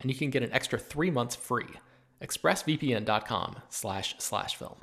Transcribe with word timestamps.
and 0.00 0.10
you 0.10 0.16
can 0.16 0.30
get 0.30 0.42
an 0.42 0.52
extra 0.52 0.78
three 0.78 1.10
months 1.10 1.36
free. 1.36 1.68
ExpressVPN.com 2.22 3.56
slash 3.68 4.14
slash 4.18 4.56
film. 4.56 4.76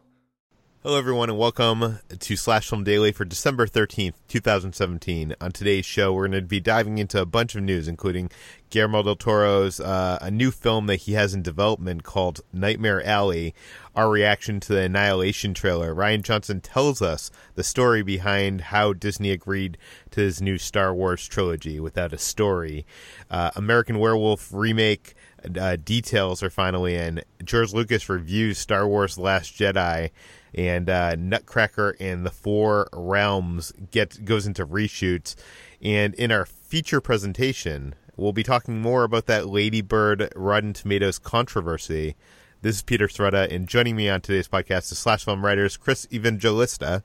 Hello, 0.83 0.95
everyone, 0.95 1.28
and 1.28 1.39
welcome 1.39 1.97
to 2.20 2.36
Slash 2.36 2.70
Film 2.70 2.83
Daily 2.83 3.11
for 3.11 3.25
December 3.25 3.66
13th, 3.66 4.14
2017. 4.28 5.36
On 5.42 5.52
today's 5.52 5.88
show, 5.88 6.14
we're 6.14 6.28
going 6.28 6.39
to 6.39 6.47
be 6.47 6.59
diving 6.59 7.00
into 7.00 7.20
a 7.20 7.25
bunch 7.25 7.56
of 7.56 7.64
news, 7.64 7.88
including 7.88 8.30
Guillermo 8.70 9.02
del 9.02 9.16
Toro's 9.16 9.80
uh, 9.80 10.20
a 10.22 10.30
new 10.30 10.52
film 10.52 10.86
that 10.86 10.98
he 10.98 11.14
has 11.14 11.33
in 11.33 11.42
development 11.42 12.03
called 12.03 12.42
Nightmare 12.53 13.03
Alley, 13.03 13.55
our 13.95 14.08
reaction 14.08 14.59
to 14.59 14.73
the 14.73 14.81
Annihilation 14.81 15.55
trailer. 15.55 15.95
Rian 15.95 16.22
Johnson 16.22 16.61
tells 16.61 17.02
us 17.02 17.31
the 17.55 17.64
story 17.64 18.03
behind 18.03 18.61
how 18.61 18.94
Disney 18.94 19.31
agreed 19.31 19.80
to 20.11 20.22
his 20.22 20.44
new 20.44 20.59
Star 20.59 20.94
Wars 20.94 21.28
trilogy 21.28 21.80
without 21.80 22.14
a 22.14 22.20
story. 22.20 22.86
Uh, 23.31 23.50
American 23.55 23.98
Werewolf 23.98 24.53
remake 24.53 25.16
uh, 25.59 25.78
details 25.78 26.44
are 26.44 26.52
finally 26.52 26.95
in. 26.95 27.23
George 27.44 27.73
Lucas 27.73 28.09
reviews 28.09 28.59
Star 28.59 28.88
Wars 28.88 29.17
Last 29.17 29.55
Jedi 29.55 30.11
and 30.53 30.90
uh, 30.90 31.16
Nutcracker 31.16 31.95
and 32.00 32.26
the 32.26 32.31
Four 32.31 32.90
Realms 32.94 33.73
get 33.92 34.23
goes 34.26 34.45
into 34.45 34.66
reshoots. 34.66 35.36
And 35.81 36.14
in 36.16 36.31
our 36.31 36.45
feature 36.45 37.02
presentation, 37.02 37.95
we'll 38.16 38.34
be 38.34 38.44
talking 38.44 38.81
more 38.81 39.04
about 39.04 39.26
that 39.28 39.48
Ladybird 39.48 40.31
Rotten 40.36 40.73
Tomatoes 40.73 41.20
controversy. 41.20 42.16
This 42.61 42.77
is 42.77 42.82
Peter 42.82 43.08
Sciretta, 43.08 43.54
and 43.54 43.67
joining 43.67 43.95
me 43.95 44.10
on 44.10 44.21
today's 44.21 44.48
podcast 44.48 44.92
is 44.92 44.98
Slash 44.98 45.23
Film 45.23 45.45
writers 45.45 45.77
Chris 45.77 46.08
Evangelista. 46.11 47.04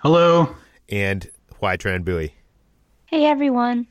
Hello. 0.00 0.56
And 0.88 1.30
Hoai 1.60 1.78
Tran 1.78 2.04
Bui. 2.04 2.34
Hey, 3.06 3.26
everyone. 3.26 3.86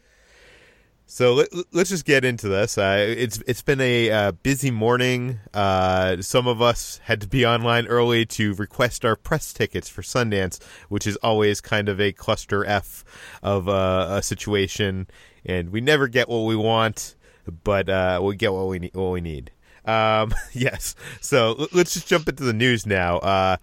So 1.12 1.34
let, 1.34 1.52
us 1.74 1.90
just 1.90 2.06
get 2.06 2.24
into 2.24 2.48
this. 2.48 2.78
Uh, 2.78 3.04
it's 3.10 3.40
it's 3.48 3.64
been 3.64 3.82
a 3.82 4.12
uh, 4.12 4.32
busy 4.32 4.70
morning. 4.70 5.40
Uh, 5.56 6.22
some 6.22 6.46
of 6.46 6.62
us 6.62 7.02
had 7.04 7.20
to 7.22 7.28
be 7.28 7.48
online 7.48 7.88
early 7.88 8.28
to 8.28 8.54
request 8.54 9.04
our 9.04 9.16
press 9.16 9.52
tickets 9.52 9.90
for 9.90 10.04
Sundance, 10.04 10.64
which 10.88 11.08
is 11.08 11.16
always 11.18 11.62
kind 11.62 11.90
of 11.90 12.00
a 12.00 12.12
cluster 12.12 12.64
f 12.64 13.04
of 13.42 13.68
uh, 13.68 14.06
a 14.12 14.22
situation, 14.22 15.08
and 15.44 15.72
we 15.72 15.82
never 15.82 16.08
get 16.08 16.30
what 16.30 16.46
we 16.46 16.56
want, 16.56 17.16
but 17.64 17.90
uh, 17.90 18.22
we 18.24 18.36
get 18.36 18.54
what 18.54 18.68
we 18.68 18.78
need. 18.78 18.94
What 18.94 19.10
we 19.10 19.20
need. 19.20 19.50
Um, 19.86 20.32
yes. 20.54 20.94
So 21.22 21.68
let's 21.74 21.96
just 21.96 22.08
jump 22.08 22.30
into 22.30 22.44
the 22.44 22.54
news 22.54 22.86
now. 22.86 23.18
Uh, 23.18 23.58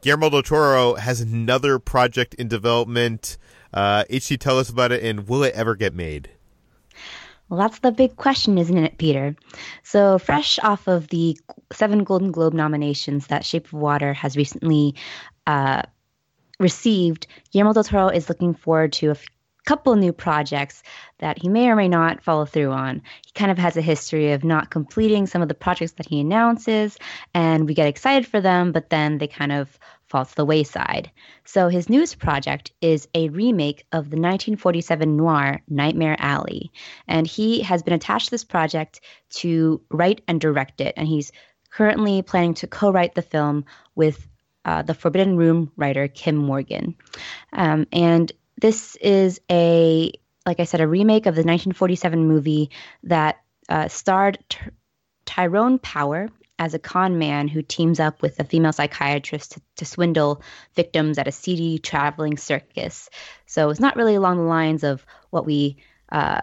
Guillermo 0.00 0.30
del 0.30 0.42
Toro 0.42 0.94
has 0.94 1.20
another 1.20 1.78
project 1.78 2.32
in 2.32 2.48
development. 2.48 3.36
Uh, 3.74 4.04
HT, 4.08 4.40
tell 4.40 4.58
us 4.58 4.70
about 4.70 4.92
it, 4.92 5.02
and 5.02 5.28
will 5.28 5.42
it 5.42 5.52
ever 5.52 5.76
get 5.76 5.94
made? 5.94 6.30
Well, 7.48 7.60
that's 7.60 7.80
the 7.80 7.92
big 7.92 8.16
question, 8.16 8.58
isn't 8.58 8.76
it, 8.76 8.98
Peter? 8.98 9.36
So, 9.82 10.18
fresh 10.18 10.58
off 10.60 10.88
of 10.88 11.08
the 11.08 11.38
seven 11.72 12.02
Golden 12.04 12.32
Globe 12.32 12.54
nominations 12.54 13.26
that 13.26 13.44
Shape 13.44 13.66
of 13.66 13.74
Water 13.74 14.14
has 14.14 14.36
recently 14.36 14.94
uh, 15.46 15.82
received, 16.58 17.26
Guillermo 17.52 17.74
del 17.74 17.84
Toro 17.84 18.08
is 18.08 18.28
looking 18.28 18.54
forward 18.54 18.92
to 18.94 19.08
a 19.08 19.12
f- 19.12 19.26
couple 19.66 19.96
new 19.96 20.12
projects 20.12 20.82
that 21.18 21.40
he 21.40 21.48
may 21.48 21.68
or 21.68 21.76
may 21.76 21.88
not 21.88 22.22
follow 22.22 22.44
through 22.44 22.70
on. 22.70 23.02
He 23.24 23.32
kind 23.32 23.50
of 23.50 23.58
has 23.58 23.76
a 23.76 23.82
history 23.82 24.32
of 24.32 24.44
not 24.44 24.70
completing 24.70 25.26
some 25.26 25.42
of 25.42 25.48
the 25.48 25.54
projects 25.54 25.92
that 25.92 26.08
he 26.08 26.20
announces, 26.20 26.98
and 27.34 27.66
we 27.66 27.74
get 27.74 27.86
excited 27.88 28.26
for 28.26 28.40
them, 28.40 28.72
but 28.72 28.90
then 28.90 29.18
they 29.18 29.26
kind 29.26 29.52
of 29.52 29.78
fall 30.14 30.24
to 30.24 30.36
the 30.36 30.44
wayside. 30.44 31.10
So 31.44 31.66
his 31.66 31.88
newest 31.88 32.20
project 32.20 32.70
is 32.80 33.08
a 33.14 33.30
remake 33.30 33.84
of 33.90 34.10
the 34.10 34.16
1947 34.16 35.16
noir 35.16 35.60
Nightmare 35.68 36.14
Alley. 36.20 36.70
And 37.08 37.26
he 37.26 37.62
has 37.62 37.82
been 37.82 37.94
attached 37.94 38.26
to 38.26 38.30
this 38.30 38.44
project 38.44 39.00
to 39.40 39.80
write 39.90 40.20
and 40.28 40.40
direct 40.40 40.80
it. 40.80 40.94
And 40.96 41.08
he's 41.08 41.32
currently 41.68 42.22
planning 42.22 42.54
to 42.54 42.68
co 42.68 42.92
write 42.92 43.16
the 43.16 43.22
film 43.22 43.64
with 43.96 44.24
uh, 44.64 44.82
the 44.82 44.94
Forbidden 44.94 45.36
Room 45.36 45.72
writer 45.76 46.06
Kim 46.06 46.36
Morgan. 46.36 46.94
Um, 47.52 47.88
and 47.90 48.30
this 48.60 48.94
is 49.00 49.40
a, 49.50 50.12
like 50.46 50.60
I 50.60 50.64
said, 50.64 50.80
a 50.80 50.86
remake 50.86 51.26
of 51.26 51.34
the 51.34 51.40
1947 51.40 52.24
movie 52.24 52.70
that 53.02 53.40
uh, 53.68 53.88
starred 53.88 54.38
T- 54.48 54.60
Tyrone 55.24 55.80
Power 55.80 56.30
as 56.58 56.74
a 56.74 56.78
con 56.78 57.18
man 57.18 57.48
who 57.48 57.62
teams 57.62 57.98
up 57.98 58.22
with 58.22 58.38
a 58.38 58.44
female 58.44 58.72
psychiatrist 58.72 59.52
to, 59.52 59.62
to 59.76 59.84
swindle 59.84 60.42
victims 60.74 61.18
at 61.18 61.28
a 61.28 61.32
seedy 61.32 61.78
traveling 61.78 62.36
circus. 62.36 63.10
So 63.46 63.70
it's 63.70 63.80
not 63.80 63.96
really 63.96 64.14
along 64.14 64.38
the 64.38 64.44
lines 64.44 64.84
of 64.84 65.04
what 65.30 65.46
we 65.46 65.76
uh, 66.12 66.42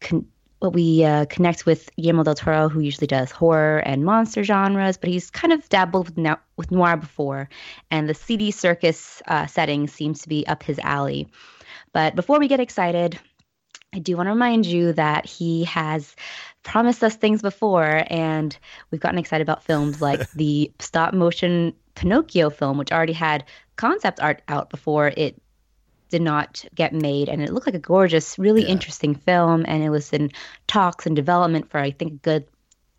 con- 0.00 0.28
what 0.60 0.72
we 0.72 1.04
uh, 1.04 1.26
connect 1.26 1.66
with 1.66 1.90
Guillermo 1.96 2.22
del 2.22 2.34
Toro, 2.34 2.70
who 2.70 2.80
usually 2.80 3.06
does 3.06 3.30
horror 3.30 3.78
and 3.78 4.02
monster 4.02 4.42
genres, 4.42 4.96
but 4.96 5.10
he's 5.10 5.28
kind 5.28 5.52
of 5.52 5.68
dabbled 5.68 6.08
with, 6.08 6.16
no- 6.16 6.38
with 6.56 6.70
noir 6.70 6.96
before, 6.96 7.50
and 7.90 8.08
the 8.08 8.14
seedy 8.14 8.50
circus 8.50 9.20
uh, 9.28 9.44
setting 9.44 9.88
seems 9.88 10.22
to 10.22 10.28
be 10.28 10.46
up 10.46 10.62
his 10.62 10.78
alley. 10.78 11.28
But 11.92 12.16
before 12.16 12.38
we 12.38 12.48
get 12.48 12.60
excited, 12.60 13.18
I 13.92 13.98
do 13.98 14.16
want 14.16 14.28
to 14.28 14.32
remind 14.32 14.64
you 14.64 14.94
that 14.94 15.26
he 15.26 15.64
has 15.64 16.16
promised 16.64 17.04
us 17.04 17.14
things 17.14 17.40
before, 17.40 18.04
and 18.08 18.56
we've 18.90 19.00
gotten 19.00 19.18
excited 19.18 19.42
about 19.42 19.62
films 19.62 20.02
like 20.02 20.28
the 20.32 20.72
stop 20.80 21.14
motion 21.14 21.74
Pinocchio 21.94 22.50
film, 22.50 22.76
which 22.78 22.90
already 22.90 23.12
had 23.12 23.44
concept 23.76 24.20
art 24.20 24.42
out 24.48 24.70
before 24.70 25.12
it 25.16 25.40
did 26.10 26.22
not 26.22 26.64
get 26.74 26.92
made. 26.92 27.28
And 27.28 27.42
it 27.42 27.52
looked 27.52 27.66
like 27.66 27.74
a 27.74 27.80
gorgeous, 27.80 28.38
really 28.38 28.62
yeah. 28.62 28.68
interesting 28.68 29.14
film. 29.14 29.64
And 29.66 29.82
it 29.82 29.90
was 29.90 30.12
in 30.12 30.30
talks 30.66 31.06
and 31.06 31.16
development 31.16 31.70
for, 31.70 31.78
I 31.78 31.90
think, 31.92 32.12
a 32.12 32.16
good 32.16 32.46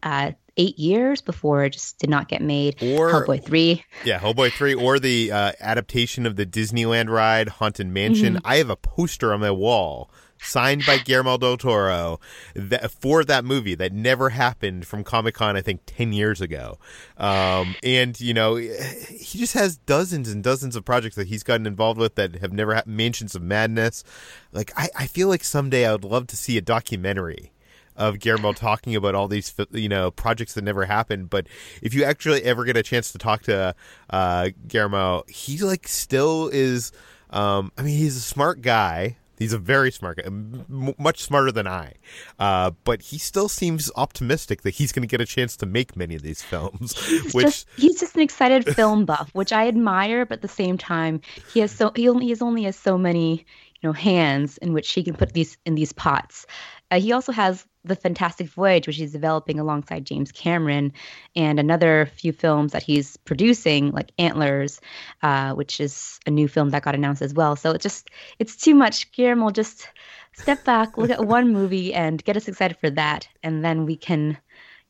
uh, 0.03 0.31
eight 0.57 0.77
years 0.79 1.21
before 1.21 1.65
it 1.65 1.71
just 1.71 1.99
did 1.99 2.09
not 2.09 2.27
get 2.27 2.41
made. 2.41 2.81
Or 2.81 3.11
Hellboy 3.11 3.43
three. 3.43 3.83
Yeah, 4.03 4.19
Hellboy 4.19 4.51
three, 4.51 4.73
or 4.73 4.99
the 4.99 5.31
uh, 5.31 5.51
adaptation 5.59 6.25
of 6.25 6.35
the 6.35 6.45
Disneyland 6.45 7.09
ride 7.09 7.49
Haunted 7.49 7.87
Mansion. 7.87 8.35
Mm-hmm. 8.35 8.47
I 8.47 8.57
have 8.57 8.69
a 8.69 8.75
poster 8.75 9.33
on 9.33 9.41
my 9.41 9.51
wall 9.51 10.09
signed 10.41 10.85
by 10.85 10.97
Guillermo 10.97 11.37
del 11.37 11.57
Toro 11.57 12.19
that, 12.53 12.91
for 12.91 13.23
that 13.23 13.45
movie 13.45 13.75
that 13.75 13.93
never 13.93 14.29
happened 14.29 14.85
from 14.85 15.03
Comic 15.03 15.35
Con, 15.35 15.55
I 15.55 15.61
think, 15.61 15.81
10 15.85 16.13
years 16.13 16.41
ago. 16.41 16.77
Um, 17.17 17.75
and, 17.83 18.19
you 18.19 18.33
know, 18.33 18.55
he 18.55 19.39
just 19.39 19.53
has 19.53 19.77
dozens 19.77 20.29
and 20.29 20.43
dozens 20.43 20.75
of 20.75 20.85
projects 20.85 21.15
that 21.15 21.27
he's 21.27 21.43
gotten 21.43 21.65
involved 21.65 21.99
with 21.99 22.15
that 22.15 22.35
have 22.35 22.53
never 22.53 22.75
had 22.75 22.87
Mountains 22.87 23.35
of 23.35 23.41
Madness. 23.41 24.03
Like, 24.51 24.71
I, 24.77 24.89
I 24.95 25.07
feel 25.07 25.27
like 25.27 25.43
someday 25.43 25.85
I 25.87 25.91
would 25.91 26.03
love 26.03 26.27
to 26.27 26.37
see 26.37 26.57
a 26.57 26.61
documentary 26.61 27.51
of 27.95 28.19
Guillermo 28.19 28.53
talking 28.53 28.95
about 28.95 29.15
all 29.15 29.27
these 29.29 29.53
you 29.71 29.87
know 29.87 30.11
projects 30.11 30.53
that 30.53 30.63
never 30.63 30.85
happened. 30.85 31.29
But 31.29 31.47
if 31.81 31.93
you 31.93 32.03
actually 32.03 32.43
ever 32.43 32.65
get 32.65 32.75
a 32.75 32.83
chance 32.83 33.11
to 33.13 33.17
talk 33.17 33.43
to 33.43 33.73
uh, 34.09 34.49
Guillermo, 34.67 35.23
he 35.27 35.57
like 35.59 35.87
still 35.87 36.49
is 36.49 36.91
Um, 37.29 37.71
I 37.77 37.81
mean, 37.81 37.97
he's 37.97 38.17
a 38.17 38.21
smart 38.21 38.61
guy. 38.61 39.17
He's 39.37 39.53
a 39.53 39.57
very 39.57 39.91
smart 39.91 40.17
guy, 40.17 40.23
m- 40.25 40.95
much 40.97 41.21
smarter 41.21 41.51
than 41.51 41.67
I. 41.67 41.93
Uh, 42.39 42.71
but 42.83 43.01
he 43.01 43.17
still 43.17 43.49
seems 43.49 43.91
optimistic 43.95 44.61
that 44.61 44.71
he's 44.71 44.91
going 44.91 45.01
to 45.01 45.07
get 45.07 45.21
a 45.21 45.25
chance 45.25 45.57
to 45.57 45.65
make 45.65 45.95
many 45.95 46.15
of 46.15 46.21
these 46.21 46.41
films. 46.41 46.97
He's 47.05 47.33
which 47.33 47.45
just 47.45 47.67
he's 47.77 47.99
just 47.99 48.15
an 48.15 48.21
excited 48.21 48.75
film 48.75 49.05
buff, 49.05 49.29
which 49.33 49.53
I 49.53 49.67
admire, 49.67 50.25
but 50.25 50.35
at 50.35 50.41
the 50.41 50.47
same 50.47 50.77
time, 50.77 51.21
he 51.53 51.59
has 51.59 51.71
so 51.71 51.91
he 51.95 52.09
only 52.09 52.25
he 52.25 52.29
has 52.29 52.41
only 52.41 52.63
has 52.63 52.75
so 52.75 52.97
many 52.97 53.45
you 53.81 53.89
know 53.89 53.93
hands 53.93 54.57
in 54.57 54.73
which 54.73 54.91
he 54.91 55.03
can 55.03 55.15
put 55.15 55.33
these 55.33 55.57
in 55.65 55.75
these 55.75 55.93
pots. 55.93 56.45
Uh, 56.91 56.99
he 56.99 57.11
also 57.11 57.31
has 57.31 57.65
the 57.85 57.95
Fantastic 57.95 58.47
Voyage, 58.47 58.87
which 58.87 58.97
he's 58.97 59.11
developing 59.11 59.59
alongside 59.59 60.05
James 60.05 60.31
Cameron, 60.31 60.91
and 61.35 61.59
another 61.59 62.09
few 62.15 62.31
films 62.31 62.71
that 62.71 62.83
he's 62.83 63.17
producing, 63.17 63.91
like 63.91 64.11
Antlers, 64.17 64.81
uh, 65.23 65.53
which 65.53 65.79
is 65.79 66.19
a 66.25 66.31
new 66.31 66.47
film 66.47 66.69
that 66.71 66.83
got 66.83 66.95
announced 66.95 67.21
as 67.21 67.33
well. 67.33 67.55
So 67.55 67.71
it's 67.71 67.83
just 67.83 68.09
it's 68.39 68.55
too 68.55 68.75
much. 68.75 69.11
Guillermo, 69.11 69.51
just 69.51 69.87
step 70.33 70.63
back, 70.63 70.97
look 70.97 71.09
at 71.09 71.25
one 71.25 71.53
movie, 71.53 71.93
and 71.93 72.23
get 72.23 72.37
us 72.37 72.47
excited 72.47 72.77
for 72.77 72.89
that, 72.91 73.27
and 73.43 73.63
then 73.63 73.85
we 73.85 73.95
can, 73.95 74.37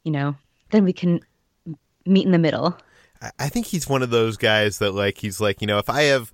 you 0.03 0.11
know, 0.11 0.35
then 0.71 0.83
we 0.83 0.93
can 0.93 1.19
meet 2.05 2.25
in 2.25 2.31
the 2.31 2.39
middle. 2.39 2.77
I 3.39 3.49
think 3.49 3.67
he's 3.67 3.87
one 3.87 4.03
of 4.03 4.09
those 4.09 4.37
guys 4.37 4.79
that 4.79 4.91
like 4.91 5.19
he's 5.19 5.39
like 5.39 5.61
you 5.61 5.67
know 5.67 5.77
if 5.77 5.89
I 5.89 6.03
have 6.03 6.31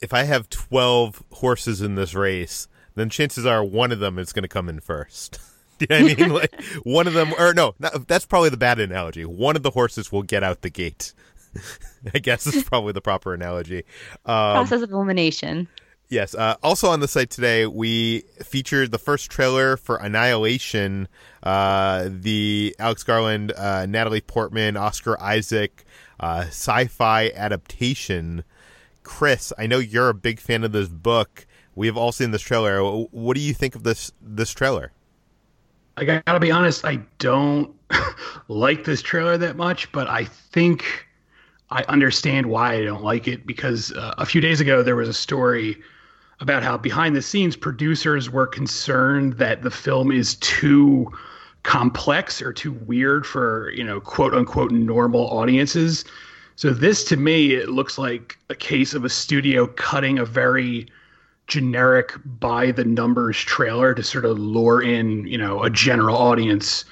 if 0.00 0.12
I 0.12 0.24
have 0.24 0.48
twelve 0.48 1.22
horses 1.32 1.80
in 1.80 1.94
this 1.94 2.14
race, 2.14 2.68
then 2.94 3.10
chances 3.10 3.46
are 3.46 3.64
one 3.64 3.92
of 3.92 3.98
them 3.98 4.18
is 4.18 4.32
going 4.32 4.42
to 4.42 4.48
come 4.48 4.68
in 4.68 4.80
first. 4.80 5.38
you 5.80 5.86
know 5.88 6.02
what 6.02 6.10
I 6.10 6.14
mean? 6.14 6.32
Like 6.32 6.62
one 6.82 7.06
of 7.06 7.14
them, 7.14 7.32
or 7.38 7.54
no, 7.54 7.74
not, 7.78 8.06
that's 8.08 8.26
probably 8.26 8.50
the 8.50 8.56
bad 8.56 8.78
analogy. 8.78 9.24
One 9.24 9.56
of 9.56 9.62
the 9.62 9.70
horses 9.70 10.10
will 10.12 10.22
get 10.22 10.42
out 10.42 10.62
the 10.62 10.70
gate. 10.70 11.12
I 12.14 12.18
guess 12.18 12.46
is 12.46 12.62
probably 12.64 12.92
the 12.92 13.00
proper 13.00 13.34
analogy. 13.34 13.84
Um, 14.26 14.54
Process 14.54 14.82
of 14.82 14.90
elimination. 14.90 15.68
Yes. 16.08 16.34
Uh, 16.34 16.56
also 16.62 16.88
on 16.88 17.00
the 17.00 17.08
site 17.08 17.30
today, 17.30 17.66
we 17.66 18.20
featured 18.42 18.92
the 18.92 18.98
first 18.98 19.30
trailer 19.30 19.76
for 19.76 19.96
Annihilation, 19.96 21.06
uh, 21.42 22.08
the 22.10 22.74
Alex 22.78 23.02
Garland, 23.02 23.52
uh, 23.52 23.84
Natalie 23.86 24.22
Portman, 24.22 24.76
Oscar 24.76 25.20
Isaac 25.20 25.84
uh, 26.20 26.44
sci-fi 26.48 27.30
adaptation. 27.34 28.44
Chris, 29.02 29.52
I 29.58 29.66
know 29.66 29.78
you're 29.78 30.08
a 30.08 30.14
big 30.14 30.40
fan 30.40 30.64
of 30.64 30.72
this 30.72 30.88
book. 30.88 31.46
We 31.74 31.86
have 31.86 31.96
all 31.96 32.12
seen 32.12 32.30
this 32.30 32.42
trailer. 32.42 32.82
What 32.82 33.34
do 33.34 33.40
you 33.40 33.54
think 33.54 33.74
of 33.74 33.82
this 33.82 34.10
this 34.20 34.50
trailer? 34.50 34.92
I 35.98 36.22
gotta 36.26 36.38
be 36.38 36.52
honest, 36.52 36.84
I 36.84 37.00
don't 37.18 37.74
like 38.48 38.84
this 38.84 39.02
trailer 39.02 39.36
that 39.36 39.56
much, 39.56 39.90
but 39.90 40.08
I 40.08 40.24
think 40.24 41.06
I 41.70 41.82
understand 41.88 42.46
why 42.46 42.74
I 42.74 42.84
don't 42.84 43.02
like 43.02 43.26
it 43.26 43.46
because 43.46 43.92
uh, 43.92 44.14
a 44.16 44.24
few 44.24 44.40
days 44.40 44.60
ago 44.60 44.82
there 44.82 44.94
was 44.94 45.08
a 45.08 45.14
story 45.14 45.76
about 46.40 46.62
how 46.62 46.78
behind 46.78 47.16
the 47.16 47.22
scenes 47.22 47.56
producers 47.56 48.30
were 48.30 48.46
concerned 48.46 49.34
that 49.34 49.62
the 49.62 49.72
film 49.72 50.12
is 50.12 50.36
too 50.36 51.10
complex 51.64 52.40
or 52.40 52.52
too 52.52 52.72
weird 52.86 53.26
for, 53.26 53.72
you 53.72 53.82
know, 53.82 54.00
quote 54.00 54.34
unquote 54.34 54.70
normal 54.70 55.28
audiences. 55.30 56.04
So 56.54 56.70
this 56.70 57.02
to 57.04 57.16
me 57.16 57.54
it 57.54 57.70
looks 57.70 57.98
like 57.98 58.38
a 58.50 58.54
case 58.54 58.94
of 58.94 59.04
a 59.04 59.08
studio 59.08 59.66
cutting 59.66 60.18
a 60.20 60.24
very 60.24 60.86
generic 61.48 62.12
by 62.24 62.70
the 62.70 62.84
numbers 62.84 63.38
trailer 63.38 63.94
to 63.94 64.02
sort 64.02 64.24
of 64.24 64.38
lure 64.38 64.82
in, 64.82 65.26
you 65.26 65.38
know, 65.38 65.62
a 65.62 65.70
general 65.70 66.16
audience 66.16 66.84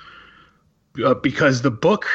uh, 1.05 1.15
because 1.15 1.63
the 1.63 1.71
book 1.71 2.07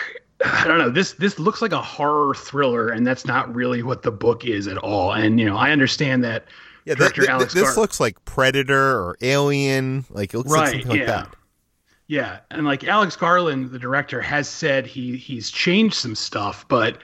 I 0.44 0.68
don't 0.68 0.78
know. 0.78 0.90
This 0.90 1.14
this 1.14 1.40
looks 1.40 1.62
like 1.62 1.72
a 1.72 1.82
horror 1.82 2.34
thriller, 2.34 2.90
and 2.90 3.06
that's 3.06 3.26
not 3.26 3.54
really 3.54 3.84
what 3.84 4.02
the 4.02 4.12
book 4.12 4.46
is 4.46 4.68
at 4.68 4.78
all. 4.78 5.14
And 5.14 5.40
you 5.40 5.46
know, 5.46 5.58
I 5.58 5.72
understand 5.72 6.24
that. 6.24 6.46
Yeah, 6.86 6.96
that, 6.96 7.14
th- 7.14 7.52
this 7.52 7.64
Gar- 7.64 7.76
looks 7.76 8.00
like 8.00 8.24
Predator 8.26 8.98
or 8.98 9.18
Alien. 9.22 10.06
Like 10.10 10.34
it 10.34 10.40
looks 10.40 10.50
right, 10.50 10.74
like 10.74 10.82
something 10.82 11.00
yeah. 11.00 11.16
like 11.16 11.26
that. 11.26 11.36
Yeah, 12.08 12.40
and 12.50 12.66
like 12.66 12.84
Alex 12.84 13.16
Garland, 13.16 13.70
the 13.70 13.80
director, 13.80 14.20
has 14.20 14.50
said 14.50 14.88
he 14.88 15.16
he's 15.16 15.52
changed 15.52 15.96
some 15.96 16.16
stuff, 16.16 16.68
but 16.68 16.98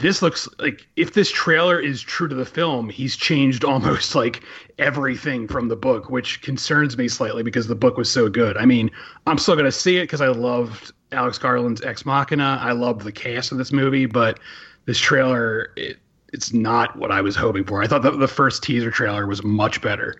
this 0.00 0.22
looks 0.22 0.48
like 0.58 0.86
if 0.96 1.12
this 1.12 1.30
trailer 1.30 1.78
is 1.78 2.00
true 2.00 2.26
to 2.26 2.34
the 2.34 2.44
film, 2.44 2.88
he's 2.88 3.16
changed 3.16 3.64
almost 3.70 4.14
like 4.14 4.42
everything 4.78 5.46
from 5.46 5.68
the 5.68 5.76
book, 5.76 6.10
which 6.10 6.42
concerns 6.42 6.96
me 6.98 7.08
slightly 7.08 7.42
because 7.42 7.68
the 7.68 7.74
book 7.74 7.96
was 7.96 8.10
so 8.10 8.28
good. 8.28 8.56
I 8.56 8.64
mean, 8.64 8.90
I'm 9.26 9.38
still 9.38 9.54
going 9.54 9.66
to 9.66 9.72
see 9.72 9.98
it 9.98 10.04
because 10.04 10.20
I 10.20 10.28
loved 10.28 10.92
Alex 11.12 11.38
Garland's 11.38 11.82
Ex 11.82 12.04
Machina. 12.04 12.58
I 12.60 12.72
loved 12.72 13.02
the 13.02 13.12
cast 13.12 13.52
of 13.52 13.58
this 13.58 13.72
movie, 13.72 14.06
but 14.06 14.40
this 14.86 14.98
trailer, 14.98 15.72
it, 15.76 15.98
it's 16.32 16.52
not 16.52 16.96
what 16.98 17.12
I 17.12 17.20
was 17.20 17.36
hoping 17.36 17.64
for. 17.64 17.82
I 17.82 17.86
thought 17.86 18.02
the, 18.02 18.12
the 18.12 18.28
first 18.28 18.62
teaser 18.62 18.90
trailer 18.90 19.26
was 19.26 19.44
much 19.44 19.80
better. 19.82 20.16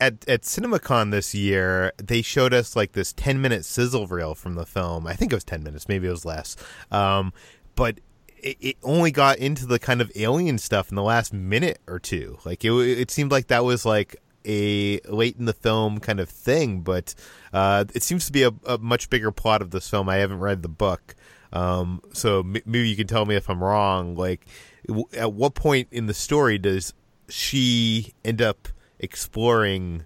At 0.00 0.28
at 0.28 0.42
CinemaCon 0.42 1.10
this 1.10 1.34
year, 1.34 1.92
they 1.96 2.22
showed 2.22 2.54
us 2.54 2.76
like 2.76 2.92
this 2.92 3.12
ten 3.12 3.40
minute 3.40 3.64
sizzle 3.64 4.06
reel 4.06 4.34
from 4.34 4.54
the 4.54 4.66
film. 4.66 5.06
I 5.06 5.14
think 5.14 5.32
it 5.32 5.34
was 5.34 5.42
ten 5.42 5.64
minutes, 5.64 5.88
maybe 5.88 6.06
it 6.06 6.10
was 6.10 6.24
less. 6.24 6.56
Um, 6.92 7.32
but 7.74 7.98
it, 8.44 8.58
it 8.60 8.76
only 8.82 9.10
got 9.10 9.38
into 9.38 9.66
the 9.66 9.78
kind 9.78 10.00
of 10.00 10.12
alien 10.14 10.58
stuff 10.58 10.90
in 10.90 10.96
the 10.96 11.02
last 11.02 11.32
minute 11.32 11.80
or 11.88 11.98
two. 11.98 12.38
Like 12.44 12.64
it, 12.64 12.72
it 12.72 13.10
seemed 13.10 13.32
like 13.32 13.48
that 13.48 13.64
was 13.64 13.84
like 13.84 14.16
a 14.44 15.00
late 15.08 15.36
in 15.38 15.46
the 15.46 15.54
film 15.54 15.98
kind 15.98 16.20
of 16.20 16.28
thing, 16.28 16.82
but 16.82 17.14
uh, 17.52 17.86
it 17.94 18.02
seems 18.02 18.26
to 18.26 18.32
be 18.32 18.42
a, 18.42 18.52
a, 18.66 18.76
much 18.76 19.08
bigger 19.08 19.32
plot 19.32 19.62
of 19.62 19.70
this 19.70 19.88
film. 19.88 20.08
I 20.08 20.16
haven't 20.16 20.40
read 20.40 20.62
the 20.62 20.68
book, 20.68 21.14
um, 21.52 22.02
so 22.12 22.40
m- 22.40 22.52
maybe 22.52 22.88
you 22.88 22.96
can 22.96 23.06
tell 23.06 23.24
me 23.24 23.34
if 23.34 23.48
I'm 23.48 23.64
wrong. 23.64 24.14
Like, 24.14 24.46
w- 24.86 25.08
at 25.14 25.32
what 25.32 25.54
point 25.54 25.88
in 25.90 26.06
the 26.06 26.14
story 26.14 26.58
does 26.58 26.92
she 27.30 28.12
end 28.22 28.42
up 28.42 28.68
exploring 28.98 30.04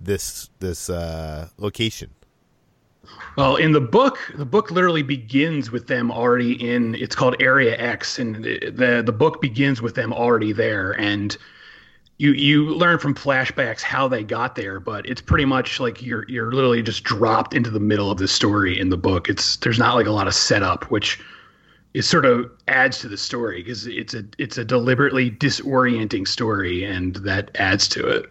this 0.00 0.48
this 0.60 0.88
uh, 0.88 1.50
location? 1.58 2.15
Well, 3.36 3.56
in 3.56 3.72
the 3.72 3.80
book, 3.80 4.18
the 4.36 4.44
book 4.44 4.70
literally 4.70 5.02
begins 5.02 5.70
with 5.70 5.86
them 5.86 6.10
already 6.10 6.52
in. 6.52 6.94
It's 6.94 7.14
called 7.14 7.36
Area 7.40 7.76
X, 7.78 8.18
and 8.18 8.44
the 8.44 9.02
the 9.04 9.12
book 9.12 9.40
begins 9.40 9.82
with 9.82 9.94
them 9.94 10.12
already 10.12 10.52
there, 10.52 10.92
and 10.92 11.36
you 12.18 12.32
you 12.32 12.74
learn 12.74 12.98
from 12.98 13.14
flashbacks 13.14 13.82
how 13.82 14.08
they 14.08 14.22
got 14.22 14.54
there. 14.54 14.80
But 14.80 15.06
it's 15.06 15.20
pretty 15.20 15.44
much 15.44 15.80
like 15.80 16.02
you're 16.02 16.24
you're 16.28 16.52
literally 16.52 16.82
just 16.82 17.04
dropped 17.04 17.54
into 17.54 17.70
the 17.70 17.80
middle 17.80 18.10
of 18.10 18.18
the 18.18 18.28
story 18.28 18.78
in 18.78 18.88
the 18.88 18.96
book. 18.96 19.28
It's 19.28 19.56
there's 19.58 19.78
not 19.78 19.94
like 19.94 20.06
a 20.06 20.12
lot 20.12 20.26
of 20.26 20.34
setup, 20.34 20.90
which 20.90 21.20
is 21.94 22.06
sort 22.06 22.26
of 22.26 22.50
adds 22.68 22.98
to 22.98 23.08
the 23.08 23.16
story 23.16 23.62
because 23.62 23.86
it's 23.86 24.14
a 24.14 24.24
it's 24.38 24.58
a 24.58 24.64
deliberately 24.64 25.30
disorienting 25.30 26.26
story, 26.26 26.84
and 26.84 27.16
that 27.16 27.50
adds 27.56 27.88
to 27.88 28.06
it. 28.06 28.30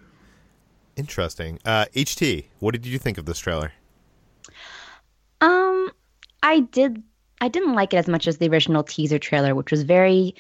Interesting. 0.95 1.59
Uh, 1.65 1.85
HT, 1.93 2.45
what 2.59 2.71
did 2.71 2.85
you 2.85 2.97
think 2.97 3.17
of 3.17 3.25
this 3.25 3.39
trailer? 3.39 3.73
I 6.45 6.59
did. 6.59 7.01
I 7.41 7.47
didn't 7.47 7.73
like 7.73 7.95
it 7.95 7.97
as 7.97 8.07
much 8.07 8.27
as 8.27 8.37
the 8.37 8.49
original 8.49 8.83
teaser 8.83 9.17
trailer, 9.17 9.55
which 9.55 9.71
was 9.71 9.81
very 9.81 10.35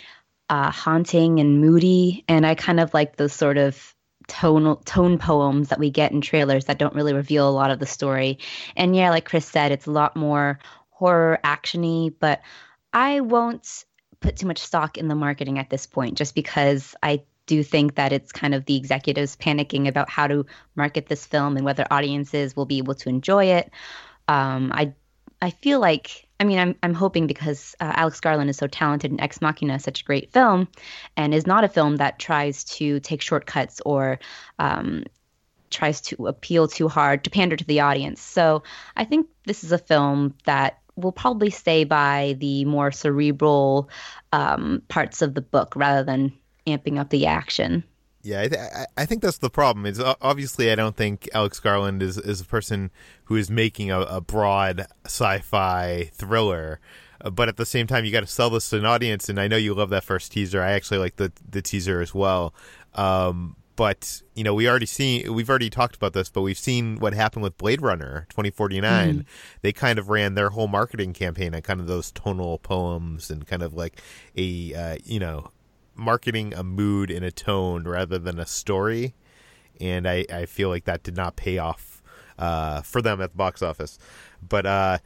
uh, 0.49 0.69
haunting 0.69 1.39
and 1.39 1.59
moody, 1.59 2.23
and 2.27 2.45
I 2.45 2.53
kind 2.53 2.79
of 2.79 2.93
like 2.93 3.15
those 3.15 3.33
sort 3.33 3.57
of 3.57 3.95
tone 4.27 4.77
tone 4.85 5.17
poems 5.17 5.69
that 5.69 5.79
we 5.79 5.89
get 5.89 6.11
in 6.11 6.21
trailers 6.21 6.65
that 6.65 6.77
don't 6.77 6.93
really 6.93 7.13
reveal 7.13 7.49
a 7.49 7.51
lot 7.51 7.71
of 7.71 7.79
the 7.79 7.87
story. 7.87 8.37
And 8.75 8.95
yeah, 8.95 9.09
like 9.09 9.25
Chris 9.25 9.47
said, 9.47 9.71
it's 9.71 9.87
a 9.87 9.91
lot 9.91 10.15
more 10.15 10.59
horror 10.91 11.39
actiony, 11.43 12.13
but 12.19 12.41
I 12.93 13.21
won't 13.21 13.85
put 14.19 14.37
too 14.37 14.45
much 14.45 14.59
stock 14.59 14.99
in 14.99 15.07
the 15.07 15.15
marketing 15.15 15.57
at 15.57 15.71
this 15.71 15.87
point, 15.87 16.19
just 16.19 16.35
because 16.35 16.93
I 17.01 17.23
do 17.47 17.63
think 17.63 17.95
that 17.95 18.13
it's 18.13 18.31
kind 18.31 18.53
of 18.53 18.65
the 18.65 18.77
executives 18.77 19.35
panicking 19.35 19.87
about 19.87 20.11
how 20.11 20.27
to 20.27 20.45
market 20.75 21.07
this 21.07 21.25
film 21.25 21.57
and 21.57 21.65
whether 21.65 21.87
audiences 21.89 22.55
will 22.55 22.65
be 22.67 22.77
able 22.77 22.93
to 22.95 23.09
enjoy 23.09 23.45
it. 23.45 23.71
Um, 24.27 24.71
I 24.71 24.93
I 25.45 25.51
feel 25.51 25.79
like 25.79 26.27
I 26.39 26.43
mean 26.43 26.57
I'm 26.57 26.75
I'm 26.81 26.95
hoping 26.95 27.27
because 27.27 27.75
uh, 27.79 27.93
Alex 27.95 28.19
Garland 28.19 28.49
is 28.49 28.57
so 28.57 28.65
talented 28.65 29.11
in 29.11 29.19
Ex 29.19 29.41
Machina, 29.41 29.79
such 29.79 30.01
a 30.01 30.03
great 30.03 30.31
film, 30.31 30.67
and 31.15 31.35
is 31.35 31.45
not 31.45 31.63
a 31.63 31.69
film 31.69 31.97
that 31.97 32.17
tries 32.17 32.63
to 32.63 32.99
take 33.01 33.21
shortcuts 33.21 33.79
or 33.85 34.17
um, 34.57 35.03
tries 35.69 36.01
to 36.01 36.25
appeal 36.25 36.67
too 36.67 36.87
hard 36.87 37.23
to 37.23 37.29
pander 37.29 37.55
to 37.55 37.63
the 37.65 37.81
audience. 37.81 38.21
So 38.21 38.63
I 38.97 39.05
think 39.05 39.27
this 39.45 39.63
is 39.63 39.71
a 39.71 39.77
film 39.77 40.33
that 40.45 40.79
will 40.95 41.11
probably 41.11 41.51
stay 41.51 41.83
by 41.83 42.35
the 42.39 42.65
more 42.65 42.91
cerebral 42.91 43.87
um, 44.33 44.81
parts 44.87 45.21
of 45.21 45.35
the 45.35 45.41
book 45.41 45.75
rather 45.75 46.03
than 46.03 46.33
amping 46.65 46.97
up 46.97 47.11
the 47.11 47.27
action. 47.27 47.83
Yeah, 48.25 48.41
I, 48.41 48.47
th- 48.47 48.87
I, 48.97 49.05
think 49.05 49.21
that's 49.21 49.37
the 49.37 49.51
problem. 49.51 49.85
Is 49.85 49.99
obviously 49.99 50.71
I 50.71 50.75
don't 50.75 50.95
think 50.95 51.29
Alex 51.31 51.59
Garland 51.59 52.01
is, 52.01 52.17
is 52.17 52.41
a 52.41 52.45
person 52.45 52.89
who 53.25 53.35
is 53.35 53.51
making 53.51 53.91
a, 53.91 53.99
a 54.01 54.19
broad 54.19 54.87
sci-fi 55.05 56.09
thriller, 56.11 56.79
uh, 57.21 57.29
but 57.29 57.49
at 57.49 57.57
the 57.57 57.67
same 57.67 57.85
time 57.85 58.03
you 58.03 58.11
got 58.11 58.21
to 58.21 58.27
sell 58.27 58.49
this 58.49 58.67
to 58.71 58.79
an 58.79 58.85
audience. 58.85 59.29
And 59.29 59.39
I 59.39 59.47
know 59.47 59.57
you 59.57 59.75
love 59.75 59.91
that 59.91 60.03
first 60.03 60.31
teaser. 60.31 60.59
I 60.59 60.71
actually 60.71 60.97
like 60.97 61.17
the 61.17 61.31
the 61.47 61.61
teaser 61.61 62.01
as 62.01 62.15
well. 62.15 62.55
Um, 62.95 63.57
but 63.75 64.23
you 64.33 64.43
know 64.43 64.55
we 64.55 64.67
already 64.67 64.87
seen 64.87 65.31
we've 65.31 65.49
already 65.49 65.69
talked 65.69 65.95
about 65.95 66.13
this, 66.13 66.27
but 66.27 66.41
we've 66.41 66.57
seen 66.57 66.97
what 66.97 67.13
happened 67.13 67.43
with 67.43 67.59
Blade 67.59 67.83
Runner 67.83 68.25
2049. 68.29 69.19
Mm. 69.19 69.25
They 69.61 69.71
kind 69.71 69.99
of 69.99 70.09
ran 70.09 70.33
their 70.33 70.49
whole 70.49 70.67
marketing 70.67 71.13
campaign 71.13 71.53
on 71.53 71.61
kind 71.61 71.79
of 71.79 71.85
those 71.85 72.11
tonal 72.11 72.57
poems 72.57 73.29
and 73.29 73.45
kind 73.45 73.61
of 73.61 73.75
like 73.75 74.01
a 74.35 74.73
uh, 74.73 74.97
you 75.03 75.19
know 75.19 75.51
marketing 75.95 76.53
a 76.53 76.63
mood 76.63 77.09
and 77.09 77.25
a 77.25 77.31
tone 77.31 77.87
rather 77.87 78.19
than 78.19 78.39
a 78.39 78.45
story, 78.45 79.15
and 79.79 80.07
I, 80.07 80.25
I 80.31 80.45
feel 80.45 80.69
like 80.69 80.85
that 80.85 81.03
did 81.03 81.15
not 81.15 81.35
pay 81.35 81.57
off 81.57 82.01
uh, 82.37 82.81
for 82.81 83.01
them 83.01 83.21
at 83.21 83.31
the 83.31 83.37
box 83.37 83.61
office. 83.61 83.97
But 84.47 84.65
uh, 84.65 84.97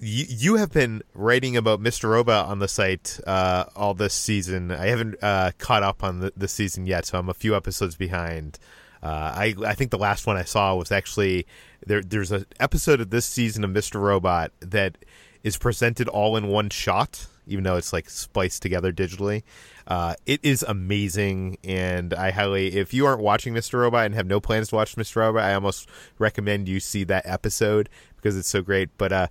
you 0.00 0.24
you 0.28 0.54
have 0.56 0.72
been 0.72 1.02
writing 1.14 1.56
about 1.56 1.80
Mr. 1.80 2.10
Robot 2.10 2.46
on 2.46 2.58
the 2.58 2.68
site 2.68 3.20
uh, 3.26 3.64
all 3.76 3.94
this 3.94 4.14
season. 4.14 4.70
I 4.70 4.86
haven't 4.86 5.16
uh, 5.22 5.52
caught 5.58 5.82
up 5.82 6.02
on 6.04 6.20
the, 6.20 6.32
the 6.36 6.48
season 6.48 6.86
yet, 6.86 7.06
so 7.06 7.18
I'm 7.18 7.28
a 7.28 7.34
few 7.34 7.56
episodes 7.56 7.96
behind. 7.96 8.58
Uh, 9.02 9.32
I 9.34 9.54
I 9.64 9.74
think 9.74 9.90
the 9.90 9.98
last 9.98 10.26
one 10.26 10.36
I 10.36 10.44
saw 10.44 10.74
was 10.74 10.90
actually 10.90 11.46
there. 11.86 12.02
There's 12.02 12.32
an 12.32 12.46
episode 12.60 13.00
of 13.00 13.10
this 13.10 13.26
season 13.26 13.64
of 13.64 13.70
Mr. 13.70 14.00
Robot 14.00 14.52
that 14.60 14.98
is 15.42 15.56
presented 15.56 16.08
all 16.08 16.36
in 16.36 16.48
one 16.48 16.70
shot, 16.70 17.26
even 17.46 17.64
though 17.64 17.76
it's 17.76 17.92
like 17.92 18.10
spliced 18.10 18.62
together 18.62 18.92
digitally. 18.92 19.42
Uh, 19.88 20.14
it 20.26 20.38
is 20.42 20.62
amazing, 20.62 21.56
and 21.64 22.12
I 22.12 22.30
highly, 22.30 22.76
if 22.76 22.92
you 22.92 23.06
aren't 23.06 23.22
watching 23.22 23.54
Mr. 23.54 23.80
Robot 23.80 24.04
and 24.04 24.14
have 24.14 24.26
no 24.26 24.38
plans 24.38 24.68
to 24.68 24.74
watch 24.74 24.96
Mr. 24.96 25.16
Robot, 25.16 25.42
I 25.42 25.54
almost 25.54 25.88
recommend 26.18 26.68
you 26.68 26.78
see 26.78 27.04
that 27.04 27.24
episode 27.24 27.88
because 28.16 28.36
it's 28.36 28.48
so 28.48 28.60
great. 28.60 28.90
But 28.98 29.12
uh, 29.12 29.26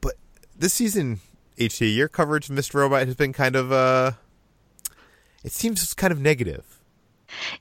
but 0.00 0.14
this 0.56 0.74
season, 0.74 1.18
HT, 1.58 1.92
your 1.94 2.06
coverage 2.06 2.48
of 2.48 2.54
Mr. 2.54 2.76
Robot 2.76 3.04
has 3.04 3.16
been 3.16 3.32
kind 3.32 3.56
of 3.56 3.72
uh, 3.72 4.12
it 5.42 5.50
seems 5.50 5.92
kind 5.94 6.12
of 6.12 6.20
negative. 6.20 6.80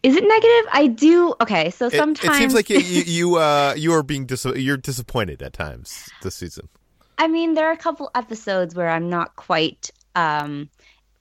Is 0.04 0.16
it 0.16 0.24
negative? 0.24 0.70
I 0.72 0.88
do. 0.88 1.34
Okay, 1.42 1.72
so 1.72 1.90
sometimes 1.90 2.24
it, 2.24 2.32
it 2.32 2.38
seems 2.38 2.54
like 2.54 2.70
you 2.70 2.80
you 2.80 3.36
uh 3.38 3.74
you 3.76 3.94
are 3.94 4.04
being 4.04 4.26
dis- 4.26 4.46
you're 4.46 4.78
disappointed 4.78 5.42
at 5.42 5.54
times 5.54 6.10
this 6.22 6.36
season. 6.36 6.70
I 7.18 7.28
mean, 7.28 7.56
there 7.56 7.68
are 7.68 7.74
a 7.74 7.78
couple 7.78 8.10
episodes 8.16 8.76
where 8.76 8.90
I'm 8.90 9.10
not 9.10 9.36
quite 9.36 9.90
um 10.16 10.70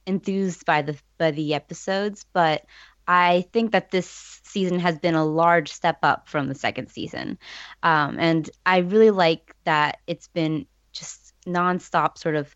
enthused 0.09 0.65
by 0.65 0.83
the 0.83 0.97
by 1.19 1.31
the 1.31 1.55
episodes, 1.55 2.25
but 2.33 2.65
I 3.07 3.47
think 3.53 3.73
that 3.73 3.91
this 3.91 4.41
season 4.45 4.81
has 4.81 4.99
been 4.99 5.15
a 5.15 5.25
large 5.25 5.71
step 5.71 5.99
up 6.03 6.29
from 6.29 6.49
the 6.49 6.55
second 6.55 6.89
season, 6.89 7.39
um, 7.83 8.19
and 8.19 8.51
I 8.67 8.79
really 8.79 9.11
like 9.11 9.55
that 9.65 9.99
it's 10.07 10.29
been 10.29 10.67
just 10.93 11.35
nonstop 11.47 12.19
sort 12.19 12.35
of 12.35 12.55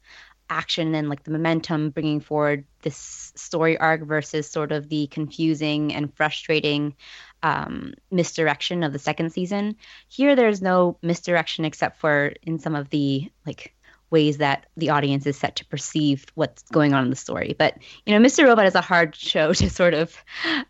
action 0.51 0.95
and 0.95 1.09
like 1.09 1.23
the 1.25 1.31
momentum 1.31 1.91
bringing 1.91 2.21
forward 2.21 2.65
this 2.83 3.33
story 3.37 3.79
arc 3.79 4.03
versus 4.03 4.47
sort 4.49 4.71
of 4.71 4.89
the 4.91 5.07
confusing 5.07 5.95
and 5.95 6.15
frustrating 6.15 6.95
um, 7.43 7.95
misdirection 8.11 8.83
of 8.83 8.93
the 8.93 8.99
second 8.99 9.31
season. 9.33 9.77
Here, 10.09 10.37
there's 10.37 10.61
no 10.61 10.99
misdirection 11.03 11.65
except 11.65 11.97
for 11.99 12.35
in 12.43 12.59
some 12.59 12.75
of 12.75 12.91
the 12.91 13.31
like 13.47 13.75
ways 14.13 14.39
that 14.39 14.67
the 14.77 14.91
audience 14.91 15.27
is 15.27 15.37
set 15.37 15.57
to 15.57 15.65
perceive 15.65 16.27
what's 16.35 16.63
going 16.65 16.95
on 16.95 17.05
in 17.05 17.11
the 17.11 17.17
story. 17.17 17.57
But 17.59 17.79
you 18.07 18.17
know, 18.17 18.25
Mr. 18.25 18.45
Robot 18.45 18.67
is 18.67 18.75
a 18.75 18.81
hard 18.81 19.17
show 19.33 19.53
to 19.55 19.69
sort 19.69 19.95
of 19.95 20.17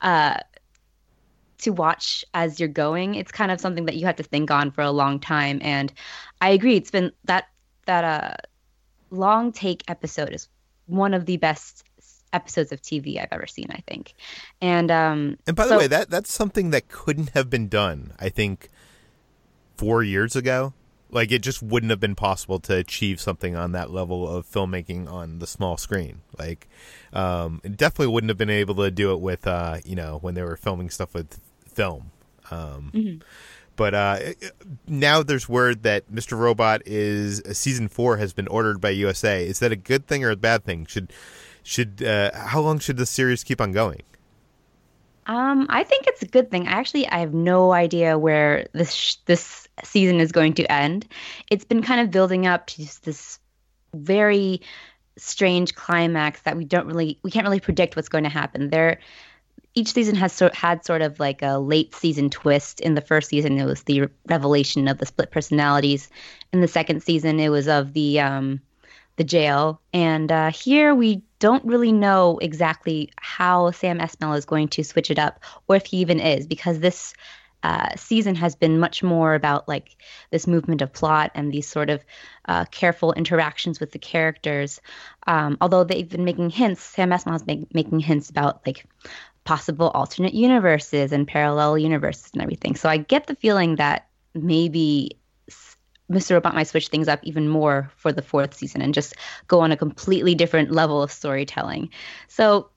uh, 0.00 0.38
to 1.58 1.70
watch 1.72 2.24
as 2.32 2.58
you're 2.58 2.68
going. 2.68 3.14
It's 3.16 3.32
kind 3.32 3.50
of 3.50 3.60
something 3.60 3.86
that 3.86 3.96
you 3.96 4.06
have 4.06 4.16
to 4.16 4.22
think 4.22 4.50
on 4.50 4.70
for 4.70 4.82
a 4.82 4.90
long 4.90 5.20
time. 5.20 5.58
And 5.62 5.92
I 6.40 6.50
agree, 6.50 6.76
it's 6.76 6.90
been 6.90 7.12
that 7.24 7.48
that 7.86 8.04
uh 8.04 8.36
long 9.10 9.52
take 9.52 9.82
episode 9.88 10.32
is 10.32 10.48
one 10.86 11.14
of 11.14 11.26
the 11.26 11.36
best 11.36 11.84
episodes 12.32 12.72
of 12.72 12.80
TV 12.80 13.20
I've 13.20 13.28
ever 13.30 13.46
seen. 13.46 13.66
I 13.70 13.82
think, 13.86 14.14
and 14.60 14.90
um, 14.90 15.38
and 15.46 15.56
by 15.56 15.66
the 15.66 15.76
way, 15.76 15.86
that 15.86 16.10
that's 16.10 16.32
something 16.32 16.70
that 16.70 16.88
couldn't 16.88 17.30
have 17.30 17.50
been 17.50 17.68
done. 17.68 18.12
I 18.18 18.28
think 18.28 18.68
four 19.76 20.02
years 20.02 20.36
ago, 20.36 20.72
like 21.12 21.30
it 21.30 21.40
just 21.40 21.62
wouldn't 21.62 21.90
have 21.90 22.00
been 22.00 22.14
possible 22.14 22.58
to 22.60 22.76
achieve 22.76 23.20
something 23.20 23.54
on 23.54 23.72
that 23.72 23.90
level 23.90 24.28
of 24.28 24.46
filmmaking 24.46 25.08
on 25.10 25.38
the 25.38 25.46
small 25.46 25.76
screen. 25.76 26.22
Like, 26.38 26.68
um, 27.12 27.60
it 27.62 27.76
definitely 27.76 28.12
wouldn't 28.12 28.30
have 28.30 28.38
been 28.38 28.50
able 28.50 28.74
to 28.76 28.90
do 28.90 29.12
it 29.12 29.20
with, 29.20 29.46
uh, 29.46 29.78
you 29.84 29.94
know, 29.94 30.18
when 30.22 30.34
they 30.34 30.42
were 30.42 30.56
filming 30.56 30.90
stuff 30.90 31.14
with 31.14 31.38
film. 31.68 32.10
Um, 32.50 32.90
mm-hmm. 32.94 33.18
But 33.76 33.94
uh, 33.94 34.18
now 34.86 35.22
there's 35.22 35.48
word 35.48 35.82
that 35.82 36.10
Mr. 36.10 36.38
Robot 36.38 36.82
is 36.86 37.40
uh, 37.42 37.52
season 37.52 37.88
four 37.88 38.16
has 38.16 38.32
been 38.32 38.48
ordered 38.48 38.80
by 38.80 38.90
USA. 38.90 39.46
Is 39.46 39.60
that 39.60 39.72
a 39.72 39.76
good 39.76 40.06
thing 40.06 40.24
or 40.24 40.30
a 40.30 40.36
bad 40.36 40.64
thing? 40.64 40.86
Should 40.86 41.12
should 41.62 42.02
uh, 42.02 42.32
how 42.34 42.60
long 42.60 42.78
should 42.78 42.96
the 42.96 43.06
series 43.06 43.44
keep 43.44 43.60
on 43.60 43.72
going? 43.72 44.02
Um, 45.26 45.66
I 45.70 45.84
think 45.84 46.06
it's 46.06 46.22
a 46.22 46.26
good 46.26 46.50
thing. 46.50 46.66
Actually, 46.66 47.06
I 47.06 47.18
have 47.20 47.32
no 47.32 47.72
idea 47.72 48.18
where 48.18 48.66
this 48.72 48.92
sh- 48.92 49.16
this 49.24 49.61
season 49.84 50.20
is 50.20 50.32
going 50.32 50.54
to 50.54 50.72
end. 50.72 51.06
It's 51.50 51.64
been 51.64 51.82
kind 51.82 52.00
of 52.00 52.10
building 52.10 52.46
up 52.46 52.66
to 52.68 53.02
this 53.02 53.38
very 53.94 54.62
strange 55.18 55.74
climax 55.74 56.40
that 56.42 56.56
we 56.56 56.64
don't 56.64 56.86
really 56.86 57.18
we 57.22 57.30
can't 57.30 57.44
really 57.44 57.60
predict 57.60 57.96
what's 57.96 58.08
going 58.08 58.24
to 58.24 58.30
happen. 58.30 58.70
There 58.70 58.98
each 59.74 59.92
season 59.92 60.14
has 60.16 60.32
so, 60.32 60.50
had 60.52 60.84
sort 60.84 61.02
of 61.02 61.18
like 61.18 61.42
a 61.42 61.58
late 61.58 61.94
season 61.94 62.28
twist. 62.30 62.80
In 62.80 62.94
the 62.94 63.00
first 63.00 63.28
season, 63.28 63.58
it 63.58 63.64
was 63.64 63.82
the 63.84 64.08
revelation 64.26 64.86
of 64.88 64.98
the 64.98 65.06
split 65.06 65.30
personalities. 65.30 66.10
In 66.52 66.60
the 66.60 66.68
second 66.68 67.02
season, 67.02 67.40
it 67.40 67.48
was 67.48 67.68
of 67.68 67.94
the 67.94 68.20
um, 68.20 68.60
the 69.16 69.24
jail. 69.24 69.80
And 69.92 70.30
uh, 70.30 70.50
here, 70.50 70.94
we 70.94 71.22
don't 71.38 71.64
really 71.64 71.92
know 71.92 72.38
exactly 72.38 73.10
how 73.16 73.70
Sam 73.70 73.98
Esmail 73.98 74.36
is 74.36 74.44
going 74.44 74.68
to 74.68 74.84
switch 74.84 75.10
it 75.10 75.18
up, 75.18 75.40
or 75.68 75.76
if 75.76 75.86
he 75.86 75.98
even 75.98 76.20
is, 76.20 76.46
because 76.46 76.80
this 76.80 77.14
uh, 77.62 77.94
season 77.96 78.34
has 78.34 78.54
been 78.54 78.78
much 78.78 79.02
more 79.02 79.34
about 79.34 79.68
like 79.68 79.96
this 80.30 80.46
movement 80.46 80.82
of 80.82 80.92
plot 80.92 81.30
and 81.34 81.52
these 81.52 81.68
sort 81.68 81.90
of 81.90 82.04
uh, 82.46 82.64
careful 82.66 83.12
interactions 83.12 83.80
with 83.80 83.92
the 83.92 83.98
characters. 83.98 84.80
Um, 85.26 85.56
although 85.60 85.84
they've 85.84 86.08
been 86.08 86.24
making 86.24 86.50
hints, 86.50 86.82
Sam 86.82 87.10
Esmail 87.10 87.32
has 87.32 87.42
been 87.42 87.66
making 87.72 88.00
hints 88.00 88.30
about 88.30 88.66
like 88.66 88.86
possible 89.44 89.90
alternate 89.90 90.34
universes 90.34 91.12
and 91.12 91.26
parallel 91.26 91.78
universes 91.78 92.30
and 92.32 92.42
everything. 92.42 92.76
So 92.76 92.88
I 92.88 92.96
get 92.96 93.26
the 93.26 93.36
feeling 93.36 93.76
that 93.76 94.08
maybe 94.34 95.18
Mr. 96.10 96.32
Robot 96.32 96.54
might 96.54 96.68
switch 96.68 96.88
things 96.88 97.08
up 97.08 97.20
even 97.22 97.48
more 97.48 97.90
for 97.96 98.12
the 98.12 98.22
fourth 98.22 98.54
season 98.54 98.82
and 98.82 98.92
just 98.94 99.14
go 99.48 99.60
on 99.60 99.72
a 99.72 99.76
completely 99.76 100.34
different 100.34 100.70
level 100.70 101.02
of 101.02 101.10
storytelling. 101.10 101.90
So 102.28 102.68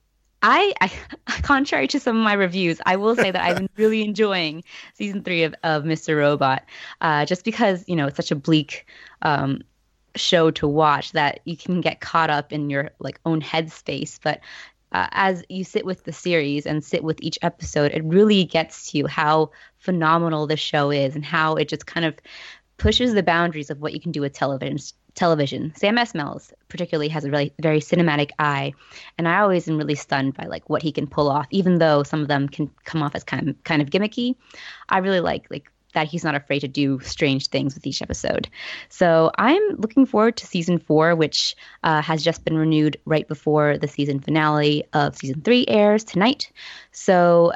I, 0.48 0.72
I 0.80 0.92
contrary 1.42 1.88
to 1.88 1.98
some 1.98 2.16
of 2.16 2.22
my 2.22 2.34
reviews, 2.34 2.80
I 2.86 2.96
will 2.96 3.16
say 3.16 3.32
that 3.32 3.42
I've 3.42 3.56
been 3.56 3.68
really 3.76 4.02
enjoying 4.02 4.62
season 4.94 5.24
three 5.24 5.42
of, 5.42 5.54
of 5.64 5.82
Mr. 5.82 6.16
Robot, 6.16 6.64
uh, 7.00 7.26
just 7.26 7.44
because 7.44 7.84
you 7.88 7.96
know 7.96 8.06
it's 8.06 8.16
such 8.16 8.30
a 8.30 8.36
bleak 8.36 8.86
um, 9.22 9.62
show 10.14 10.52
to 10.52 10.68
watch 10.68 11.12
that 11.12 11.40
you 11.44 11.56
can 11.56 11.80
get 11.80 12.00
caught 12.00 12.30
up 12.30 12.52
in 12.52 12.70
your 12.70 12.90
like 13.00 13.20
own 13.26 13.42
headspace. 13.42 14.20
But 14.22 14.40
uh, 14.92 15.08
as 15.10 15.42
you 15.48 15.64
sit 15.64 15.84
with 15.84 16.04
the 16.04 16.12
series 16.12 16.64
and 16.64 16.84
sit 16.84 17.02
with 17.02 17.18
each 17.20 17.38
episode, 17.42 17.90
it 17.90 18.04
really 18.04 18.44
gets 18.44 18.92
to 18.92 18.98
you 18.98 19.06
how 19.08 19.50
phenomenal 19.78 20.46
this 20.46 20.60
show 20.60 20.92
is 20.92 21.16
and 21.16 21.24
how 21.24 21.56
it 21.56 21.68
just 21.68 21.86
kind 21.86 22.06
of 22.06 22.14
pushes 22.76 23.14
the 23.14 23.22
boundaries 23.24 23.70
of 23.70 23.80
what 23.80 23.94
you 23.94 24.00
can 24.00 24.12
do 24.12 24.20
with 24.20 24.32
television. 24.32 24.78
Television. 25.16 25.72
Sam 25.76 25.96
Esmail 25.96 26.52
particularly 26.68 27.08
has 27.08 27.24
a 27.24 27.30
really 27.30 27.52
very 27.60 27.80
cinematic 27.80 28.30
eye, 28.38 28.74
and 29.18 29.26
I 29.26 29.40
always 29.40 29.68
am 29.68 29.78
really 29.78 29.94
stunned 29.96 30.34
by 30.34 30.44
like 30.46 30.70
what 30.70 30.82
he 30.82 30.92
can 30.92 31.06
pull 31.06 31.28
off. 31.28 31.46
Even 31.50 31.78
though 31.78 32.02
some 32.04 32.22
of 32.22 32.28
them 32.28 32.48
can 32.48 32.70
come 32.84 33.02
off 33.02 33.14
as 33.14 33.24
kind 33.24 33.48
of 33.48 33.64
kind 33.64 33.82
of 33.82 33.90
gimmicky, 33.90 34.36
I 34.88 34.98
really 34.98 35.20
like 35.20 35.46
like 35.50 35.70
that 35.94 36.06
he's 36.06 36.24
not 36.24 36.34
afraid 36.34 36.60
to 36.60 36.68
do 36.68 37.00
strange 37.00 37.48
things 37.48 37.74
with 37.74 37.86
each 37.86 38.02
episode. 38.02 38.48
So 38.90 39.30
I'm 39.38 39.62
looking 39.76 40.04
forward 40.04 40.36
to 40.36 40.46
season 40.46 40.78
four, 40.78 41.16
which 41.16 41.56
uh, 41.82 42.02
has 42.02 42.22
just 42.22 42.44
been 42.44 42.58
renewed 42.58 42.98
right 43.06 43.26
before 43.26 43.78
the 43.78 43.88
season 43.88 44.20
finale 44.20 44.84
of 44.92 45.16
season 45.16 45.40
three 45.40 45.64
airs 45.66 46.04
tonight. 46.04 46.52
So 46.92 47.52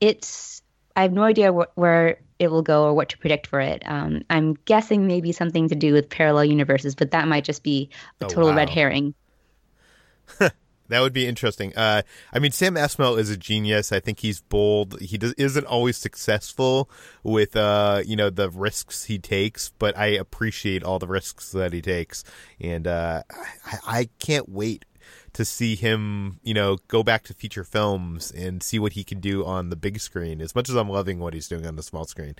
it's 0.00 0.60
I 0.96 1.02
have 1.02 1.12
no 1.12 1.22
idea 1.22 1.52
wh- 1.52 1.78
where 1.78 2.18
it 2.38 2.50
will 2.50 2.62
go 2.62 2.84
or 2.84 2.94
what 2.94 3.08
to 3.10 3.18
predict 3.18 3.46
for 3.46 3.60
it. 3.60 3.82
Um, 3.86 4.22
I'm 4.30 4.54
guessing 4.64 5.06
maybe 5.06 5.32
something 5.32 5.68
to 5.68 5.74
do 5.74 5.92
with 5.92 6.08
parallel 6.08 6.44
universes, 6.44 6.94
but 6.94 7.10
that 7.10 7.28
might 7.28 7.44
just 7.44 7.62
be 7.62 7.90
a 8.20 8.26
oh, 8.26 8.28
total 8.28 8.50
wow. 8.50 8.56
red 8.56 8.70
herring. 8.70 9.14
That 10.88 11.00
would 11.00 11.12
be 11.12 11.26
interesting. 11.26 11.76
Uh, 11.76 12.02
I 12.32 12.38
mean, 12.38 12.50
Sam 12.50 12.74
Esmail 12.74 13.18
is 13.18 13.30
a 13.30 13.36
genius. 13.36 13.92
I 13.92 14.00
think 14.00 14.20
he's 14.20 14.40
bold. 14.40 14.98
He 15.00 15.18
does, 15.18 15.34
isn't 15.34 15.66
always 15.66 15.98
successful 15.98 16.90
with, 17.22 17.56
uh, 17.56 18.02
you 18.06 18.16
know, 18.16 18.30
the 18.30 18.48
risks 18.50 19.04
he 19.04 19.18
takes, 19.18 19.70
but 19.78 19.96
I 19.98 20.06
appreciate 20.06 20.82
all 20.82 20.98
the 20.98 21.06
risks 21.06 21.52
that 21.52 21.74
he 21.74 21.82
takes, 21.82 22.24
and 22.58 22.86
uh, 22.86 23.22
I, 23.66 23.78
I 23.86 24.08
can't 24.18 24.48
wait 24.48 24.86
to 25.32 25.44
see 25.44 25.76
him, 25.76 26.40
you 26.42 26.54
know, 26.54 26.78
go 26.88 27.02
back 27.02 27.24
to 27.24 27.34
feature 27.34 27.64
films 27.64 28.30
and 28.30 28.62
see 28.62 28.78
what 28.78 28.92
he 28.92 29.04
can 29.04 29.20
do 29.20 29.44
on 29.44 29.70
the 29.70 29.76
big 29.76 30.00
screen. 30.00 30.40
As 30.40 30.54
much 30.54 30.68
as 30.68 30.74
I'm 30.74 30.88
loving 30.88 31.18
what 31.18 31.34
he's 31.34 31.48
doing 31.48 31.66
on 31.66 31.76
the 31.76 31.82
small 31.82 32.04
screen, 32.04 32.34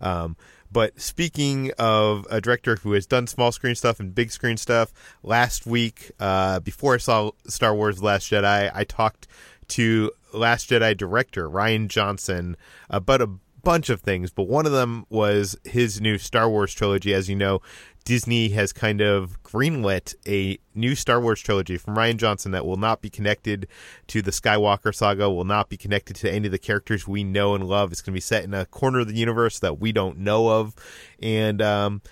um, 0.00 0.36
but 0.72 1.00
speaking 1.00 1.72
of 1.78 2.26
a 2.30 2.40
director 2.40 2.76
who 2.76 2.92
has 2.92 3.06
done 3.06 3.26
small 3.26 3.52
screen 3.52 3.74
stuff 3.74 4.00
and 4.00 4.14
big 4.14 4.30
screen 4.30 4.56
stuff, 4.56 4.92
last 5.22 5.66
week, 5.66 6.12
uh, 6.20 6.60
before 6.60 6.94
I 6.94 6.98
saw 6.98 7.32
Star 7.46 7.74
Wars: 7.74 8.02
Last 8.02 8.30
Jedi, 8.30 8.70
I 8.72 8.84
talked 8.84 9.26
to 9.68 10.12
Last 10.32 10.70
Jedi 10.70 10.96
director 10.96 11.48
Rian 11.48 11.88
Johnson 11.88 12.56
about 12.88 13.20
a 13.20 13.30
bunch 13.62 13.90
of 13.90 14.00
things, 14.00 14.30
but 14.30 14.44
one 14.44 14.66
of 14.66 14.72
them 14.72 15.04
was 15.08 15.56
his 15.64 16.00
new 16.00 16.18
Star 16.18 16.48
Wars 16.48 16.72
trilogy. 16.72 17.12
As 17.12 17.28
you 17.28 17.36
know, 17.36 17.60
Disney 18.04 18.50
has 18.50 18.72
kind 18.72 19.00
of 19.00 19.42
greenlit 19.42 20.14
a 20.26 20.58
new 20.74 20.94
Star 20.94 21.20
Wars 21.20 21.40
trilogy 21.40 21.76
from 21.76 21.96
Rian 21.96 22.16
Johnson 22.16 22.52
that 22.52 22.64
will 22.64 22.76
not 22.76 23.02
be 23.02 23.10
connected 23.10 23.68
to 24.08 24.22
the 24.22 24.30
Skywalker 24.30 24.94
saga, 24.94 25.30
will 25.30 25.44
not 25.44 25.68
be 25.68 25.76
connected 25.76 26.16
to 26.16 26.30
any 26.30 26.46
of 26.46 26.52
the 26.52 26.58
characters 26.58 27.06
we 27.06 27.24
know 27.24 27.54
and 27.54 27.66
love. 27.68 27.92
It's 27.92 28.00
going 28.00 28.12
to 28.12 28.16
be 28.16 28.20
set 28.20 28.44
in 28.44 28.54
a 28.54 28.66
corner 28.66 29.00
of 29.00 29.08
the 29.08 29.14
universe 29.14 29.58
that 29.60 29.78
we 29.78 29.92
don't 29.92 30.18
know 30.18 30.48
of. 30.48 30.74
And, 31.20 31.60
um, 31.60 32.02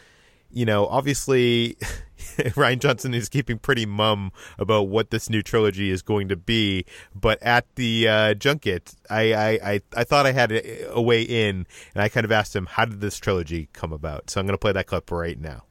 you 0.51 0.65
know, 0.65 0.87
obviously, 0.87 1.77
Rian 2.39 2.79
Johnson 2.79 3.15
is 3.15 3.29
keeping 3.29 3.59
pretty 3.59 3.87
mum 3.87 4.33
about 4.59 4.89
what 4.89 5.11
this 5.11 5.31
new 5.31 5.43
trilogy 5.43 5.91
is 5.91 6.03
going 6.03 6.29
to 6.29 6.37
be. 6.37 6.85
But 7.15 7.43
at 7.43 7.67
the 7.77 8.09
uh, 8.09 8.35
junket, 8.35 8.95
I, 9.09 9.33
I, 9.33 9.49
I, 9.49 9.81
I, 9.97 10.05
thought 10.05 10.27
I 10.27 10.33
had 10.33 10.53
a, 10.53 10.93
a 10.93 11.01
way 11.01 11.23
in, 11.23 11.67
and 11.95 12.03
I 12.03 12.09
kind 12.09 12.25
of 12.25 12.33
asked 12.33 12.55
him, 12.55 12.67
how 12.67 12.85
did 12.85 13.01
this 13.01 13.19
trilogy 13.19 13.69
come 13.73 13.93
about? 13.93 14.31
So 14.31 14.41
I'm 14.41 14.47
going 14.47 14.55
to 14.55 14.59
play 14.59 14.73
that 14.73 14.87
clip 14.87 15.11
right 15.11 15.39
now. 15.39 15.65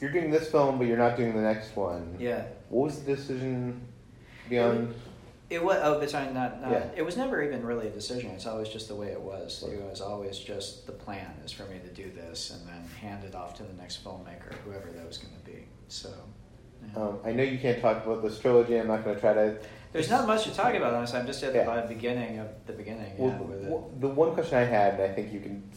You're 0.00 0.10
doing 0.10 0.30
this 0.30 0.50
film, 0.50 0.78
but 0.78 0.86
you're 0.86 0.96
not 0.96 1.16
doing 1.16 1.34
the 1.34 1.42
next 1.42 1.76
one. 1.76 2.16
Yeah. 2.18 2.44
What 2.70 2.86
was 2.86 3.02
the 3.02 3.14
decision 3.16 3.80
beyond? 4.48 4.94
It 5.50 5.62
was 5.62 5.78
oh, 5.82 6.06
sorry, 6.06 6.32
not, 6.32 6.62
not 6.62 6.70
Yeah. 6.70 6.86
it 6.96 7.02
was 7.02 7.16
never 7.16 7.42
even 7.42 7.66
really 7.66 7.88
a 7.88 7.90
decision. 7.90 8.30
It's 8.30 8.46
always 8.46 8.68
just 8.68 8.88
the 8.88 8.94
way 8.94 9.08
it 9.08 9.20
was. 9.20 9.62
It 9.64 9.82
was 9.82 10.00
always 10.00 10.38
just 10.38 10.86
the 10.86 10.92
plan 10.92 11.34
is 11.44 11.50
for 11.52 11.64
me 11.64 11.80
to 11.80 11.88
do 11.88 12.10
this 12.12 12.50
and 12.50 12.66
then 12.68 12.88
hand 13.00 13.24
it 13.24 13.34
off 13.34 13.54
to 13.56 13.64
the 13.64 13.72
next 13.74 14.04
filmmaker, 14.04 14.54
whoever 14.64 14.90
that 14.92 15.06
was 15.06 15.18
going 15.18 15.34
to 15.34 15.44
be. 15.44 15.66
So. 15.88 16.10
yeah. 16.86 17.02
Um, 17.02 17.18
I 17.24 17.32
know 17.32 17.42
you 17.42 17.58
can't 17.58 17.80
talk 17.82 18.06
about 18.06 18.22
this 18.22 18.38
trilogy. 18.38 18.78
I'm 18.78 18.86
not 18.86 19.04
going 19.04 19.16
to 19.16 19.20
try 19.20 19.34
to. 19.34 19.58
There's 19.92 20.08
not 20.08 20.26
much 20.26 20.44
to 20.44 20.54
talk 20.54 20.72
about, 20.74 20.94
honestly. 20.94 21.18
I'm 21.18 21.26
just 21.26 21.42
at 21.42 21.52
the 21.52 21.58
Yeah. 21.58 21.86
beginning 21.86 22.38
of 22.38 22.46
the 22.66 22.72
beginning. 22.72 23.12
Well, 23.18 23.36
yeah, 23.60 23.76
it. 23.76 24.00
the 24.00 24.08
one 24.08 24.34
question 24.34 24.56
I 24.56 24.64
had, 24.64 24.94
and 24.94 25.02
I 25.02 25.08
think 25.12 25.32
you 25.32 25.40
can 25.40 25.68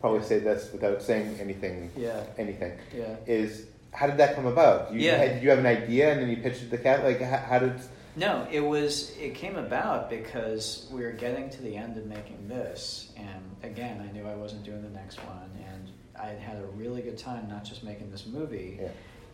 probably 0.00 0.22
say 0.22 0.38
this 0.38 0.70
without 0.72 1.02
saying 1.02 1.36
anything. 1.40 1.90
Yeah. 1.96 2.22
Anything 2.36 2.72
Yeah. 2.96 3.16
is 3.26 3.66
how 3.92 4.06
did 4.06 4.18
that 4.18 4.34
come 4.36 4.46
about? 4.46 4.92
You, 4.92 5.00
Yeah. 5.00 5.24
did 5.34 5.42
you 5.42 5.50
have 5.50 5.58
an 5.58 5.66
idea 5.66 6.12
and 6.12 6.20
then 6.20 6.28
you 6.30 6.36
pitched 6.36 6.58
it 6.62 6.64
to 6.66 6.70
the 6.70 6.78
cat? 6.78 7.04
Like 7.04 7.20
how, 7.20 7.38
how 7.38 7.58
did? 7.58 7.72
No, 8.16 8.46
it 8.50 8.60
was. 8.60 9.16
It 9.18 9.34
came 9.34 9.56
about 9.56 10.10
because 10.10 10.88
we 10.92 11.02
were 11.02 11.12
getting 11.12 11.48
to 11.50 11.62
the 11.62 11.76
end 11.76 11.96
of 11.96 12.06
making 12.06 12.48
this, 12.48 13.12
and 13.16 13.56
again, 13.62 14.00
I 14.06 14.12
knew 14.12 14.26
I 14.26 14.34
wasn't 14.34 14.64
doing 14.64 14.82
the 14.82 14.90
next 14.90 15.18
one, 15.24 15.50
and 15.72 15.88
I 16.20 16.28
had 16.28 16.38
had 16.38 16.56
a 16.62 16.66
really 16.66 17.00
good 17.00 17.16
time 17.16 17.48
not 17.48 17.64
just 17.64 17.84
making 17.84 18.10
this 18.10 18.26
movie, 18.26 18.78
Yeah. 18.80 18.88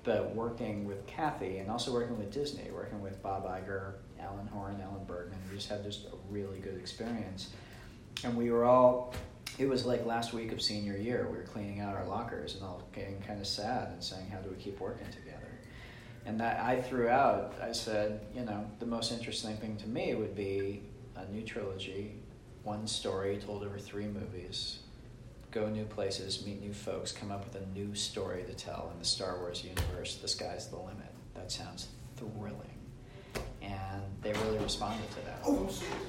but 0.04 0.34
working 0.34 0.84
with 0.86 1.06
Kathy 1.06 1.58
and 1.58 1.70
also 1.70 1.92
working 1.94 2.18
with 2.18 2.30
Disney, 2.30 2.70
working 2.70 3.00
with 3.00 3.22
Bob 3.22 3.46
Iger, 3.46 3.94
Alan 4.20 4.46
Horn, 4.48 4.78
Alan 4.82 5.04
Bergman. 5.06 5.38
We 5.50 5.56
just 5.56 5.70
had 5.70 5.82
just 5.82 6.06
a 6.06 6.16
really 6.30 6.58
good 6.58 6.76
experience, 6.76 7.50
and 8.22 8.36
we 8.36 8.50
were 8.50 8.64
all. 8.64 9.14
It 9.58 9.68
was 9.68 9.86
like 9.86 10.04
last 10.04 10.32
week 10.32 10.52
of 10.52 10.60
senior 10.60 10.96
year. 10.96 11.28
We 11.30 11.36
were 11.36 11.44
cleaning 11.44 11.80
out 11.80 11.94
our 11.94 12.06
lockers 12.06 12.54
and 12.54 12.64
all 12.64 12.82
getting 12.92 13.20
kind 13.20 13.40
of 13.40 13.46
sad 13.46 13.88
and 13.92 14.02
saying, 14.02 14.28
"How 14.28 14.38
do 14.38 14.50
we 14.50 14.56
keep 14.56 14.80
working 14.80 15.06
together?" 15.12 15.58
And 16.26 16.40
that 16.40 16.60
I 16.60 16.80
threw 16.80 17.08
out, 17.08 17.54
I 17.62 17.72
said, 17.72 18.20
you 18.34 18.42
know, 18.42 18.66
the 18.78 18.86
most 18.86 19.12
interesting 19.12 19.56
thing 19.58 19.76
to 19.76 19.86
me 19.86 20.14
would 20.14 20.34
be 20.34 20.82
a 21.16 21.26
new 21.26 21.42
trilogy, 21.42 22.16
one 22.62 22.86
story 22.86 23.36
told 23.36 23.62
over 23.62 23.78
three 23.78 24.06
movies, 24.06 24.78
go 25.50 25.68
new 25.68 25.84
places, 25.84 26.44
meet 26.44 26.60
new 26.60 26.72
folks, 26.72 27.12
come 27.12 27.30
up 27.30 27.44
with 27.44 27.62
a 27.62 27.66
new 27.66 27.94
story 27.94 28.42
to 28.44 28.54
tell 28.54 28.90
in 28.92 28.98
the 28.98 29.04
Star 29.04 29.38
Wars 29.38 29.62
universe. 29.62 30.16
The 30.16 30.28
sky's 30.28 30.68
the 30.68 30.76
limit. 30.76 31.12
That 31.34 31.52
sounds 31.52 31.88
thrilling. 32.16 32.83
And 33.64 34.02
they 34.22 34.32
really 34.32 34.58
responded 34.58 35.08
to 35.10 35.16
that. 35.26 35.44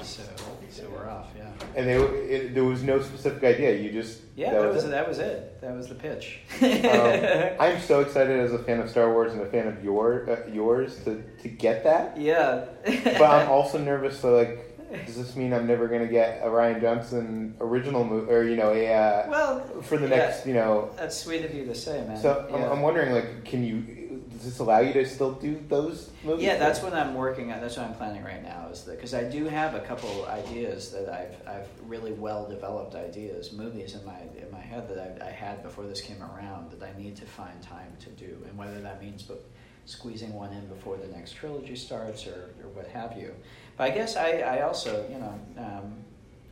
So, 0.04 0.24
so 0.70 0.90
we're 0.90 1.10
off, 1.10 1.28
yeah. 1.38 1.52
And 1.76 1.88
they, 1.88 1.96
it, 1.96 2.54
there 2.54 2.64
was 2.64 2.84
no 2.84 3.02
specific 3.02 3.44
idea. 3.44 3.78
You 3.78 3.92
just 3.92 4.22
Yeah, 4.36 4.54
that, 4.54 4.74
was 4.74 4.86
it? 4.86 4.92
that 4.92 5.08
was 5.08 5.20
it. 5.20 5.62
That 5.62 5.76
was 5.76 5.88
the 5.88 5.96
pitch. 5.96 6.40
um, 6.62 7.56
I'm 7.60 7.82
so 7.82 8.00
excited 8.00 8.40
as 8.40 8.54
a 8.54 8.60
fan 8.60 8.80
of 8.80 8.90
Star 8.90 9.12
Wars 9.12 9.34
and 9.34 9.42
a 9.42 9.50
fan 9.50 9.68
of 9.68 9.84
your 9.84 10.30
uh, 10.30 10.50
yours 10.52 11.04
to, 11.04 11.24
to 11.42 11.50
get 11.50 11.84
that. 11.84 12.18
yeah. 12.18 12.66
But 12.86 13.22
I'm 13.22 13.50
also 13.50 13.78
nervous. 13.78 14.20
So 14.20 14.36
like, 14.36 14.76
does 15.06 15.18
this 15.18 15.36
mean 15.36 15.54
I'm 15.54 15.68
never 15.68 15.88
gonna 15.88 16.08
get 16.08 16.42
a 16.44 16.48
Rian 16.48 16.80
Johnson 16.80 17.56
original 17.60 18.06
movie, 18.06 18.32
or 18.32 18.44
you 18.44 18.56
know, 18.56 18.72
a 18.72 18.94
uh, 18.94 19.28
well, 19.30 19.82
for 19.82 19.98
the 19.98 20.08
yeah. 20.08 20.16
next, 20.16 20.46
you 20.46 20.54
know? 20.54 20.92
That's 20.96 21.18
sweet 21.18 21.44
of 21.44 21.54
you 21.54 21.66
to 21.66 21.76
say, 21.76 22.06
man. 22.08 22.18
So 22.18 22.48
I'm, 22.54 22.64
I'm 22.64 22.82
wondering, 22.82 23.14
like, 23.14 23.44
can 23.46 23.64
you? 23.64 24.05
Does 24.46 24.54
this 24.54 24.60
allow 24.60 24.80
you 24.80 24.94
to 24.94 25.08
still 25.08 25.32
do 25.32 25.60
those 25.70 26.12
movies? 26.24 26.46
Yeah, 26.46 26.58
that's 26.58 26.84
what 26.84 26.94
I'm 26.94 27.16
working 27.16 27.52
on. 27.52 27.62
That's 27.62 27.78
what 27.78 27.88
I'm 27.88 27.96
planning 27.96 28.24
right 28.24 28.44
now. 28.44 28.68
Is 28.72 28.84
that 28.84 28.96
because 28.96 29.16
I 29.16 29.24
do 29.24 29.46
have 29.46 29.74
a 29.74 29.80
couple 29.80 30.24
ideas 30.26 30.92
that 30.92 31.10
I've 31.10 31.36
I've 31.48 31.68
really 31.88 32.12
well 32.12 32.48
developed 32.48 32.94
ideas, 32.94 33.54
movies 33.54 33.96
in 33.96 34.06
my 34.06 34.20
in 34.38 34.48
my 34.52 34.60
head 34.60 34.88
that 34.90 35.20
I, 35.20 35.30
I 35.30 35.32
had 35.32 35.64
before 35.64 35.86
this 35.88 36.00
came 36.00 36.22
around 36.22 36.70
that 36.70 36.88
I 36.88 36.96
need 36.96 37.16
to 37.16 37.26
find 37.26 37.60
time 37.64 37.92
to 38.02 38.10
do, 38.12 38.46
and 38.48 38.56
whether 38.56 38.80
that 38.82 39.02
means 39.02 39.24
but 39.24 39.44
squeezing 39.86 40.32
one 40.32 40.54
in 40.54 40.68
before 40.68 40.98
the 40.98 41.08
next 41.08 41.32
trilogy 41.32 41.76
starts 41.76 42.28
or, 42.28 42.54
or 42.62 42.70
what 42.76 42.86
have 42.90 43.18
you. 43.18 43.34
But 43.78 43.90
I 43.92 43.96
guess 43.96 44.16
I, 44.16 44.42
I 44.42 44.62
also 44.62 45.08
you 45.10 45.18
know 45.18 45.40
um, 45.58 45.96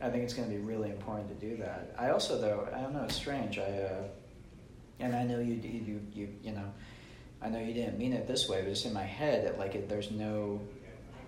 I 0.02 0.10
think 0.10 0.24
it's 0.24 0.34
going 0.34 0.50
to 0.50 0.56
be 0.56 0.60
really 0.60 0.90
important 0.90 1.28
to 1.28 1.46
do 1.48 1.56
that. 1.58 1.94
I 1.96 2.10
also 2.10 2.40
though 2.40 2.66
I 2.74 2.80
don't 2.80 2.92
know 2.92 3.04
it's 3.04 3.14
strange 3.14 3.60
I 3.60 3.62
uh, 3.62 4.02
and 4.98 5.14
I 5.14 5.22
know 5.22 5.38
you 5.38 5.54
you 5.54 5.80
you 5.86 6.00
you, 6.12 6.28
you 6.42 6.50
know. 6.50 6.72
I 7.44 7.48
know 7.50 7.58
you 7.60 7.74
didn't 7.74 7.98
mean 7.98 8.12
it 8.14 8.26
this 8.26 8.48
way, 8.48 8.62
but 8.62 8.70
it's 8.70 8.84
in 8.86 8.92
my 8.94 9.02
head 9.02 9.44
that 9.46 9.58
like 9.58 9.74
it, 9.74 9.88
there's 9.88 10.10
no 10.10 10.60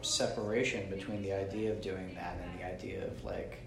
separation 0.03 0.89
between 0.89 1.23
the 1.23 1.33
idea 1.33 1.71
of 1.73 1.81
doing 1.83 2.15
that 2.15 2.39
and 2.43 2.59
the 2.59 2.65
idea 2.65 3.05
of 3.07 3.23
like 3.25 3.59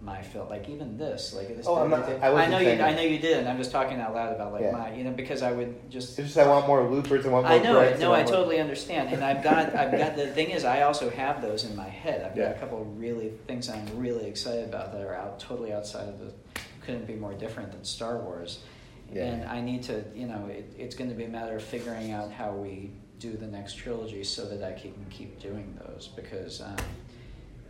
my 0.00 0.22
film, 0.22 0.48
like 0.48 0.68
even 0.68 0.96
this, 0.96 1.32
like 1.34 1.48
this. 1.56 1.66
Oh, 1.66 1.76
I'm 1.76 1.90
not- 1.90 2.08
I 2.22 2.28
I, 2.44 2.46
know 2.46 2.58
you. 2.58 2.64
saying 2.66 2.80
I 2.82 2.94
know 2.94 3.00
you 3.02 3.18
didn't. 3.18 3.48
I'm 3.48 3.56
just 3.56 3.72
talking 3.72 3.98
out 4.00 4.14
loud 4.14 4.32
about 4.32 4.52
like 4.52 4.62
Yeah. 4.62 4.70
my, 4.72 4.94
you 4.94 5.02
know, 5.02 5.10
because 5.10 5.42
I 5.42 5.50
would 5.50 5.90
just. 5.90 6.18
It's 6.18 6.28
just 6.28 6.38
I 6.38 6.46
want 6.46 6.66
more 6.68 6.88
loopers. 6.88 7.26
I 7.26 7.30
want 7.30 7.46
more. 7.46 7.56
I 7.56 7.58
know 7.58 7.80
it. 7.80 7.98
No, 7.98 8.12
I 8.12 8.18
want 8.18 8.28
more- 8.30 8.36
totally 8.36 8.60
understand, 8.60 9.12
and 9.12 9.24
I've 9.24 9.42
got, 9.42 9.74
I've 9.74 9.90
got. 9.90 10.14
The 10.14 10.28
thing 10.28 10.50
is, 10.50 10.64
I 10.64 10.82
also 10.82 11.10
have 11.10 11.42
those 11.42 11.64
in 11.64 11.74
my 11.74 11.88
head. 11.88 12.20
I've 12.22 12.36
got 12.36 12.42
Yeah. 12.42 12.50
a 12.50 12.58
couple 12.60 12.80
of 12.82 12.98
really 12.98 13.32
things 13.48 13.68
I'm 13.68 13.86
really 13.98 14.26
excited 14.28 14.66
about 14.68 14.92
that 14.92 15.00
are 15.00 15.14
out, 15.14 15.40
totally 15.40 15.72
outside 15.72 16.08
of 16.08 16.18
the. 16.20 16.32
Couldn't 16.84 17.06
be 17.06 17.14
more 17.16 17.34
different 17.34 17.72
than 17.72 17.84
Star 17.84 18.18
Wars, 18.18 18.60
Yeah. 19.12 19.24
and 19.24 19.48
I 19.48 19.60
need 19.60 19.82
to. 19.84 20.04
You 20.14 20.26
know, 20.26 20.46
it, 20.46 20.72
it's 20.76 20.94
going 20.94 21.10
to 21.10 21.16
be 21.16 21.24
a 21.24 21.28
matter 21.28 21.56
of 21.56 21.62
figuring 21.62 22.12
out 22.12 22.30
how 22.30 22.52
we 22.52 22.90
do 23.18 23.36
the 23.36 23.46
next 23.46 23.74
trilogy 23.74 24.22
so 24.22 24.44
that 24.46 24.62
I 24.62 24.78
can 24.78 24.94
keep 25.10 25.40
doing 25.40 25.78
those 25.84 26.08
because. 26.14 26.60
Um, 26.60 26.76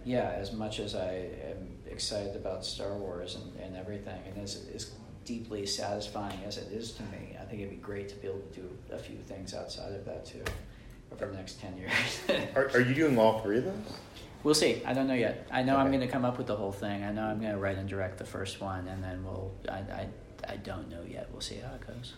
yeah, 0.04 0.32
as 0.36 0.52
much 0.52 0.80
as 0.80 0.94
I 0.94 1.28
am 1.50 1.68
excited 1.86 2.34
about 2.34 2.64
Star 2.64 2.94
Wars 2.94 3.34
and, 3.34 3.60
and 3.60 3.76
everything, 3.76 4.18
and 4.26 4.42
as, 4.42 4.64
as 4.74 4.92
deeply 5.26 5.66
satisfying 5.66 6.38
as 6.46 6.56
it 6.56 6.72
is 6.72 6.92
to 6.92 7.02
me, 7.02 7.36
I 7.38 7.44
think 7.44 7.60
it'd 7.60 7.70
be 7.70 7.76
great 7.76 8.08
to 8.08 8.14
be 8.16 8.28
able 8.28 8.40
to 8.40 8.60
do 8.60 8.78
a 8.90 8.98
few 8.98 9.18
things 9.18 9.52
outside 9.52 9.92
of 9.92 10.06
that 10.06 10.24
too 10.24 10.42
over 11.12 11.26
the 11.26 11.36
next 11.36 11.60
10 11.60 11.76
years. 11.76 11.92
Are, 12.56 12.70
are 12.74 12.80
you 12.80 12.94
doing 12.94 13.18
all 13.18 13.40
three 13.40 13.58
of 13.58 13.64
those? 13.64 13.74
we'll 14.44 14.54
see. 14.54 14.82
I 14.86 14.94
don't 14.94 15.06
know 15.06 15.14
yet. 15.14 15.46
I 15.50 15.62
know 15.62 15.76
I'm 15.76 15.88
going 15.88 16.00
to 16.00 16.08
come 16.08 16.24
up 16.24 16.38
with 16.38 16.46
the 16.46 16.56
whole 16.56 16.72
thing. 16.72 17.02
I 17.02 17.12
know 17.12 17.24
I'm 17.24 17.40
going 17.40 17.52
to 17.52 17.58
write 17.58 17.76
and 17.76 17.88
direct 17.88 18.18
the 18.18 18.24
first 18.24 18.60
one, 18.60 18.88
and 18.88 19.02
then 19.02 19.24
we'll. 19.24 19.52
I, 19.68 19.74
I, 19.74 20.08
I 20.48 20.56
don't 20.56 20.88
know 20.90 21.02
yet. 21.08 21.28
We'll 21.32 21.40
see 21.40 21.56
how 21.56 21.74
it 21.74 21.86
goes. 21.86 22.14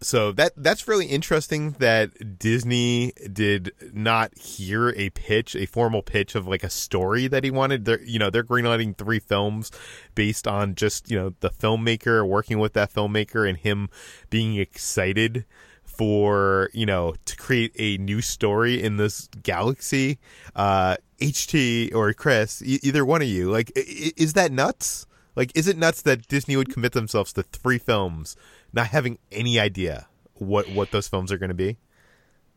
So 0.00 0.32
that 0.32 0.52
that's 0.56 0.88
really 0.88 1.06
interesting 1.06 1.76
that 1.78 2.36
Disney 2.40 3.12
did 3.32 3.70
not 3.92 4.36
hear 4.36 4.88
a 4.96 5.10
pitch, 5.10 5.54
a 5.54 5.66
formal 5.66 6.02
pitch 6.02 6.34
of 6.34 6.48
like 6.48 6.64
a 6.64 6.70
story 6.70 7.28
that 7.28 7.44
he 7.44 7.52
wanted. 7.52 7.84
They're 7.84 8.02
you 8.02 8.18
know 8.18 8.28
they're 8.28 8.42
greenlighting 8.42 8.98
three 8.98 9.20
films 9.20 9.70
based 10.16 10.48
on 10.48 10.74
just 10.74 11.08
you 11.08 11.16
know 11.16 11.34
the 11.38 11.50
filmmaker 11.50 12.26
working 12.26 12.58
with 12.58 12.72
that 12.72 12.92
filmmaker 12.92 13.48
and 13.48 13.56
him 13.56 13.90
being 14.28 14.56
excited 14.56 15.44
for 15.84 16.68
you 16.72 16.84
know 16.84 17.14
to 17.24 17.36
create 17.36 17.72
a 17.78 17.96
new 17.98 18.20
story 18.20 18.82
in 18.82 18.96
this 18.96 19.28
galaxy. 19.44 20.18
Uh, 20.56 20.96
HT 21.20 21.94
or 21.94 22.12
Chris, 22.12 22.60
e- 22.64 22.80
either 22.82 23.04
one 23.04 23.22
of 23.22 23.28
you, 23.28 23.52
like 23.52 23.70
i- 23.76 24.12
is 24.16 24.32
that 24.32 24.50
nuts? 24.50 25.06
Like, 25.34 25.52
is 25.54 25.68
it 25.68 25.76
nuts 25.76 26.02
that 26.02 26.28
Disney 26.28 26.56
would 26.56 26.72
commit 26.72 26.92
themselves 26.92 27.32
to 27.34 27.42
three 27.42 27.78
films, 27.78 28.36
not 28.72 28.88
having 28.88 29.18
any 29.30 29.58
idea 29.58 30.08
what 30.34 30.68
what 30.70 30.90
those 30.90 31.08
films 31.08 31.30
are 31.30 31.38
going 31.38 31.50
to 31.50 31.54
be? 31.54 31.76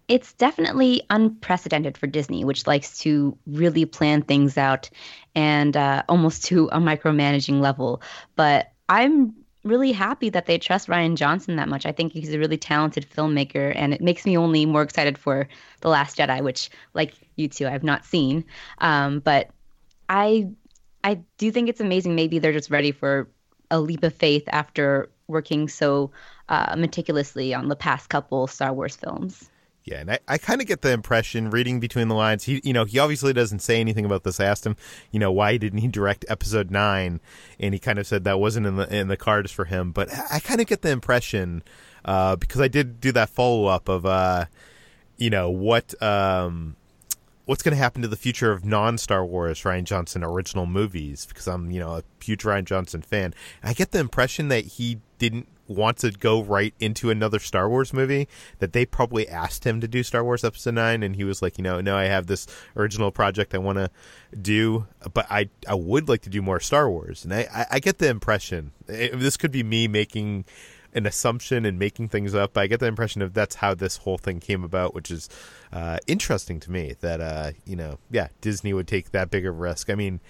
it's 0.07 0.33
definitely 0.33 1.01
unprecedented 1.09 1.97
for 1.97 2.07
Disney, 2.07 2.45
which 2.45 2.67
likes 2.67 2.99
to 2.99 3.37
really 3.47 3.85
plan 3.85 4.21
things 4.21 4.57
out 4.57 4.89
and 5.33 5.75
uh, 5.75 6.03
almost 6.07 6.45
to 6.45 6.67
a 6.71 6.77
micromanaging 6.77 7.59
level. 7.59 8.01
But 8.35 8.71
I'm 8.87 9.33
really 9.63 9.91
happy 9.91 10.29
that 10.29 10.45
they 10.45 10.59
trust 10.59 10.87
Rian 10.87 11.15
Johnson 11.15 11.55
that 11.55 11.67
much. 11.67 11.87
I 11.87 11.91
think 11.91 12.13
he's 12.13 12.33
a 12.33 12.39
really 12.39 12.57
talented 12.57 13.09
filmmaker, 13.09 13.73
and 13.75 13.93
it 13.93 14.01
makes 14.01 14.25
me 14.25 14.37
only 14.37 14.65
more 14.65 14.83
excited 14.83 15.17
for 15.17 15.47
The 15.81 15.89
Last 15.89 16.17
Jedi, 16.17 16.43
which, 16.43 16.69
like 16.93 17.13
you 17.35 17.47
two, 17.47 17.67
I've 17.67 17.83
not 17.83 18.05
seen. 18.05 18.45
Um, 18.77 19.19
but 19.19 19.49
I, 20.07 20.49
I 21.05 21.19
do 21.37 21.51
think 21.51 21.69
it's 21.69 21.79
amazing. 21.79 22.15
Maybe 22.15 22.39
they're 22.39 22.51
just 22.51 22.71
ready 22.71 22.91
for 22.91 23.29
a 23.69 23.79
leap 23.79 24.03
of 24.03 24.13
faith 24.13 24.43
after 24.47 25.07
working 25.27 25.69
so 25.69 26.09
uh, 26.49 26.75
meticulously 26.77 27.53
on 27.53 27.67
the 27.67 27.75
past 27.75 28.09
couple 28.09 28.47
Star 28.47 28.73
Wars 28.73 28.95
films. 28.95 29.47
Yeah, 29.83 29.99
and 29.99 30.11
I, 30.13 30.19
I 30.27 30.37
kind 30.39 30.61
of 30.61 30.67
get 30.67 30.81
the 30.81 30.91
impression 30.91 31.51
reading 31.51 31.79
between 31.79 32.07
the 32.07 32.15
lines. 32.15 32.45
He, 32.45 32.59
you 32.63 32.73
know, 32.73 32.85
he 32.85 32.97
obviously 32.97 33.33
doesn't 33.33 33.59
say 33.59 33.79
anything 33.79 34.03
about 34.03 34.23
this. 34.23 34.39
I 34.39 34.45
asked 34.45 34.65
him, 34.65 34.75
you 35.11 35.19
know, 35.19 35.31
why 35.31 35.57
didn't 35.57 35.77
he 35.77 35.87
direct 35.87 36.25
episode 36.27 36.71
nine, 36.71 37.21
and 37.59 37.75
he 37.75 37.79
kind 37.79 37.99
of 37.99 38.07
said 38.07 38.23
that 38.23 38.39
wasn't 38.39 38.65
in 38.65 38.77
the 38.77 38.91
in 38.91 39.07
the 39.07 39.17
cards 39.17 39.51
for 39.51 39.65
him. 39.65 39.91
But 39.91 40.09
I, 40.31 40.39
kind 40.39 40.59
of 40.59 40.65
get 40.65 40.81
the 40.81 40.89
impression 40.89 41.61
uh, 42.03 42.35
because 42.35 42.61
I 42.61 42.67
did 42.67 42.99
do 42.99 43.11
that 43.11 43.29
follow 43.29 43.65
up 43.65 43.87
of, 43.87 44.07
uh, 44.07 44.45
you 45.17 45.29
know, 45.29 45.51
what 45.51 46.01
um, 46.01 46.75
what's 47.45 47.63
going 47.63 47.75
to 47.75 47.81
happen 47.81 48.01
to 48.01 48.07
the 48.07 48.15
future 48.15 48.51
of 48.51 48.65
non 48.65 48.97
Star 48.97 49.25
Wars 49.25 49.61
Rian 49.61 49.83
Johnson 49.83 50.23
original 50.23 50.65
movies 50.65 51.25
because 51.25 51.47
I'm, 51.47 51.71
you 51.71 51.79
know, 51.79 51.95
a 51.95 52.03
huge 52.23 52.43
Rian 52.43 52.65
Johnson 52.65 53.01
fan. 53.01 53.33
I 53.63 53.73
get 53.73 53.91
the 53.91 53.99
impression 53.99 54.47
that 54.49 54.65
he 54.65 54.99
didn't 55.17 55.47
want 55.67 55.97
to 55.97 56.11
go 56.11 56.41
right 56.41 56.73
into 56.79 57.09
another 57.09 57.39
Star 57.39 57.69
Wars 57.69 57.93
movie, 57.93 58.27
that 58.59 58.73
they 58.73 58.85
probably 58.85 59.27
asked 59.27 59.65
him 59.65 59.81
to 59.81 59.87
do 59.87 60.03
Star 60.03 60.23
Wars 60.23 60.43
Episode 60.43 60.75
9, 60.75 61.03
and 61.03 61.15
he 61.15 61.23
was 61.23 61.41
like, 61.41 61.57
you 61.57 61.63
know, 61.63 61.81
no, 61.81 61.95
I 61.95 62.03
have 62.05 62.27
this 62.27 62.47
original 62.75 63.11
project 63.11 63.55
I 63.55 63.57
want 63.57 63.77
to 63.77 63.89
do, 64.39 64.87
but 65.13 65.25
I, 65.29 65.49
I 65.67 65.75
would 65.75 66.07
like 66.07 66.21
to 66.21 66.29
do 66.29 66.41
more 66.41 66.59
Star 66.59 66.89
Wars. 66.89 67.23
And 67.23 67.33
I, 67.33 67.47
I, 67.53 67.65
I 67.71 67.79
get 67.79 67.97
the 67.97 68.09
impression, 68.09 68.71
it, 68.87 69.19
this 69.19 69.37
could 69.37 69.51
be 69.51 69.63
me 69.63 69.87
making 69.87 70.45
an 70.95 71.05
assumption 71.05 71.65
and 71.65 71.77
making 71.77 72.09
things 72.09 72.33
up, 72.33 72.53
but 72.53 72.61
I 72.61 72.67
get 72.67 72.79
the 72.79 72.87
impression 72.87 73.21
of 73.21 73.33
that's 73.33 73.55
how 73.55 73.75
this 73.75 73.97
whole 73.97 74.17
thing 74.17 74.39
came 74.39 74.63
about, 74.63 74.95
which 74.95 75.11
is 75.11 75.29
uh, 75.71 75.97
interesting 76.07 76.59
to 76.61 76.71
me 76.71 76.95
that, 77.01 77.21
uh, 77.21 77.51
you 77.65 77.75
know, 77.75 77.99
yeah, 78.09 78.29
Disney 78.41 78.73
would 78.73 78.87
take 78.87 79.11
that 79.11 79.29
big 79.29 79.45
of 79.45 79.53
a 79.53 79.57
risk. 79.57 79.89
I 79.89 79.95
mean, 79.95 80.21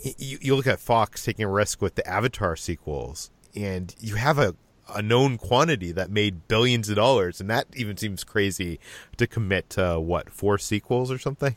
you, 0.00 0.38
you 0.40 0.56
look 0.56 0.66
at 0.66 0.78
Fox 0.78 1.24
taking 1.24 1.44
a 1.44 1.50
risk 1.50 1.82
with 1.82 1.96
the 1.96 2.06
Avatar 2.08 2.56
sequels, 2.56 3.30
and 3.54 3.94
you 3.98 4.14
have 4.14 4.38
a 4.38 4.54
a 4.94 5.02
known 5.02 5.36
quantity 5.36 5.90
that 5.90 6.10
made 6.10 6.46
billions 6.46 6.88
of 6.88 6.94
dollars, 6.94 7.40
and 7.40 7.50
that 7.50 7.66
even 7.74 7.96
seems 7.96 8.22
crazy 8.22 8.78
to 9.16 9.26
commit 9.26 9.68
to 9.70 9.98
what 9.98 10.30
four 10.30 10.58
sequels 10.58 11.10
or 11.10 11.18
something. 11.18 11.56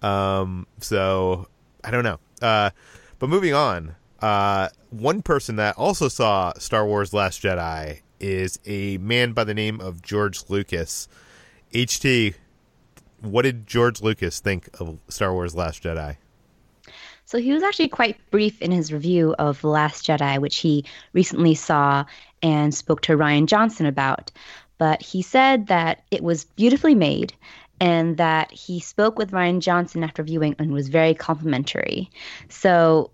Um, 0.00 0.66
so 0.80 1.48
I 1.84 1.90
don't 1.90 2.04
know. 2.04 2.18
Uh, 2.40 2.70
but 3.18 3.28
moving 3.28 3.52
on, 3.52 3.96
uh, 4.20 4.68
one 4.90 5.22
person 5.22 5.56
that 5.56 5.76
also 5.76 6.08
saw 6.08 6.52
Star 6.54 6.86
Wars: 6.86 7.12
Last 7.12 7.42
Jedi 7.42 8.00
is 8.18 8.58
a 8.66 8.98
man 8.98 9.32
by 9.32 9.44
the 9.44 9.54
name 9.54 9.80
of 9.80 10.02
George 10.02 10.48
Lucas. 10.48 11.08
HT, 11.72 12.34
what 13.20 13.42
did 13.42 13.66
George 13.66 14.02
Lucas 14.02 14.40
think 14.40 14.68
of 14.80 15.00
Star 15.08 15.32
Wars: 15.32 15.54
Last 15.54 15.82
Jedi? 15.82 16.16
So 17.30 17.38
he 17.38 17.52
was 17.52 17.62
actually 17.62 17.88
quite 17.88 18.18
brief 18.32 18.60
in 18.60 18.72
his 18.72 18.92
review 18.92 19.36
of 19.38 19.60
The 19.60 19.68
Last 19.68 20.04
Jedi, 20.04 20.40
which 20.40 20.58
he 20.58 20.84
recently 21.12 21.54
saw 21.54 22.04
and 22.42 22.74
spoke 22.74 23.02
to 23.02 23.16
Rian 23.16 23.46
Johnson 23.46 23.86
about. 23.86 24.32
But 24.78 25.00
he 25.00 25.22
said 25.22 25.68
that 25.68 26.02
it 26.10 26.24
was 26.24 26.44
beautifully 26.44 26.96
made 26.96 27.32
and 27.80 28.16
that 28.16 28.50
he 28.50 28.80
spoke 28.80 29.16
with 29.16 29.30
Rian 29.30 29.60
Johnson 29.60 30.02
after 30.02 30.24
viewing 30.24 30.56
and 30.58 30.72
was 30.72 30.88
very 30.88 31.14
complimentary. 31.14 32.10
So 32.48 33.12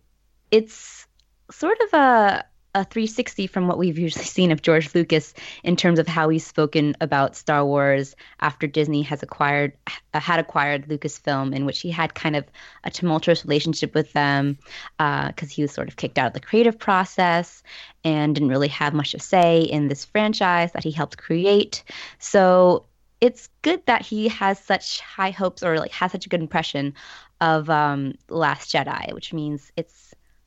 it's 0.56 1.06
sort 1.50 1.78
of 1.80 1.94
a 1.94 2.44
a 2.74 2.84
360 2.84 3.46
from 3.46 3.68
what 3.68 3.78
we've 3.78 3.98
usually 3.98 4.24
seen 4.36 4.52
of 4.52 4.60
George 4.60 4.94
Lucas 4.94 5.32
in 5.64 5.76
terms 5.76 5.98
of 5.98 6.06
how 6.06 6.28
he's 6.28 6.46
spoken 6.46 6.94
about 7.00 7.34
Star 7.34 7.64
Wars 7.64 8.14
after 8.40 8.66
Disney 8.66 9.00
has 9.00 9.22
acquired 9.22 9.72
uh, 10.12 10.20
had 10.20 10.38
acquired 10.38 10.86
Lucasfilm, 10.86 11.54
in 11.56 11.64
which 11.64 11.80
he 11.80 11.90
had 11.90 12.14
kind 12.14 12.36
of 12.36 12.44
a 12.84 12.90
tumultuous 12.90 13.44
relationship 13.44 13.94
with 13.94 14.12
them 14.12 14.58
because 14.98 15.50
uh, 15.50 15.54
he 15.54 15.62
was 15.62 15.72
sort 15.72 15.88
of 15.88 15.96
kicked 15.96 16.18
out 16.18 16.26
of 16.26 16.32
the 16.34 16.40
creative 16.40 16.78
process 16.78 17.62
and 18.04 18.34
didn't 18.34 18.50
really 18.50 18.68
have 18.68 18.92
much 18.92 19.12
to 19.12 19.20
say 19.20 19.62
in 19.62 19.88
this 19.88 20.04
franchise 20.04 20.72
that 20.72 20.84
he 20.84 20.90
helped 20.90 21.16
create. 21.16 21.82
So 22.18 22.84
it's 23.22 23.48
good 23.62 23.84
that 23.86 24.02
he 24.02 24.28
has 24.28 24.58
such 24.58 25.00
high 25.00 25.30
hopes 25.30 25.62
or 25.62 25.78
like 25.78 25.92
has 25.92 26.12
such 26.12 26.26
a 26.26 26.28
good 26.28 26.42
impression 26.42 26.92
of 27.40 27.70
um, 27.70 28.14
Last 28.28 28.72
Jedi, 28.72 29.12
which 29.14 29.32
means 29.32 29.72
it's 29.76 30.05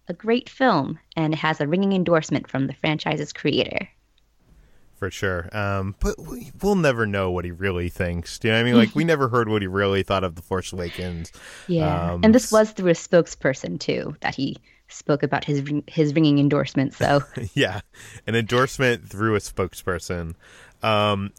a 0.10 0.14
great 0.14 0.50
film 0.50 1.00
and 1.16 1.34
it 1.34 1.38
has 1.38 1.62
a 1.62 1.68
ringing 1.68 1.94
endorsement 1.94 2.50
from 2.50 2.68
the 2.68 2.74
franchise's 2.74 3.34
creator. 3.34 3.88
For 5.00 5.10
sure. 5.10 5.48
Um, 5.54 5.96
but 6.02 6.16
we'll 6.62 6.76
never 6.76 7.06
know 7.06 7.32
what 7.32 7.46
he 7.46 7.52
really 7.52 7.88
thinks. 7.88 8.38
Do 8.38 8.50
you 8.50 8.52
know 8.52 8.58
what 8.58 8.62
I 8.62 8.66
mean? 8.66 8.76
Like, 8.76 8.96
we 8.96 9.04
never 9.06 9.30
heard 9.30 9.48
what 9.48 9.62
he 9.62 9.68
really 9.68 10.04
thought 10.04 10.26
of 10.26 10.36
The 10.36 10.42
Force 10.42 10.74
Awakens. 10.74 11.32
Yeah. 11.68 12.12
Um, 12.12 12.22
and 12.22 12.36
this 12.36 12.52
was 12.52 12.72
through 12.72 12.90
a 12.90 12.96
spokesperson, 12.96 13.80
too, 13.80 14.18
that 14.20 14.36
he 14.36 14.58
spoke 14.90 15.24
about 15.24 15.46
his 15.46 15.64
his 15.88 16.14
ringing 16.14 16.38
endorsement. 16.38 16.96
So, 16.96 17.22
yeah, 17.54 17.80
an 18.28 18.36
endorsement 18.36 19.08
through 19.08 19.36
a 19.36 19.40
spokesperson. 19.40 20.36
Um, 20.84 21.32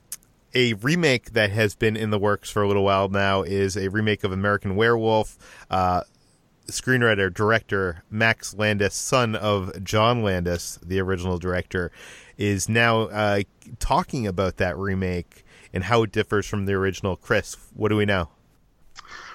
a 0.54 0.72
remake 0.74 1.32
that 1.32 1.50
has 1.50 1.74
been 1.74 1.96
in 1.96 2.10
the 2.10 2.18
works 2.18 2.50
for 2.50 2.62
a 2.62 2.66
little 2.66 2.84
while 2.84 3.08
now 3.08 3.42
is 3.42 3.76
a 3.76 3.88
remake 3.88 4.24
of 4.24 4.32
American 4.32 4.74
Werewolf. 4.74 5.36
Uh, 5.70 6.02
screenwriter 6.70 7.32
director 7.32 8.04
Max 8.10 8.54
Landis, 8.54 8.94
son 8.94 9.36
of 9.36 9.84
John 9.84 10.22
Landis, 10.22 10.78
the 10.82 11.00
original 11.00 11.38
director, 11.38 11.90
is 12.36 12.68
now 12.68 13.02
uh, 13.02 13.42
talking 13.78 14.26
about 14.26 14.56
that 14.56 14.76
remake 14.76 15.44
and 15.72 15.84
how 15.84 16.02
it 16.02 16.12
differs 16.12 16.46
from 16.46 16.66
the 16.66 16.72
original. 16.72 17.16
Chris, 17.16 17.56
what 17.74 17.88
do 17.88 17.96
we 17.96 18.06
know? 18.06 18.28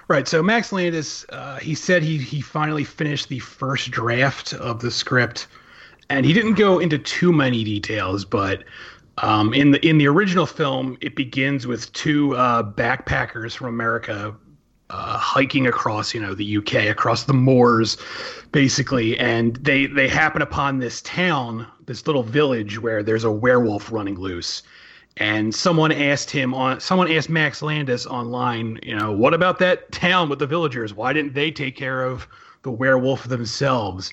Right. 0.08 0.28
So 0.28 0.44
Max 0.44 0.72
Landis, 0.72 1.26
uh, 1.30 1.58
he 1.58 1.74
said 1.74 2.04
he 2.04 2.18
he 2.18 2.42
finally 2.42 2.84
finished 2.84 3.30
the 3.30 3.40
first 3.40 3.90
draft 3.90 4.54
of 4.54 4.80
the 4.80 4.92
script, 4.92 5.48
and 6.10 6.26
he 6.26 6.34
didn't 6.34 6.54
go 6.54 6.80
into 6.80 6.98
too 6.98 7.32
many 7.32 7.64
details, 7.64 8.26
but. 8.26 8.64
Um, 9.20 9.54
in 9.54 9.72
the 9.72 9.88
in 9.88 9.98
the 9.98 10.10
original 10.10 10.46
film, 10.46 10.98
it 11.00 11.16
begins 11.16 11.66
with 11.66 11.90
two 11.94 12.36
uh, 12.36 12.64
backpackers 12.64 13.56
from 13.56 13.68
America 13.68 14.36
uh, 14.90 15.18
hiking 15.18 15.68
across, 15.68 16.14
you 16.14 16.22
know, 16.22 16.36
the 16.36 16.58
UK, 16.58 16.86
across 16.86 17.24
the 17.24 17.34
moors, 17.34 17.98
basically, 18.52 19.18
and 19.18 19.56
they 19.58 19.88
they 19.88 20.08
happen 20.08 20.42
upon 20.42 20.80
this 20.80 21.02
town, 21.02 21.68
this 21.86 22.06
little 22.06 22.24
village 22.24 22.80
where 22.80 23.02
there's 23.02 23.24
a 23.24 23.32
werewolf 23.32 23.92
running 23.92 24.20
loose. 24.20 24.64
And 25.18 25.56
someone 25.56 25.92
asked 25.94 26.30
him 26.30 26.54
on 26.54 26.80
someone 26.80 27.12
asked 27.12 27.30
Max 27.30 27.62
Landis 27.62 28.06
online, 28.06 28.80
you 28.84 28.96
know, 28.96 29.12
what 29.12 29.34
about 29.34 29.60
that 29.60 29.92
town 29.92 30.30
with 30.30 30.40
the 30.40 30.48
villagers? 30.48 30.94
Why 30.94 31.14
didn't 31.14 31.34
they 31.34 31.52
take 31.52 31.76
care 31.76 32.04
of 32.04 32.28
the 32.64 32.72
werewolf 32.72 33.24
themselves? 33.24 34.12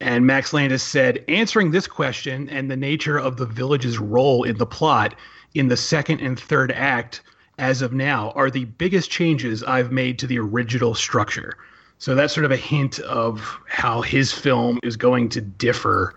And 0.00 0.26
Max 0.26 0.52
Landis 0.52 0.82
said, 0.82 1.22
answering 1.28 1.70
this 1.70 1.86
question 1.86 2.48
and 2.48 2.70
the 2.70 2.76
nature 2.76 3.18
of 3.18 3.36
the 3.36 3.46
village's 3.46 3.98
role 3.98 4.44
in 4.44 4.56
the 4.56 4.66
plot 4.66 5.14
in 5.54 5.68
the 5.68 5.76
second 5.76 6.20
and 6.20 6.38
third 6.38 6.72
act 6.72 7.22
as 7.60 7.82
of 7.82 7.92
now 7.92 8.30
are 8.30 8.50
the 8.50 8.64
biggest 8.64 9.10
changes 9.10 9.62
I've 9.62 9.92
made 9.92 10.18
to 10.20 10.26
the 10.26 10.38
original 10.38 10.94
structure. 10.94 11.56
So 11.98 12.14
that's 12.14 12.32
sort 12.32 12.46
of 12.46 12.50
a 12.50 12.56
hint 12.56 12.98
of 13.00 13.58
how 13.68 14.00
his 14.00 14.32
film 14.32 14.80
is 14.82 14.96
going 14.96 15.28
to 15.28 15.40
differ 15.42 16.14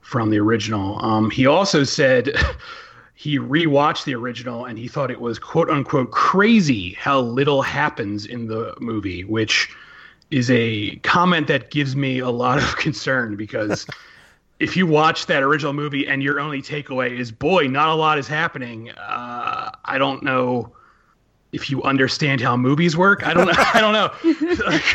from 0.00 0.30
the 0.30 0.40
original. 0.40 1.02
Um, 1.02 1.30
he 1.30 1.46
also 1.46 1.84
said 1.84 2.34
he 3.14 3.38
rewatched 3.38 4.04
the 4.04 4.16
original 4.16 4.64
and 4.64 4.76
he 4.76 4.88
thought 4.88 5.10
it 5.10 5.20
was 5.20 5.38
quote 5.38 5.70
unquote 5.70 6.10
crazy 6.10 6.94
how 6.94 7.20
little 7.20 7.62
happens 7.62 8.26
in 8.26 8.48
the 8.48 8.74
movie, 8.80 9.22
which 9.22 9.70
is 10.32 10.50
a 10.50 10.96
comment 10.96 11.46
that 11.46 11.70
gives 11.70 11.94
me 11.94 12.18
a 12.18 12.30
lot 12.30 12.58
of 12.58 12.76
concern 12.78 13.36
because 13.36 13.86
if 14.58 14.76
you 14.76 14.88
watch 14.88 15.26
that 15.26 15.44
original 15.44 15.72
movie 15.72 16.06
and 16.08 16.22
your 16.22 16.40
only 16.40 16.60
takeaway 16.60 17.16
is 17.16 17.30
boy 17.30 17.66
not 17.66 17.88
a 17.88 17.94
lot 17.94 18.18
is 18.18 18.28
happening 18.28 18.90
uh, 18.90 19.70
i 19.86 19.96
don't 19.96 20.22
know 20.22 20.70
if 21.52 21.70
you 21.70 21.82
understand 21.82 22.40
how 22.40 22.56
movies 22.56 22.96
work. 22.96 23.26
I 23.26 23.34
don't 23.34 23.46
know. 23.46 23.52
I 23.56 23.80
don't 23.80 23.92
know. 23.92 24.66
like, 24.66 24.82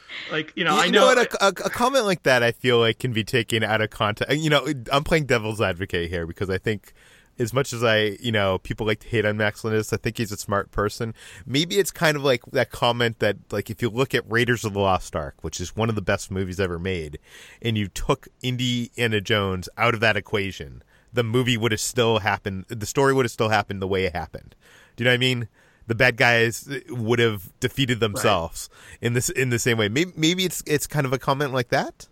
like, 0.32 0.52
you 0.56 0.64
know, 0.64 0.74
you 0.76 0.82
I 0.82 0.88
know, 0.88 1.00
know 1.00 1.06
what, 1.06 1.34
a, 1.34 1.44
a, 1.44 1.48
a, 1.48 1.70
comment 1.70 2.04
like 2.04 2.22
that 2.24 2.42
I 2.42 2.52
feel 2.52 2.78
like 2.78 2.98
can 2.98 3.12
be 3.12 3.24
taken 3.24 3.62
out 3.62 3.80
of 3.80 3.90
context. 3.90 4.36
You 4.36 4.50
know, 4.50 4.66
I'm 4.92 5.04
playing 5.04 5.26
devil's 5.26 5.60
advocate 5.60 6.08
here 6.08 6.26
because 6.26 6.50
I 6.50 6.58
think 6.58 6.92
as 7.38 7.54
much 7.54 7.72
as 7.72 7.82
I, 7.82 8.18
you 8.20 8.30
know, 8.30 8.58
people 8.58 8.86
like 8.86 9.00
to 9.00 9.08
hate 9.08 9.24
on 9.24 9.36
Max 9.38 9.64
Landis, 9.64 9.92
I 9.92 9.96
think 9.96 10.18
he's 10.18 10.30
a 10.30 10.36
smart 10.36 10.70
person. 10.70 11.14
Maybe 11.46 11.78
it's 11.78 11.90
kind 11.90 12.16
of 12.16 12.22
like 12.22 12.44
that 12.52 12.70
comment 12.70 13.18
that, 13.20 13.36
like, 13.50 13.70
if 13.70 13.80
you 13.80 13.88
look 13.88 14.14
at 14.14 14.30
Raiders 14.30 14.64
of 14.64 14.74
the 14.74 14.80
Lost 14.80 15.16
Ark, 15.16 15.36
which 15.40 15.60
is 15.60 15.74
one 15.74 15.88
of 15.88 15.94
the 15.94 16.02
best 16.02 16.30
movies 16.30 16.60
ever 16.60 16.78
made, 16.78 17.18
and 17.62 17.78
you 17.78 17.88
took 17.88 18.28
Indiana 18.42 19.22
Jones 19.22 19.70
out 19.78 19.94
of 19.94 20.00
that 20.00 20.18
equation, 20.18 20.82
the 21.12 21.24
movie 21.24 21.56
would 21.56 21.72
have 21.72 21.80
still 21.80 22.18
happened. 22.18 22.66
The 22.68 22.86
story 22.86 23.14
would 23.14 23.24
have 23.24 23.32
still 23.32 23.48
happened 23.48 23.80
the 23.80 23.88
way 23.88 24.04
it 24.04 24.14
happened. 24.14 24.54
Do 24.96 25.02
you 25.02 25.06
know 25.06 25.12
what 25.12 25.14
I 25.14 25.18
mean? 25.18 25.48
The 25.90 25.94
bad 25.96 26.16
guys 26.16 26.68
would 26.88 27.18
have 27.18 27.50
defeated 27.58 27.98
themselves 27.98 28.70
right. 28.70 29.08
in 29.08 29.14
this 29.14 29.28
in 29.28 29.50
the 29.50 29.58
same 29.58 29.76
way. 29.76 29.88
Maybe, 29.88 30.12
maybe 30.14 30.44
it's 30.44 30.62
it's 30.64 30.86
kind 30.86 31.04
of 31.04 31.12
a 31.12 31.18
comment 31.18 31.52
like 31.52 31.70
that. 31.70 32.06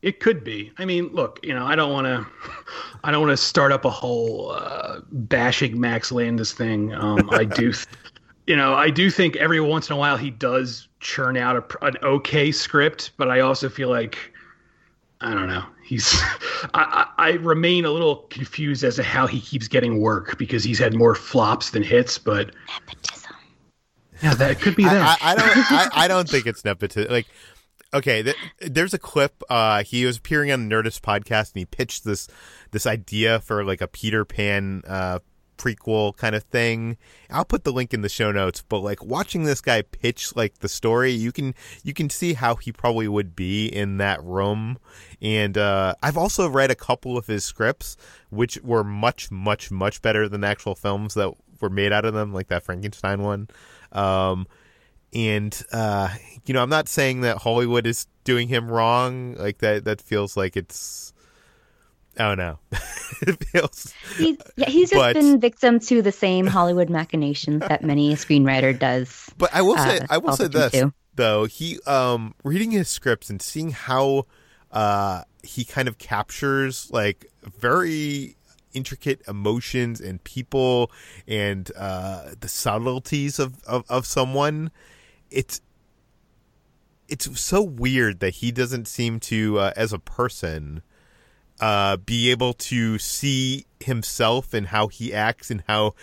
It 0.00 0.20
could 0.20 0.44
be. 0.44 0.70
I 0.78 0.84
mean, 0.84 1.08
look, 1.08 1.40
you 1.42 1.52
know, 1.52 1.66
I 1.66 1.74
don't 1.74 1.92
want 1.92 2.06
to, 2.06 2.24
I 3.04 3.10
don't 3.10 3.20
want 3.20 3.32
to 3.32 3.36
start 3.36 3.72
up 3.72 3.84
a 3.84 3.90
whole 3.90 4.52
uh, 4.52 5.00
bashing 5.10 5.80
Max 5.80 6.12
Landis 6.12 6.52
thing. 6.52 6.94
Um, 6.94 7.28
I 7.32 7.42
do, 7.62 7.72
th- 7.72 7.86
you 8.46 8.54
know, 8.54 8.74
I 8.74 8.90
do 8.90 9.10
think 9.10 9.34
every 9.36 9.60
once 9.60 9.90
in 9.90 9.96
a 9.96 9.98
while 9.98 10.16
he 10.16 10.30
does 10.30 10.86
churn 11.00 11.36
out 11.36 11.56
a, 11.56 11.84
an 11.84 11.96
okay 12.00 12.52
script, 12.52 13.10
but 13.16 13.28
I 13.28 13.40
also 13.40 13.68
feel 13.68 13.88
like 13.88 14.32
I 15.20 15.34
don't 15.34 15.48
know. 15.48 15.64
He's. 15.84 16.14
I, 16.72 17.08
I, 17.18 17.28
I 17.28 17.30
remain 17.32 17.84
a 17.84 17.90
little 17.90 18.16
confused 18.30 18.84
as 18.84 18.96
to 18.96 19.02
how 19.02 19.26
he 19.26 19.40
keeps 19.40 19.68
getting 19.68 20.00
work 20.00 20.38
because 20.38 20.64
he's 20.64 20.78
had 20.78 20.94
more 20.94 21.14
flops 21.14 21.70
than 21.70 21.82
hits. 21.82 22.18
But 22.18 22.52
Nepotism. 22.68 23.32
yeah, 24.22 24.34
that 24.34 24.60
could 24.60 24.76
be 24.76 24.84
I, 24.84 24.94
that. 24.94 25.18
I, 25.20 25.32
I 25.32 25.34
don't. 25.34 25.72
I, 25.72 26.04
I 26.04 26.08
don't 26.08 26.28
think 26.28 26.46
it's 26.46 26.64
nepotism. 26.64 27.12
Like, 27.12 27.26
okay, 27.92 28.22
th- 28.22 28.36
there's 28.60 28.94
a 28.94 28.98
clip. 28.98 29.42
Uh, 29.50 29.82
he 29.84 30.06
was 30.06 30.16
appearing 30.16 30.50
on 30.50 30.68
the 30.68 30.74
Nerdist 30.74 31.00
podcast, 31.00 31.52
and 31.52 31.60
he 31.60 31.64
pitched 31.66 32.04
this 32.04 32.28
this 32.70 32.86
idea 32.86 33.40
for 33.40 33.64
like 33.64 33.80
a 33.80 33.86
Peter 33.86 34.24
Pan 34.24 34.82
uh, 34.86 35.18
prequel 35.64 36.16
kind 36.16 36.34
of 36.34 36.42
thing. 36.44 36.96
I'll 37.30 37.44
put 37.44 37.64
the 37.64 37.72
link 37.72 37.94
in 37.94 38.02
the 38.02 38.08
show 38.08 38.30
notes. 38.32 38.62
But 38.68 38.80
like 38.80 39.04
watching 39.04 39.44
this 39.44 39.60
guy 39.60 39.82
pitch 39.82 40.36
like 40.36 40.58
the 40.58 40.68
story, 40.68 41.12
you 41.12 41.32
can 41.32 41.54
you 41.82 41.94
can 41.94 42.10
see 42.10 42.34
how 42.34 42.56
he 42.56 42.72
probably 42.72 43.08
would 43.08 43.34
be 43.34 43.66
in 43.66 43.98
that 43.98 44.22
room. 44.22 44.78
And 45.22 45.56
uh, 45.56 45.94
I've 46.02 46.18
also 46.18 46.48
read 46.48 46.70
a 46.70 46.74
couple 46.74 47.16
of 47.16 47.26
his 47.26 47.44
scripts, 47.44 47.96
which 48.30 48.58
were 48.62 48.84
much 48.84 49.30
much 49.30 49.70
much 49.70 50.02
better 50.02 50.28
than 50.28 50.44
actual 50.44 50.74
films 50.74 51.14
that 51.14 51.32
were 51.60 51.70
made 51.70 51.92
out 51.92 52.04
of 52.04 52.14
them, 52.14 52.32
like 52.32 52.48
that 52.48 52.62
Frankenstein 52.62 53.22
one. 53.22 53.48
Um, 53.92 54.46
and 55.14 55.62
uh, 55.72 56.08
you 56.44 56.52
know, 56.52 56.62
I'm 56.62 56.70
not 56.70 56.88
saying 56.88 57.22
that 57.22 57.38
Hollywood 57.38 57.86
is 57.86 58.06
doing 58.24 58.48
him 58.48 58.70
wrong. 58.70 59.34
Like 59.36 59.58
that, 59.58 59.84
that 59.84 60.00
feels 60.00 60.36
like 60.36 60.56
it's. 60.56 61.12
I 62.18 62.34
don't 62.34 62.58
it 63.22 63.44
feels. 63.44 63.92
He's, 64.16 64.36
yeah, 64.56 64.68
he's 64.68 64.90
just 64.90 65.00
But- 65.00 65.14
been 65.14 65.40
victim 65.40 65.80
to 65.80 66.02
the 66.02 66.12
same 66.12 66.46
Hollywood 66.46 66.90
machinations 66.90 67.60
that 67.60 67.82
many 67.82 68.12
a 68.12 68.16
screenwriter 68.16 68.78
does. 68.78 69.30
But 69.36 69.54
I 69.54 69.62
will 69.62 69.76
say, 69.76 69.98
uh, 69.98 70.06
I 70.10 70.18
will 70.18 70.36
say 70.36 70.48
this 70.48 70.82
though. 71.14 71.44
He, 71.46 71.78
um, 71.86 72.34
reading 72.44 72.70
his 72.70 72.88
scripts 72.88 73.30
and 73.30 73.40
seeing 73.40 73.70
how, 73.70 74.24
uh, 74.72 75.22
he 75.42 75.64
kind 75.64 75.88
of 75.88 75.98
captures 75.98 76.90
like 76.90 77.26
very 77.42 78.36
intricate 78.72 79.22
emotions 79.28 80.00
and 80.00 80.24
people 80.24 80.90
and 81.28 81.70
uh 81.76 82.30
the 82.40 82.48
subtleties 82.48 83.38
of 83.38 83.62
of, 83.64 83.84
of 83.88 84.04
someone. 84.06 84.70
It's 85.30 85.60
it's 87.08 87.40
so 87.40 87.62
weird 87.62 88.20
that 88.20 88.36
he 88.36 88.50
doesn't 88.50 88.88
seem 88.88 89.20
to, 89.20 89.58
uh, 89.58 89.72
as 89.76 89.92
a 89.92 89.98
person, 89.98 90.82
uh, 91.64 91.96
be 91.96 92.30
able 92.30 92.52
to 92.52 92.98
see 92.98 93.64
himself 93.80 94.52
and 94.52 94.66
how 94.66 94.86
he 94.88 95.14
acts 95.14 95.50
and 95.50 95.64
how 95.66 95.94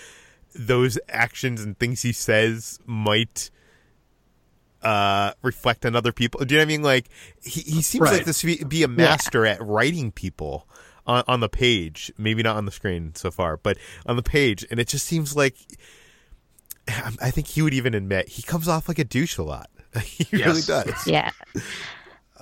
those 0.56 0.98
actions 1.08 1.62
and 1.62 1.78
things 1.78 2.02
he 2.02 2.12
says 2.12 2.80
might 2.88 3.52
uh 4.82 5.34
reflect 5.44 5.86
on 5.86 5.96
other 5.96 6.12
people. 6.12 6.44
Do 6.44 6.56
you 6.56 6.60
know 6.60 6.64
what 6.64 6.66
I 6.66 6.74
mean? 6.74 6.82
Like 6.82 7.10
he, 7.44 7.62
he 7.62 7.82
seems 7.84 8.12
like 8.12 8.26
this 8.26 8.42
to 8.42 8.48
be, 8.48 8.64
be 8.64 8.82
a 8.82 8.88
master 8.88 9.46
at 9.46 9.62
writing 9.62 10.12
people 10.12 10.68
on, 11.06 11.24
on 11.28 11.42
the 11.42 11.50
page. 11.50 12.12
Maybe 12.18 12.42
not 12.42 12.56
on 12.56 12.66
the 12.66 12.72
screen 12.72 13.14
so 13.14 13.30
far, 13.30 13.58
but 13.58 13.78
on 14.08 14.16
the 14.16 14.24
page, 14.24 14.66
and 14.72 14.80
it 14.80 14.88
just 14.88 15.06
seems 15.06 15.36
like 15.36 15.56
I 16.88 17.30
think 17.30 17.46
he 17.46 17.62
would 17.62 17.76
even 17.76 17.94
admit 17.94 18.30
he 18.30 18.42
comes 18.42 18.68
off 18.68 18.88
like 18.88 18.98
a 18.98 19.04
douche 19.04 19.38
a 19.38 19.44
lot. 19.44 19.70
he 20.04 20.26
really 20.36 20.62
does. 20.64 21.06
Yeah. 21.06 21.30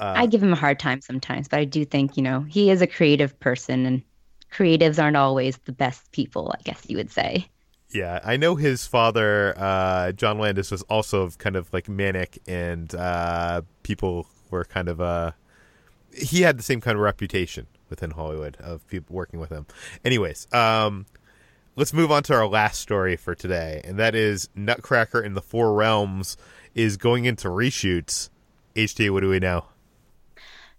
I 0.05 0.25
give 0.25 0.41
him 0.41 0.53
a 0.53 0.55
hard 0.55 0.79
time 0.79 1.01
sometimes, 1.01 1.47
but 1.47 1.59
I 1.59 1.65
do 1.65 1.85
think, 1.85 2.17
you 2.17 2.23
know, 2.23 2.41
he 2.41 2.71
is 2.71 2.81
a 2.81 2.88
creative 2.88 3.39
person 3.39 3.85
and 3.85 4.03
creatives 4.51 5.01
aren't 5.01 5.17
always 5.17 5.57
the 5.65 5.71
best 5.71 6.12
people, 6.12 6.53
I 6.57 6.62
guess 6.63 6.81
you 6.88 6.97
would 6.97 7.12
say. 7.12 7.47
Yeah, 7.91 8.19
I 8.23 8.38
know 8.38 8.55
his 8.55 8.85
father, 8.85 9.55
uh, 9.57 10.12
John 10.12 10.38
Landis, 10.38 10.69
was 10.69 10.83
also 10.83 11.29
kind 11.31 11.55
of 11.55 11.71
like 11.73 11.89
manic, 11.89 12.39
and 12.47 12.93
uh, 12.93 13.63
people 13.81 14.27
were 14.51 14.63
kind 14.63 14.88
of. 14.88 15.01
Uh, 15.01 15.31
he 16.13 16.41
had 16.41 16.57
the 16.57 16.63
same 16.63 16.81
kind 16.81 16.95
of 16.95 17.01
reputation 17.01 17.65
within 17.89 18.12
Hollywood 18.12 18.57
of 18.57 18.88
people 18.88 19.15
working 19.15 19.39
with 19.39 19.49
him. 19.49 19.65
Anyways, 20.05 20.47
um, 20.53 21.07
let's 21.75 21.91
move 21.91 22.12
on 22.12 22.21
to 22.23 22.35
our 22.35 22.47
last 22.47 22.79
story 22.79 23.15
for 23.15 23.33
today, 23.33 23.81
and 23.83 23.97
that 23.97 24.13
is 24.13 24.49
Nutcracker 24.53 25.21
in 25.21 25.33
the 25.33 25.41
Four 25.41 25.73
Realms 25.73 26.38
is 26.75 26.95
going 26.95 27.25
into 27.25 27.47
reshoots. 27.47 28.29
HT, 28.75 29.12
what 29.12 29.21
do 29.21 29.29
we 29.29 29.39
know? 29.39 29.65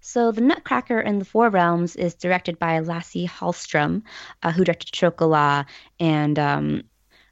So, 0.01 0.33
The 0.33 0.41
Nutcracker 0.41 1.01
in 1.01 1.19
the 1.19 1.25
Four 1.25 1.51
Realms 1.51 1.95
is 1.95 2.15
directed 2.15 2.59
by 2.59 2.79
Lasse 2.81 3.27
Hallstrom, 3.27 4.03
uh, 4.43 4.51
who 4.51 4.65
directed 4.65 4.93
Chocolat 4.93 5.67
and 5.99 6.39
um, 6.39 6.83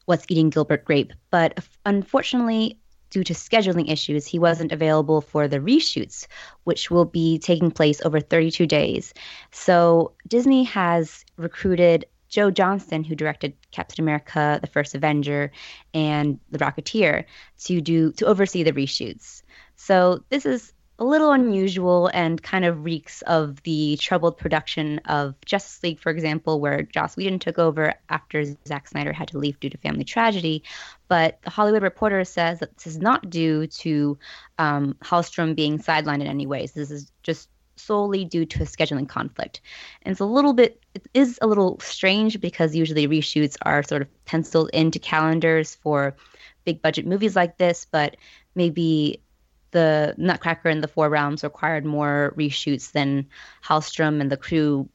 What's 0.04 0.26
Eating 0.28 0.50
Gilbert 0.50 0.84
Grape. 0.84 1.12
But 1.30 1.64
unfortunately, 1.86 2.78
due 3.10 3.24
to 3.24 3.32
scheduling 3.32 3.90
issues, 3.90 4.26
he 4.26 4.38
wasn't 4.38 4.72
available 4.72 5.22
for 5.22 5.48
the 5.48 5.60
reshoots, 5.60 6.26
which 6.64 6.90
will 6.90 7.06
be 7.06 7.38
taking 7.38 7.70
place 7.70 8.02
over 8.04 8.20
32 8.20 8.66
days. 8.66 9.14
So, 9.50 10.12
Disney 10.26 10.64
has 10.64 11.24
recruited 11.36 12.04
Joe 12.28 12.50
Johnston, 12.50 13.02
who 13.02 13.14
directed 13.14 13.54
Captain 13.70 14.04
America: 14.04 14.58
The 14.60 14.66
First 14.66 14.94
Avenger 14.94 15.50
and 15.94 16.38
The 16.50 16.58
Rocketeer, 16.58 17.24
to 17.64 17.80
do 17.80 18.12
to 18.12 18.26
oversee 18.26 18.62
the 18.62 18.72
reshoots. 18.72 19.42
So 19.76 20.24
this 20.28 20.44
is 20.44 20.72
a 21.00 21.04
little 21.04 21.30
unusual 21.30 22.10
and 22.12 22.42
kind 22.42 22.64
of 22.64 22.84
reeks 22.84 23.22
of 23.22 23.62
the 23.62 23.96
troubled 23.98 24.36
production 24.36 24.98
of 25.04 25.36
Justice 25.44 25.80
League, 25.82 26.00
for 26.00 26.10
example, 26.10 26.60
where 26.60 26.82
Joss 26.82 27.16
Whedon 27.16 27.38
took 27.38 27.58
over 27.58 27.94
after 28.08 28.44
Zack 28.66 28.88
Snyder 28.88 29.12
had 29.12 29.28
to 29.28 29.38
leave 29.38 29.60
due 29.60 29.70
to 29.70 29.78
family 29.78 30.02
tragedy. 30.02 30.64
But 31.06 31.40
the 31.42 31.50
Hollywood 31.50 31.82
Reporter 31.82 32.24
says 32.24 32.58
that 32.58 32.76
this 32.76 32.88
is 32.88 32.98
not 32.98 33.30
due 33.30 33.68
to 33.68 34.18
um, 34.58 34.96
Hallstrom 35.02 35.54
being 35.54 35.78
sidelined 35.78 36.20
in 36.20 36.26
any 36.26 36.46
ways. 36.46 36.72
This 36.72 36.90
is 36.90 37.12
just 37.22 37.48
solely 37.76 38.24
due 38.24 38.44
to 38.44 38.62
a 38.64 38.66
scheduling 38.66 39.08
conflict. 39.08 39.60
And 40.02 40.10
it's 40.10 40.20
a 40.20 40.24
little 40.24 40.52
bit, 40.52 40.82
it 40.94 41.06
is 41.14 41.38
a 41.40 41.46
little 41.46 41.78
strange 41.78 42.40
because 42.40 42.74
usually 42.74 43.06
reshoots 43.06 43.56
are 43.62 43.84
sort 43.84 44.02
of 44.02 44.24
penciled 44.24 44.70
into 44.72 44.98
calendars 44.98 45.76
for 45.76 46.16
big 46.64 46.82
budget 46.82 47.06
movies 47.06 47.36
like 47.36 47.56
this, 47.56 47.86
but 47.88 48.16
maybe 48.56 49.22
the 49.72 50.14
Nutcracker 50.16 50.68
and 50.68 50.82
the 50.82 50.88
Four 50.88 51.08
Realms 51.10 51.42
required 51.44 51.84
more 51.84 52.32
reshoots 52.36 52.92
than 52.92 53.26
Hallstrom 53.64 54.20
and 54.20 54.30
the 54.32 54.36
crew 54.36 54.88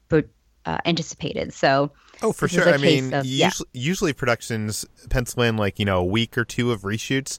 uh, 0.66 0.78
anticipated. 0.86 1.54
So, 1.54 1.92
Oh, 2.22 2.32
for 2.32 2.48
sure. 2.48 2.70
I 2.74 2.78
mean, 2.78 3.14
of- 3.14 3.26
yeah. 3.26 3.48
usually, 3.48 3.70
usually 3.74 4.14
productions 4.14 4.86
pencil 5.10 5.42
in 5.44 5.58
like 5.58 5.78
you 5.80 5.86
know 5.86 5.98
a 6.00 6.06
week 6.06 6.38
or 6.38 6.46
two 6.46 6.72
of 6.72 6.82
reshoots. 6.84 7.38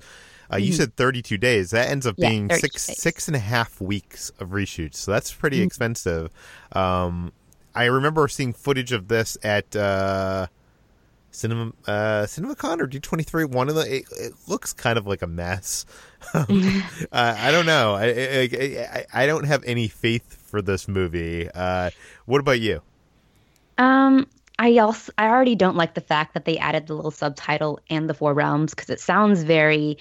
Uh, 0.52 0.56
You 0.58 0.72
Mhm. 0.72 0.76
said 0.76 0.96
thirty-two 0.96 1.38
days. 1.38 1.70
That 1.70 1.88
ends 1.88 2.06
up 2.06 2.16
Yeah, 2.18 2.28
being 2.28 2.48
32 2.48 2.60
six 2.60 2.86
days. 2.86 2.98
six 3.02 3.28
and 3.28 3.34
a 3.34 3.40
half 3.40 3.80
weeks 3.80 4.30
of 4.40 4.50
reshoots. 4.50 4.96
So 4.96 5.10
that's 5.10 5.32
pretty 5.32 5.60
Mhm. 5.60 5.64
expensive. 5.66 6.30
Um, 6.72 7.32
I 7.74 7.86
remember 7.86 8.28
seeing 8.28 8.52
footage 8.52 8.92
of 8.92 9.08
this 9.08 9.38
at 9.42 9.74
uh, 9.74 10.48
Cinema 11.30 11.72
uh, 11.86 12.26
CinemaCon 12.26 12.80
or 12.80 12.86
D 12.86 13.00
twenty 13.00 13.24
three. 13.24 13.44
One 13.44 13.68
of 13.68 13.74
the 13.74 13.96
it, 13.96 14.04
it 14.18 14.32
looks 14.46 14.72
kind 14.72 14.96
of 14.98 15.06
like 15.06 15.22
a 15.22 15.26
mess. 15.26 15.84
uh, 16.34 16.44
I 17.12 17.50
don't 17.50 17.66
know. 17.66 17.94
I, 17.94 18.04
I, 18.06 19.06
I 19.12 19.22
I 19.22 19.26
don't 19.26 19.44
have 19.44 19.64
any 19.64 19.88
faith 19.88 20.37
for 20.46 20.62
this 20.62 20.88
movie. 20.88 21.48
Uh, 21.52 21.90
what 22.26 22.40
about 22.40 22.60
you? 22.60 22.80
Um, 23.78 24.26
I 24.58 24.78
also 24.78 25.12
I 25.18 25.28
already 25.28 25.56
don't 25.56 25.76
like 25.76 25.94
the 25.94 26.00
fact 26.00 26.34
that 26.34 26.44
they 26.44 26.58
added 26.58 26.87
the 26.87 26.94
little 26.94 27.10
subtitle 27.10 27.80
and 27.90 28.08
the 28.08 28.14
Four 28.14 28.34
Realms 28.34 28.74
because 28.74 28.90
it 28.90 29.00
sounds 29.00 29.42
very 29.42 29.98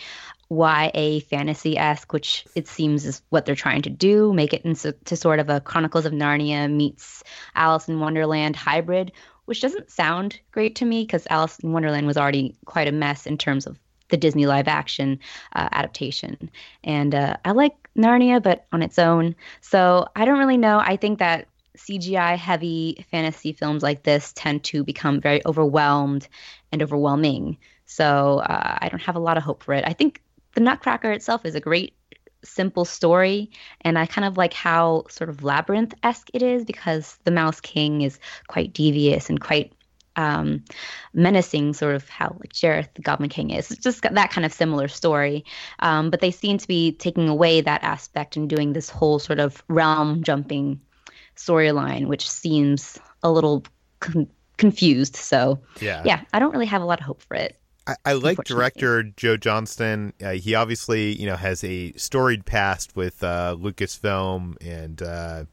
YA 0.50 1.20
fantasy 1.22 1.78
esque, 1.78 2.14
which 2.14 2.46
it 2.56 2.68
seems 2.68 3.06
is 3.06 3.22
what 3.30 3.46
they're 3.46 3.56
trying 3.56 3.82
to 3.84 3.90
do, 3.90 4.34
make 4.34 4.54
it 4.54 4.64
into 4.64 4.94
sort 5.16 5.40
of 5.40 5.50
a 5.50 5.60
Chronicles 5.62 6.06
of 6.06 6.14
Narnia 6.14 6.72
meets 6.72 7.24
Alice 7.56 7.90
in 7.90 8.00
Wonderland 8.00 8.56
hybrid, 8.56 9.12
which 9.46 9.62
doesn't 9.62 9.90
sound 9.90 10.40
great 10.52 10.76
to 10.78 10.86
me 10.86 11.04
because 11.04 11.26
Alice 11.30 11.60
in 11.60 11.72
Wonderland 11.72 12.08
was 12.08 12.18
already 12.18 12.56
quite 12.66 12.88
a 12.88 12.92
mess 12.92 13.26
in 13.26 13.38
terms 13.38 13.66
of 13.66 13.80
the 14.14 14.18
Disney 14.18 14.46
live 14.46 14.68
action 14.68 15.18
uh, 15.56 15.70
adaptation. 15.72 16.52
And 16.84 17.16
uh, 17.16 17.38
I 17.44 17.52
like 17.52 17.74
Narnia, 17.98 18.44
but 18.44 18.68
on 18.72 18.84
its 18.84 19.00
own. 19.00 19.36
So 19.62 20.06
I 20.16 20.24
don't 20.24 20.38
really 20.38 20.58
know. 20.58 20.78
I 20.78 20.98
think 20.98 21.18
that 21.18 21.48
CGI 21.80 22.38
heavy 22.38 23.04
fantasy 23.10 23.54
films 23.54 23.82
like 23.82 24.04
this 24.04 24.32
tend 24.36 24.64
to 24.66 24.84
become 24.84 25.20
very 25.20 25.42
overwhelmed 25.48 26.28
and 26.72 26.84
overwhelming. 26.84 27.58
So 27.86 28.38
uh, 28.48 28.78
I 28.80 28.88
don't 28.90 29.02
have 29.02 29.16
a 29.16 29.20
lot 29.20 29.38
of 29.38 29.42
hope 29.42 29.64
for 29.64 29.74
it. 29.74 29.84
I 29.88 29.94
think 29.94 30.22
The 30.54 30.62
Nutcracker 30.62 31.12
itself 31.12 31.44
is 31.44 31.56
a 31.56 31.60
great, 31.60 31.96
simple 32.44 32.86
story. 32.86 33.50
And 33.82 33.98
I 33.98 34.06
kind 34.06 34.26
of 34.26 34.38
like 34.38 34.54
how 34.54 35.06
sort 35.10 35.32
of 35.32 35.44
labyrinth 35.44 35.96
esque 36.04 36.30
it 36.36 36.44
is 36.44 36.66
because 36.66 37.18
the 37.24 37.32
Mouse 37.32 37.62
King 37.62 38.04
is 38.04 38.20
quite 38.46 38.74
devious 38.74 39.32
and 39.32 39.42
quite 39.42 39.74
um, 40.16 40.64
menacing, 41.14 41.74
sort 41.74 41.96
of 41.96 42.08
how 42.10 42.36
like 42.40 42.54
Jareth 42.54 42.94
the 42.94 43.02
Goblin 43.02 43.30
King 43.30 43.50
is. 43.50 43.72
It's 43.72 43.84
just 43.84 44.02
that 44.02 44.32
kind 44.32 44.46
of 44.46 44.54
similar 44.54 44.88
story. 44.88 45.46
Um, 45.80 46.10
but 46.10 46.22
they 46.22 46.32
seem 46.32 46.58
to 46.58 46.68
be 46.68 46.92
taking 46.94 47.28
away 47.30 47.62
that 47.62 47.84
aspect 47.84 48.36
and 48.36 48.50
doing 48.50 48.74
this 48.74 48.90
whole 48.90 49.20
sort 49.20 49.40
of 49.40 49.64
realm 49.68 50.24
jumping 50.24 50.80
storyline, 51.36 52.08
which 52.08 52.30
seems 52.30 53.00
a 53.24 53.32
little 53.32 53.64
con- 54.00 54.30
confused. 54.58 55.16
So, 55.16 55.60
yeah, 56.06 56.22
I 56.34 56.40
don't 56.40 56.52
really 56.52 56.66
have 56.68 56.82
a 56.82 56.86
lot 56.86 57.00
of 57.00 57.06
hope 57.06 57.22
for 57.22 57.36
it. 57.36 57.58
I, 57.86 57.96
I 58.06 58.14
like 58.14 58.44
director 58.46 59.04
Joe 59.04 59.36
Johnston. 59.36 60.14
Uh, 60.24 60.32
he 60.32 60.56
obviously, 60.56 61.20
you 61.20 61.26
know, 61.26 61.36
has 61.36 61.64
a 61.64 61.92
storied 61.94 62.46
past 62.46 62.96
with 62.96 63.24
uh, 63.24 63.58
Lucasfilm 63.60 64.56
and 64.66 65.02
uh, 65.02 65.46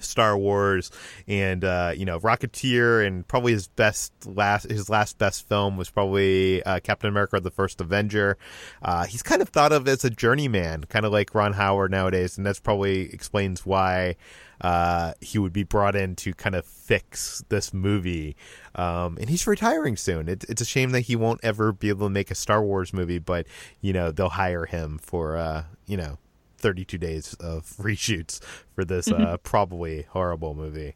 Star 0.00 0.36
Wars 0.36 0.90
and 1.26 1.64
uh, 1.64 1.92
you 1.96 2.04
know 2.04 2.18
Rocketeer 2.20 3.06
and 3.06 3.26
probably 3.26 3.52
his 3.52 3.68
best 3.68 4.12
last 4.26 4.70
his 4.70 4.88
last 4.88 5.18
best 5.18 5.48
film 5.48 5.76
was 5.76 5.90
probably 5.90 6.62
uh, 6.62 6.80
Captain 6.80 7.08
America: 7.08 7.40
The 7.40 7.50
First 7.50 7.80
Avenger. 7.80 8.38
Uh, 8.82 9.04
he's 9.06 9.22
kind 9.22 9.42
of 9.42 9.48
thought 9.48 9.72
of 9.72 9.86
as 9.88 10.04
a 10.04 10.10
journeyman, 10.10 10.84
kind 10.84 11.04
of 11.04 11.12
like 11.12 11.34
Ron 11.34 11.52
Howard 11.52 11.90
nowadays, 11.90 12.36
and 12.36 12.46
that's 12.46 12.60
probably 12.60 13.12
explains 13.12 13.64
why 13.64 14.16
uh, 14.60 15.12
he 15.20 15.38
would 15.38 15.52
be 15.52 15.62
brought 15.62 15.94
in 15.94 16.16
to 16.16 16.34
kind 16.34 16.54
of 16.54 16.64
fix 16.64 17.44
this 17.48 17.72
movie. 17.72 18.36
Um, 18.74 19.16
and 19.20 19.28
he's 19.28 19.46
retiring 19.46 19.96
soon. 19.96 20.28
It, 20.28 20.44
it's 20.48 20.62
a 20.62 20.64
shame 20.64 20.90
that 20.90 21.02
he 21.02 21.16
won't 21.16 21.40
ever 21.42 21.72
be 21.72 21.88
able 21.88 22.06
to 22.06 22.10
make 22.10 22.30
a 22.30 22.34
Star 22.34 22.62
Wars 22.62 22.92
movie, 22.92 23.18
but 23.18 23.46
you 23.80 23.92
know 23.92 24.10
they'll 24.10 24.28
hire 24.28 24.66
him 24.66 24.98
for 24.98 25.36
uh, 25.36 25.64
you 25.86 25.96
know 25.96 26.18
32 26.58 26.98
days 26.98 27.34
of 27.34 27.64
reshoots 27.78 28.40
for 28.74 28.84
this 28.84 29.10
uh, 29.10 29.36
probably 29.42 30.02
horrible 30.10 30.54
movie. 30.54 30.94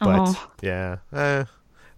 But 0.00 0.20
Aw. 0.20 0.50
yeah, 0.62 0.96
eh. 1.12 1.44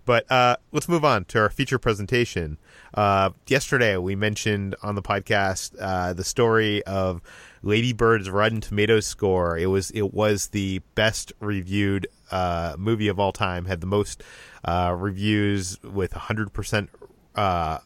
but 0.04 0.30
uh, 0.30 0.56
let's 0.72 0.88
move 0.88 1.04
on 1.04 1.24
to 1.26 1.38
our 1.38 1.48
feature 1.48 1.78
presentation. 1.78 2.58
Uh, 2.92 3.30
yesterday, 3.46 3.96
we 3.96 4.14
mentioned 4.14 4.74
on 4.82 4.94
the 4.94 5.02
podcast 5.02 5.74
uh, 5.80 6.12
the 6.12 6.24
story 6.24 6.82
of 6.84 7.22
Lady 7.62 7.92
Bird's 7.92 8.28
Rotten 8.28 8.60
Tomatoes 8.60 9.06
score. 9.06 9.56
It 9.56 9.66
was 9.66 9.90
it 9.92 10.12
was 10.12 10.48
the 10.48 10.80
best 10.94 11.32
reviewed 11.40 12.06
uh, 12.30 12.76
movie 12.78 13.08
of 13.08 13.18
all 13.18 13.32
time. 13.32 13.64
Had 13.64 13.80
the 13.80 13.86
most 13.86 14.22
uh, 14.64 14.94
reviews 14.96 15.82
with 15.82 16.12
100 16.12 16.52
percent 16.52 16.90
uh, 17.34 17.78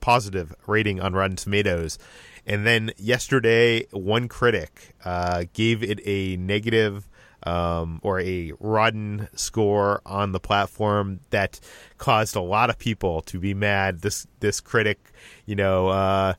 positive 0.00 0.54
rating 0.66 1.00
on 1.00 1.14
Rotten 1.14 1.36
Tomatoes. 1.36 1.98
And 2.46 2.66
then 2.66 2.92
yesterday, 2.96 3.86
one 3.90 4.28
critic 4.28 4.94
uh, 5.04 5.44
gave 5.52 5.82
it 5.82 6.00
a 6.04 6.36
negative 6.36 7.08
um, 7.44 8.00
or 8.02 8.20
a 8.20 8.52
rotten 8.60 9.28
score 9.34 10.00
on 10.06 10.32
the 10.32 10.40
platform 10.40 11.20
that 11.30 11.60
caused 11.98 12.36
a 12.36 12.40
lot 12.40 12.70
of 12.70 12.78
people 12.78 13.22
to 13.22 13.38
be 13.38 13.54
mad. 13.54 14.00
This 14.00 14.26
this 14.40 14.60
critic, 14.60 15.12
you 15.46 15.56
know, 15.56 15.88
uh, 15.88 16.34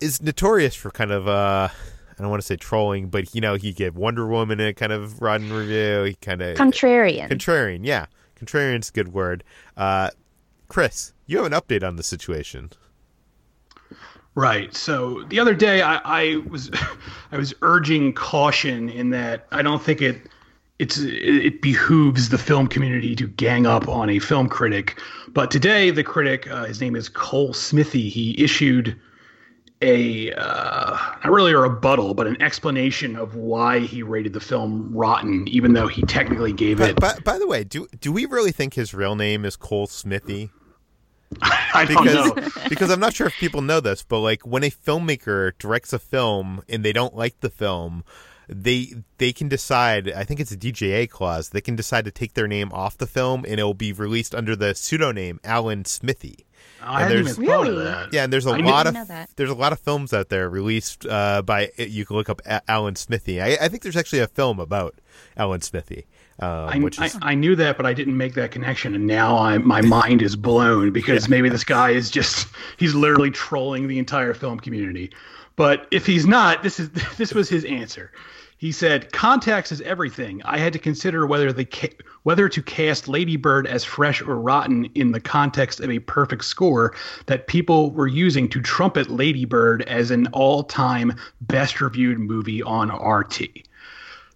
is 0.00 0.22
notorious 0.22 0.74
for 0.74 0.90
kind 0.90 1.10
of 1.10 1.28
uh, 1.28 1.68
I 1.70 2.22
don't 2.22 2.30
want 2.30 2.42
to 2.42 2.46
say 2.46 2.56
trolling, 2.56 3.08
but 3.08 3.34
you 3.34 3.40
know, 3.40 3.54
he 3.54 3.72
gave 3.72 3.96
Wonder 3.96 4.26
Woman 4.26 4.60
a 4.60 4.74
kind 4.74 4.92
of 4.92 5.20
rotten 5.22 5.52
review. 5.52 6.04
He 6.04 6.14
kind 6.14 6.42
of 6.42 6.56
Contrarian. 6.56 7.28
contrarian, 7.28 7.80
yeah, 7.82 8.06
contrarian's 8.38 8.90
a 8.90 8.92
good 8.92 9.12
word. 9.12 9.44
Uh, 9.76 10.10
Chris, 10.68 11.14
you 11.26 11.38
have 11.38 11.46
an 11.46 11.52
update 11.52 11.86
on 11.86 11.96
the 11.96 12.02
situation. 12.02 12.70
Right. 14.38 14.72
So 14.72 15.24
the 15.24 15.40
other 15.40 15.52
day, 15.52 15.82
I, 15.82 16.00
I 16.04 16.36
was 16.48 16.70
I 17.32 17.36
was 17.36 17.52
urging 17.62 18.12
caution 18.12 18.88
in 18.88 19.10
that 19.10 19.48
I 19.50 19.62
don't 19.62 19.82
think 19.82 20.00
it 20.00 20.22
it's 20.78 20.98
it 20.98 21.60
behooves 21.60 22.28
the 22.28 22.38
film 22.38 22.68
community 22.68 23.16
to 23.16 23.26
gang 23.26 23.66
up 23.66 23.88
on 23.88 24.08
a 24.08 24.20
film 24.20 24.48
critic. 24.48 25.02
But 25.26 25.50
today, 25.50 25.90
the 25.90 26.04
critic, 26.04 26.48
uh, 26.48 26.66
his 26.66 26.80
name 26.80 26.94
is 26.94 27.08
Cole 27.08 27.52
Smithey, 27.52 28.08
he 28.08 28.40
issued 28.40 28.96
a 29.82 30.32
uh, 30.34 30.96
not 31.24 31.32
really 31.32 31.50
a 31.50 31.58
rebuttal, 31.58 32.14
but 32.14 32.28
an 32.28 32.40
explanation 32.40 33.16
of 33.16 33.34
why 33.34 33.80
he 33.80 34.04
rated 34.04 34.34
the 34.34 34.40
film 34.40 34.88
rotten, 34.92 35.48
even 35.48 35.72
though 35.72 35.88
he 35.88 36.02
technically 36.02 36.52
gave 36.52 36.78
By, 36.78 36.90
it. 36.90 37.00
by, 37.00 37.18
by 37.24 37.38
the 37.40 37.48
way, 37.48 37.64
do 37.64 37.88
do 38.00 38.12
we 38.12 38.24
really 38.24 38.52
think 38.52 38.74
his 38.74 38.94
real 38.94 39.16
name 39.16 39.44
is 39.44 39.56
Cole 39.56 39.88
Smithey? 39.88 40.52
I 41.42 41.84
don't 41.84 42.04
know. 42.06 42.34
Because 42.34 42.52
because 42.68 42.90
I'm 42.90 43.00
not 43.00 43.14
sure 43.14 43.26
if 43.26 43.34
people 43.34 43.60
know 43.62 43.80
this, 43.80 44.02
but 44.02 44.20
like 44.20 44.46
when 44.46 44.64
a 44.64 44.70
filmmaker 44.70 45.52
directs 45.58 45.92
a 45.92 45.98
film 45.98 46.62
and 46.68 46.84
they 46.84 46.92
don't 46.92 47.14
like 47.14 47.40
the 47.40 47.50
film, 47.50 48.04
they 48.48 48.94
they 49.18 49.32
can 49.32 49.48
decide. 49.48 50.10
I 50.10 50.24
think 50.24 50.40
it's 50.40 50.52
a 50.52 50.56
DGA 50.56 51.08
clause. 51.10 51.50
They 51.50 51.60
can 51.60 51.76
decide 51.76 52.04
to 52.06 52.10
take 52.10 52.34
their 52.34 52.48
name 52.48 52.70
off 52.72 52.96
the 52.96 53.06
film, 53.06 53.44
and 53.46 53.60
it 53.60 53.62
will 53.64 53.74
be 53.74 53.92
released 53.92 54.34
under 54.34 54.56
the 54.56 54.74
pseudonym 54.74 55.38
Alan 55.44 55.84
Smithee. 55.84 56.46
I 56.80 57.02
And 57.02 57.10
hadn't 57.10 57.24
there's- 57.24 57.38
even 57.38 57.46
thought 57.50 57.66
of 57.66 57.72
Really? 57.74 57.84
that. 57.84 58.12
Yeah, 58.12 58.24
and 58.24 58.32
there's 58.32 58.46
a 58.46 58.50
I 58.50 58.58
lot 58.58 58.86
of 58.86 58.96
there's 59.36 59.50
a 59.50 59.54
lot 59.54 59.72
of 59.72 59.80
films 59.80 60.12
out 60.14 60.28
there 60.30 60.48
released 60.48 61.04
uh, 61.06 61.42
by 61.42 61.70
you 61.76 62.06
can 62.06 62.16
look 62.16 62.28
up 62.30 62.40
A- 62.46 62.62
Alan 62.70 62.96
Smithee. 62.96 63.40
I, 63.40 63.48
I 63.60 63.68
think 63.68 63.82
there's 63.82 63.96
actually 63.96 64.20
a 64.20 64.28
film 64.28 64.58
about 64.60 64.94
Alan 65.36 65.60
Smithee, 65.60 66.06
um, 66.40 66.68
I, 66.68 66.78
which 66.78 67.00
I, 67.00 67.06
is 67.06 67.18
I 67.20 67.34
knew 67.34 67.56
that, 67.56 67.76
but 67.76 67.84
I 67.84 67.92
didn't 67.92 68.16
make 68.16 68.34
that 68.34 68.52
connection, 68.52 68.94
and 68.94 69.06
now 69.06 69.36
I, 69.36 69.58
my 69.58 69.80
mind 69.80 70.22
is 70.22 70.36
blown 70.36 70.92
because 70.92 71.28
maybe 71.28 71.48
this 71.48 71.64
guy 71.64 71.90
is 71.90 72.10
just—he's 72.10 72.94
literally 72.94 73.30
trolling 73.30 73.88
the 73.88 73.98
entire 73.98 74.34
film 74.34 74.60
community. 74.60 75.10
But 75.56 75.88
if 75.90 76.06
he's 76.06 76.26
not, 76.26 76.62
this 76.62 76.78
is 76.78 76.90
this 77.16 77.34
was 77.34 77.48
his 77.48 77.64
answer. 77.64 78.12
He 78.56 78.70
said, 78.70 79.12
"Context 79.12 79.72
is 79.72 79.80
everything. 79.80 80.40
I 80.44 80.58
had 80.58 80.72
to 80.74 80.78
consider 80.78 81.26
whether 81.26 81.52
the 81.52 81.64
ca- 81.64 81.96
whether 82.22 82.48
to 82.48 82.62
cast 82.62 83.08
Lady 83.08 83.36
Bird 83.36 83.66
as 83.66 83.82
fresh 83.82 84.22
or 84.22 84.36
rotten 84.36 84.84
in 84.94 85.10
the 85.10 85.20
context 85.20 85.80
of 85.80 85.90
a 85.90 85.98
perfect 85.98 86.44
score 86.44 86.94
that 87.26 87.48
people 87.48 87.90
were 87.90 88.06
using 88.06 88.48
to 88.50 88.60
trumpet 88.60 89.10
Lady 89.10 89.44
Bird 89.44 89.82
as 89.82 90.12
an 90.12 90.28
all-time 90.28 91.16
best 91.40 91.80
reviewed 91.80 92.20
movie 92.20 92.62
on 92.62 92.90
RT." 92.90 93.67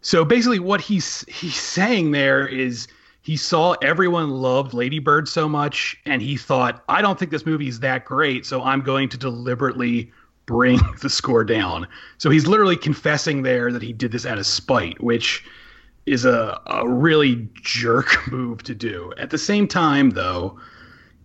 So 0.02 0.24
basically, 0.24 0.58
what 0.58 0.80
he's 0.80 1.24
he's 1.28 1.56
saying 1.56 2.10
there 2.10 2.46
is 2.46 2.88
he 3.22 3.36
saw 3.36 3.74
everyone 3.82 4.30
loved 4.30 4.74
Lady 4.74 4.98
Bird 4.98 5.28
so 5.28 5.48
much, 5.48 5.96
and 6.04 6.20
he 6.20 6.36
thought, 6.36 6.82
I 6.88 7.00
don't 7.00 7.18
think 7.18 7.30
this 7.30 7.46
movie 7.46 7.68
is 7.68 7.80
that 7.80 8.04
great, 8.04 8.44
so 8.44 8.62
I'm 8.62 8.80
going 8.80 9.08
to 9.10 9.16
deliberately 9.16 10.10
bring 10.46 10.80
the 11.00 11.08
score 11.08 11.44
down. 11.44 11.86
So 12.18 12.30
he's 12.30 12.48
literally 12.48 12.76
confessing 12.76 13.42
there 13.42 13.72
that 13.72 13.80
he 13.80 13.92
did 13.92 14.10
this 14.10 14.26
out 14.26 14.38
of 14.38 14.46
spite, 14.46 15.00
which 15.00 15.44
is 16.06 16.24
a, 16.24 16.60
a 16.66 16.88
really 16.88 17.48
jerk 17.54 18.26
move 18.32 18.64
to 18.64 18.74
do. 18.74 19.12
At 19.18 19.30
the 19.30 19.38
same 19.38 19.68
time, 19.68 20.10
though, 20.10 20.58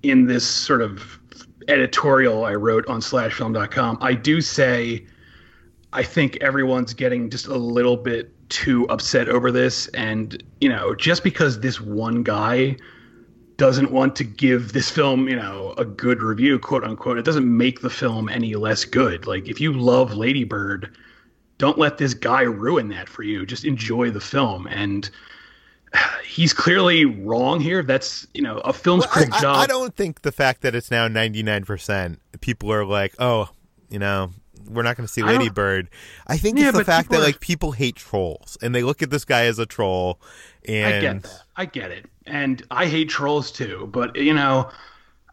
in 0.04 0.28
this 0.28 0.48
sort 0.48 0.84
of 0.84 1.20
editorial 1.68 2.46
I 2.46 2.54
wrote 2.54 2.86
on 2.88 3.02
slashfilm.com, 3.02 3.98
I 4.02 4.14
do 4.14 4.40
say 4.40 5.04
I 5.94 6.04
think 6.04 6.38
everyone's 6.42 6.94
getting 6.94 7.32
just 7.32 7.48
a 7.48 7.58
little 7.58 7.98
bit 7.98 8.37
too 8.50 8.88
upset 8.90 9.30
over 9.30 9.52
this. 9.52 9.88
And, 9.90 10.42
you 10.62 10.70
know, 10.70 10.96
just 10.96 11.24
because 11.24 11.60
this 11.60 11.82
one 11.82 12.24
guy 12.24 12.78
doesn't 13.58 13.92
want 13.92 14.16
to 14.16 14.24
give 14.24 14.74
this 14.74 14.90
film, 14.90 15.28
you 15.28 15.36
know, 15.36 15.74
a 15.78 15.86
good 15.86 16.22
review, 16.22 16.60
quote 16.60 16.84
unquote, 16.84 17.18
it 17.18 17.26
doesn't 17.26 17.58
make 17.58 17.82
the 17.82 17.90
film 17.90 18.30
any 18.30 18.56
less 18.56 18.86
good. 18.86 19.26
Like, 19.26 19.48
if 19.48 19.60
you 19.60 19.74
love 19.74 20.14
Lady 20.14 20.44
Bird, 20.44 20.96
don't 21.58 21.80
let 21.80 21.98
this 21.98 22.14
guy 22.14 22.42
ruin 22.42 22.90
that 22.90 23.10
for 23.10 23.24
you. 23.24 23.46
Just 23.46 23.66
enjoy 23.66 24.12
the 24.12 24.20
film. 24.22 24.68
And 24.68 25.10
he's 26.24 26.54
clearly 26.54 27.06
wrong 27.06 27.60
here. 27.60 27.82
That's, 27.82 28.28
you 28.34 28.44
know, 28.44 28.60
a 28.60 28.74
film's 28.74 29.06
Well, 29.06 29.10
I, 29.10 29.14
critic 29.14 29.34
I- 29.34 29.42
job. 29.42 29.56
I 29.58 29.66
don't 29.66 29.96
think 29.96 30.22
the 30.22 30.32
fact 30.32 30.62
that 30.62 30.76
it's 30.76 30.92
now 30.92 31.08
99%, 31.08 32.18
people 32.42 32.72
are 32.72 32.86
like, 32.86 33.16
oh, 33.18 33.50
you 33.90 33.98
know, 33.98 34.32
we're 34.70 34.84
not 34.84 34.98
going 34.98 35.08
to 35.08 35.12
see 35.12 35.22
I 35.22 35.28
Lady 35.28 35.46
don't- 35.46 35.56
Bird. 35.56 35.90
I 36.28 36.38
think 36.38 36.58
Yeah, 36.60 36.70
it's 36.70 36.78
the 36.78 36.86
fact 36.86 37.10
that 37.12 37.20
are- 37.20 37.24
like 37.24 37.40
people 37.40 37.72
hate 37.72 37.96
trolls 37.96 38.58
and 38.62 38.74
they 38.74 38.84
look 38.84 39.02
at 39.02 39.10
this 39.10 39.26
guy 39.26 39.46
as 39.46 39.60
a 39.60 39.66
troll 39.66 40.20
and 40.68 40.86
I 40.96 41.00
get 41.02 41.24
that. 41.24 41.42
I 41.56 41.66
get 41.66 41.92
it. 41.92 42.06
And 42.26 42.64
I 42.72 42.86
hate 42.88 43.10
trolls 43.10 43.52
too, 43.52 43.90
but 43.92 44.16
you 44.16 44.34
know, 44.34 44.70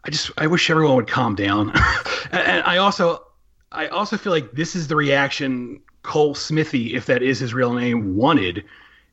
I 0.03 0.09
just 0.09 0.31
I 0.37 0.47
wish 0.47 0.69
everyone 0.69 0.95
would 0.95 1.07
calm 1.07 1.35
down. 1.35 1.69
and, 2.31 2.41
and 2.41 2.63
I 2.63 2.77
also 2.77 3.23
I 3.71 3.87
also 3.87 4.17
feel 4.17 4.31
like 4.31 4.51
this 4.53 4.75
is 4.75 4.87
the 4.87 4.95
reaction 4.95 5.81
Cole 6.03 6.35
Smithey, 6.35 6.93
if 6.95 7.07
that 7.07 7.23
is 7.23 7.39
his 7.39 7.53
real 7.53 7.73
name, 7.73 8.15
wanted. 8.15 8.63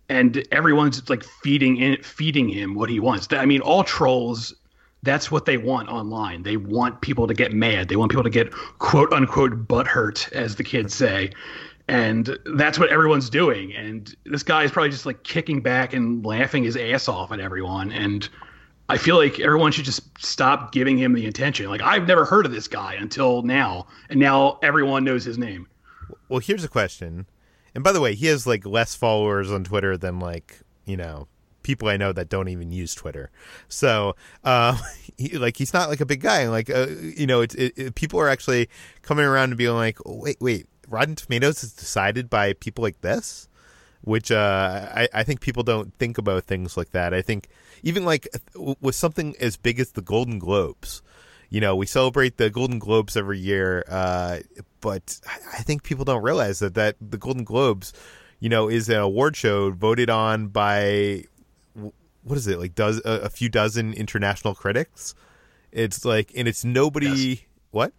And 0.08 0.46
everyone's 0.52 1.08
like 1.08 1.24
feeding 1.24 1.78
in 1.78 2.02
feeding 2.02 2.48
him 2.48 2.74
what 2.74 2.90
he 2.90 3.00
wants. 3.00 3.26
I 3.32 3.46
mean, 3.46 3.62
all 3.62 3.82
trolls 3.82 4.54
that's 5.02 5.30
what 5.30 5.46
they 5.46 5.56
want 5.56 5.88
online. 5.88 6.42
They 6.42 6.56
want 6.56 7.00
people 7.00 7.26
to 7.26 7.34
get 7.34 7.52
mad. 7.52 7.88
They 7.88 7.96
want 7.96 8.10
people 8.10 8.24
to 8.24 8.30
get 8.30 8.52
quote 8.78 9.12
unquote 9.12 9.66
butthurt, 9.66 10.30
as 10.32 10.56
the 10.56 10.64
kids 10.64 10.94
say. 10.94 11.32
And 11.88 12.38
that's 12.54 12.78
what 12.78 12.90
everyone's 12.90 13.28
doing. 13.28 13.74
And 13.74 14.14
this 14.24 14.42
guy 14.42 14.62
is 14.62 14.70
probably 14.70 14.90
just 14.90 15.04
like 15.04 15.24
kicking 15.24 15.60
back 15.60 15.92
and 15.92 16.24
laughing 16.24 16.62
his 16.62 16.76
ass 16.76 17.08
off 17.08 17.32
at 17.32 17.40
everyone. 17.40 17.90
And 17.90 18.28
I 18.88 18.98
feel 18.98 19.16
like 19.16 19.40
everyone 19.40 19.72
should 19.72 19.84
just 19.84 20.02
stop 20.24 20.72
giving 20.72 20.96
him 20.96 21.14
the 21.14 21.26
attention. 21.26 21.66
Like 21.68 21.82
I've 21.82 22.06
never 22.06 22.24
heard 22.24 22.46
of 22.46 22.52
this 22.52 22.68
guy 22.68 22.94
until 22.94 23.42
now, 23.42 23.86
and 24.08 24.20
now 24.20 24.58
everyone 24.62 25.02
knows 25.02 25.24
his 25.24 25.38
name. 25.38 25.66
Well, 26.28 26.40
here's 26.40 26.64
a 26.64 26.68
question. 26.68 27.26
And 27.74 27.82
by 27.82 27.92
the 27.92 28.00
way, 28.00 28.14
he 28.14 28.26
has 28.26 28.46
like 28.46 28.64
less 28.66 28.94
followers 28.94 29.50
on 29.50 29.64
Twitter 29.64 29.96
than 29.96 30.18
like, 30.18 30.60
you 30.84 30.96
know, 30.96 31.26
people 31.62 31.88
I 31.88 31.96
know 31.96 32.12
that 32.12 32.28
don't 32.28 32.48
even 32.48 32.72
use 32.72 32.94
Twitter. 32.94 33.30
So, 33.68 34.16
uh, 34.44 34.78
he, 35.18 35.38
like 35.38 35.56
he's 35.56 35.72
not 35.72 35.88
like 35.88 36.00
a 36.00 36.06
big 36.06 36.20
guy. 36.20 36.48
Like, 36.48 36.70
uh, 36.70 36.86
you 36.88 37.26
know, 37.26 37.40
it's 37.40 37.54
it, 37.54 37.72
it, 37.76 37.94
people 37.94 38.20
are 38.20 38.28
actually 38.28 38.68
coming 39.02 39.24
around 39.24 39.50
and 39.50 39.58
being 39.58 39.74
like, 39.74 39.98
oh, 40.06 40.16
wait, 40.16 40.38
wait, 40.40 40.66
Rotten 40.88 41.16
Tomatoes 41.16 41.64
is 41.64 41.72
decided 41.72 42.28
by 42.28 42.52
people 42.54 42.82
like 42.82 43.00
this, 43.00 43.48
which 44.02 44.30
uh, 44.30 44.88
I, 44.94 45.08
I 45.14 45.22
think 45.22 45.40
people 45.40 45.62
don't 45.62 45.94
think 45.98 46.18
about 46.18 46.44
things 46.44 46.76
like 46.76 46.90
that. 46.90 47.14
I 47.14 47.22
think 47.22 47.48
even 47.82 48.04
like 48.04 48.28
with 48.54 48.94
something 48.94 49.34
as 49.40 49.56
big 49.56 49.80
as 49.80 49.92
the 49.92 50.02
Golden 50.02 50.38
Globes, 50.38 51.02
you 51.52 51.60
know, 51.60 51.76
we 51.76 51.84
celebrate 51.84 52.38
the 52.38 52.48
Golden 52.48 52.78
Globes 52.78 53.14
every 53.16 53.38
year, 53.38 53.84
uh, 53.86 54.38
but 54.80 55.20
I 55.52 55.62
think 55.62 55.82
people 55.82 56.04
don't 56.04 56.22
realize 56.22 56.60
that 56.60 56.74
that 56.74 56.96
the 56.98 57.18
Golden 57.18 57.44
Globes, 57.44 57.92
you 58.40 58.48
know, 58.48 58.68
is 58.68 58.88
an 58.88 58.96
award 58.96 59.36
show 59.36 59.70
voted 59.70 60.08
on 60.08 60.48
by 60.48 61.24
what 62.24 62.38
is 62.38 62.46
it 62.46 62.58
like? 62.58 62.74
Does 62.74 63.00
a, 63.04 63.22
a 63.24 63.28
few 63.28 63.48
dozen 63.48 63.92
international 63.92 64.54
critics? 64.54 65.14
It's 65.70 66.04
like, 66.04 66.32
and 66.36 66.46
it's 66.46 66.64
nobody. 66.64 67.06
Yes. 67.06 67.38
What? 67.70 67.92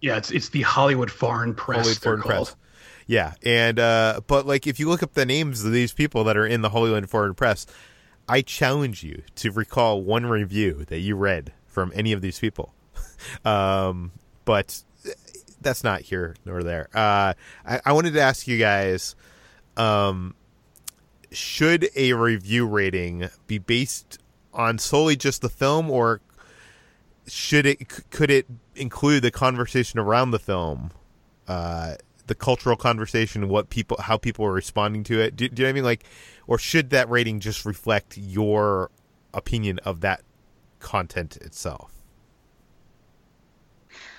Yeah, 0.00 0.16
it's 0.16 0.30
it's 0.30 0.50
the 0.50 0.62
Hollywood 0.62 1.10
Foreign 1.10 1.54
Press. 1.54 1.78
Hollywood 1.78 1.98
Foreign 1.98 2.20
called. 2.20 2.46
Press. 2.48 2.56
Yeah, 3.06 3.32
and 3.42 3.78
uh, 3.78 4.20
but 4.26 4.46
like 4.46 4.66
if 4.66 4.78
you 4.78 4.88
look 4.88 5.02
up 5.02 5.14
the 5.14 5.26
names 5.26 5.64
of 5.64 5.72
these 5.72 5.92
people 5.92 6.24
that 6.24 6.36
are 6.36 6.46
in 6.46 6.60
the 6.60 6.68
Hollywood 6.68 7.08
Foreign 7.08 7.34
Press, 7.34 7.66
I 8.28 8.42
challenge 8.42 9.02
you 9.02 9.22
to 9.36 9.50
recall 9.50 10.02
one 10.02 10.26
review 10.26 10.84
that 10.88 10.98
you 10.98 11.16
read 11.16 11.52
from 11.66 11.90
any 11.94 12.12
of 12.12 12.20
these 12.20 12.38
people. 12.38 12.74
um, 13.46 14.12
but 14.44 14.82
that's 15.60 15.82
not 15.82 16.02
here 16.02 16.36
nor 16.44 16.62
there. 16.62 16.90
Uh, 16.94 17.32
I, 17.66 17.80
I, 17.86 17.92
wanted 17.92 18.12
to 18.12 18.20
ask 18.20 18.46
you 18.46 18.58
guys: 18.58 19.16
um, 19.78 20.34
Should 21.30 21.88
a 21.94 22.12
review 22.14 22.66
rating 22.66 23.28
be 23.46 23.58
based 23.58 24.18
on 24.52 24.78
solely 24.78 25.16
just 25.16 25.42
the 25.42 25.48
film, 25.48 25.90
or 25.90 26.20
should 27.26 27.66
it 27.66 28.10
could 28.10 28.30
it 28.30 28.46
include 28.74 29.22
the 29.22 29.30
conversation 29.30 29.98
around 29.98 30.30
the 30.30 30.38
film? 30.38 30.90
Uh, 31.46 31.94
the 32.28 32.34
cultural 32.34 32.76
conversation, 32.76 33.48
what 33.48 33.70
people, 33.70 33.96
how 34.00 34.16
people 34.16 34.44
are 34.44 34.52
responding 34.52 35.02
to 35.02 35.20
it. 35.20 35.34
Do, 35.34 35.48
do 35.48 35.62
you 35.62 35.64
know 35.64 35.68
what 35.68 35.70
I 35.70 35.72
mean? 35.72 35.84
Like, 35.84 36.04
or 36.46 36.58
should 36.58 36.90
that 36.90 37.08
rating 37.10 37.40
just 37.40 37.64
reflect 37.64 38.16
your 38.16 38.90
opinion 39.34 39.80
of 39.80 40.00
that 40.02 40.22
content 40.78 41.36
itself? 41.38 41.92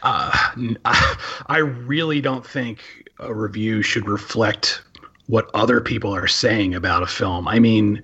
Uh, 0.01 0.51
I 1.45 1.57
really 1.57 2.19
don't 2.19 2.45
think 2.45 2.83
a 3.19 3.33
review 3.33 3.81
should 3.81 4.07
reflect 4.07 4.81
what 5.29 5.47
other 5.53 5.79
people 5.79 6.13
are 6.13 6.27
saying 6.27 6.73
about 6.73 7.03
a 7.03 7.07
film. 7.07 7.47
I 7.47 7.59
mean, 7.59 8.01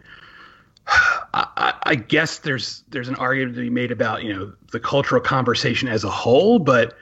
I, 1.34 1.74
I, 1.82 1.96
guess 1.96 2.38
there's 2.38 2.84
there's 2.90 3.08
an 3.08 3.16
argument 3.16 3.56
to 3.56 3.62
be 3.62 3.72
made 3.72 3.92
about 3.92 4.24
you 4.24 4.32
know 4.32 4.54
the 4.72 4.80
cultural 4.80 5.20
conversation 5.20 5.88
as 5.88 6.04
a 6.04 6.10
whole, 6.10 6.60
but 6.60 6.96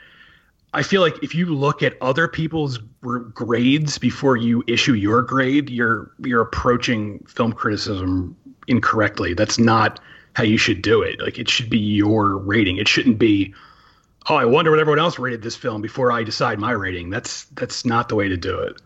I 0.73 0.81
feel 0.81 1.01
like 1.01 1.21
if 1.21 1.35
you 1.35 1.47
look 1.47 1.83
at 1.83 1.97
other 1.99 2.29
people's 2.29 2.77
grades 3.33 3.97
before 3.97 4.37
you 4.37 4.63
issue 4.65 4.93
your 4.93 5.21
grade, 5.23 5.69
you're 5.69 6.09
you're 6.19 6.41
approaching 6.41 7.19
film 7.27 7.51
criticism 7.51 8.37
incorrectly. 8.69 9.33
That's 9.33 9.59
not 9.59 9.99
how 10.37 10.45
you 10.45 10.57
should 10.57 10.81
do 10.81 11.01
it. 11.01 11.19
Like 11.19 11.37
it 11.37 11.49
should 11.49 11.69
be 11.69 11.79
your 11.79 12.37
rating. 12.37 12.77
It 12.77 12.87
shouldn't 12.87 13.19
be 13.19 13.53
oh, 14.29 14.35
I 14.35 14.45
wonder 14.45 14.71
what 14.71 14.79
everyone 14.79 14.99
else 14.99 15.19
rated 15.19 15.41
this 15.41 15.57
film 15.57 15.81
before 15.81 16.13
I 16.13 16.23
decide 16.23 16.59
my 16.59 16.71
rating. 16.71 17.09
That's 17.09 17.43
that's 17.55 17.83
not 17.83 18.07
the 18.07 18.15
way 18.15 18.29
to 18.29 18.37
do 18.37 18.57
it. 18.57 18.81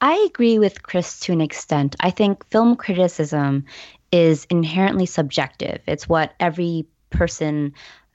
I 0.00 0.26
agree 0.28 0.58
with 0.58 0.82
Chris 0.82 1.20
to 1.20 1.32
an 1.32 1.40
extent. 1.40 1.96
I 2.00 2.10
think 2.10 2.46
film 2.46 2.76
criticism 2.76 3.64
is 4.12 4.46
inherently 4.50 5.06
subjective. 5.06 5.80
It's 5.86 6.08
what 6.08 6.34
every 6.38 6.86
person 7.10 7.74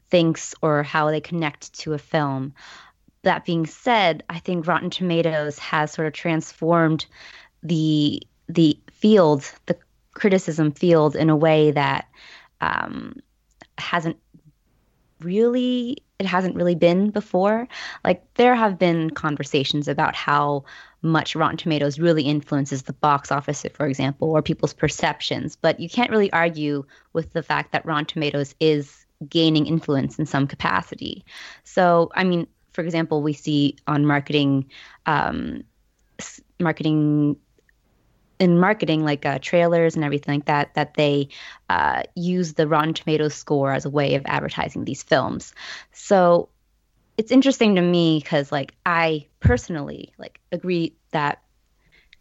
thinks 0.10 0.54
or 0.62 0.84
how 0.84 1.10
they 1.10 1.22
connect 1.22 1.74
to 1.80 1.94
a 1.94 1.98
film. 1.98 2.54
That 3.24 3.46
being 3.46 3.66
said, 3.66 4.24
I 4.30 4.40
think 4.40 4.68
Rotten 4.68 4.90
Tomatoes 4.90 5.58
has 5.60 5.92
sort 5.92 6.08
of 6.08 6.14
transformed 6.14 7.06
the 7.64 8.22
the 8.48 8.78
field, 8.92 9.50
the 9.68 9.78
criticism 10.14 10.72
field, 10.72 11.16
in 11.16 11.30
a 11.30 11.36
way 11.36 11.72
that 11.72 12.08
um, 12.60 13.16
hasn't 13.78 14.18
really 15.20 15.98
it 16.20 16.26
hasn't 16.26 16.56
really 16.56 16.76
been 16.76 17.10
before. 17.10 17.68
Like 18.04 18.24
there 18.36 18.56
have 18.56 18.78
been 18.78 19.10
conversations 19.10 19.88
about 19.88 20.16
how 20.16 20.66
much 21.02 21.36
Rotten 21.36 21.58
Tomatoes 21.58 21.99
really 21.99 22.24
influences 22.24 22.84
the 22.84 22.93
box 22.93 23.32
office, 23.32 23.66
for 23.74 23.86
example, 23.88 24.32
or 24.32 24.41
people's 24.41 24.74
perceptions. 24.74 25.56
But 25.56 25.80
you 25.80 25.89
can't 25.89 26.12
really 26.12 26.32
argue 26.32 26.86
with 27.14 27.34
the 27.34 27.43
fact 27.43 27.72
that 27.72 27.86
Rotten 27.86 28.06
Tomatoes 28.06 28.56
is 28.60 29.06
gaining 29.28 29.66
influence 29.66 30.20
in 30.20 30.26
some 30.26 30.47
capacity. 30.47 31.26
So, 31.64 32.12
I 32.16 32.24
mean, 32.24 32.47
for 32.74 32.82
example, 32.84 33.22
we 33.22 33.34
see 33.34 33.76
on 33.88 34.06
marketing, 34.06 34.70
um, 35.06 35.64
marketing 36.60 37.38
in 38.39 38.60
marketing, 38.60 39.04
like 39.04 39.24
uh, 39.24 39.38
trailers 39.39 39.95
and 39.95 40.04
everything 40.04 40.36
like 40.36 40.45
that, 40.45 40.74
that 40.74 40.95
they 40.95 41.30
uh, 41.70 42.02
use 42.16 42.54
the 42.54 42.68
Rotten 42.68 42.93
Tomatoes 42.93 43.36
score 43.36 43.72
as 43.72 43.86
a 43.86 43.89
way 43.89 44.16
of 44.16 44.24
advertising 44.26 44.84
these 44.84 45.04
films. 45.04 45.54
So 45.91 46.49
it's 47.18 47.32
interesting 47.32 47.76
to 47.76 47.82
me 47.82 48.20
because, 48.20 48.51
like, 48.51 48.74
I 48.86 49.28
personally 49.39 50.14
like 50.18 50.39
agree 50.51 50.95
that 51.12 51.41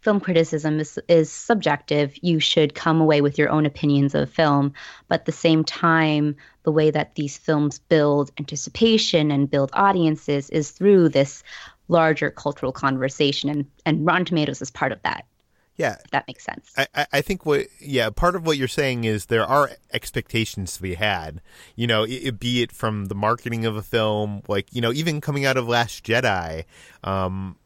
film 0.00 0.20
criticism 0.20 0.80
is 0.80 0.98
is 1.08 1.30
subjective. 1.30 2.14
You 2.22 2.40
should 2.40 2.74
come 2.74 3.00
away 3.00 3.20
with 3.20 3.38
your 3.38 3.50
own 3.50 3.66
opinions 3.66 4.14
of 4.14 4.30
film, 4.30 4.72
but 5.08 5.20
at 5.20 5.26
the 5.26 5.32
same 5.32 5.64
time, 5.64 6.36
the 6.62 6.72
way 6.72 6.90
that 6.90 7.14
these 7.14 7.36
films 7.36 7.78
build 7.78 8.30
anticipation 8.38 9.30
and 9.30 9.50
build 9.50 9.70
audiences 9.74 10.50
is 10.50 10.70
through 10.70 11.10
this 11.10 11.42
larger 11.88 12.30
cultural 12.30 12.72
conversation, 12.72 13.50
and 13.50 13.66
and 13.86 14.06
Rotten 14.06 14.24
Tomatoes 14.24 14.62
is 14.62 14.70
part 14.70 14.92
of 14.92 15.02
that. 15.02 15.26
Yeah, 15.80 15.96
that 16.10 16.26
makes 16.28 16.44
sense. 16.44 16.74
I, 16.76 17.06
I 17.10 17.20
think 17.22 17.46
what 17.46 17.66
yeah 17.80 18.10
part 18.10 18.36
of 18.36 18.44
what 18.44 18.58
you're 18.58 18.68
saying 18.68 19.04
is 19.04 19.26
there 19.26 19.46
are 19.46 19.70
expectations 19.94 20.76
to 20.76 20.82
be 20.82 20.94
had. 20.94 21.40
You 21.74 21.86
know, 21.86 22.02
it, 22.02 22.10
it, 22.10 22.38
be 22.38 22.60
it 22.60 22.70
from 22.70 23.06
the 23.06 23.14
marketing 23.14 23.64
of 23.64 23.76
a 23.76 23.82
film, 23.82 24.42
like 24.46 24.66
you 24.74 24.82
know, 24.82 24.92
even 24.92 25.22
coming 25.22 25.46
out 25.46 25.56
of 25.56 25.66
Last 25.66 26.04
Jedi. 26.04 26.64
Um, 27.02 27.56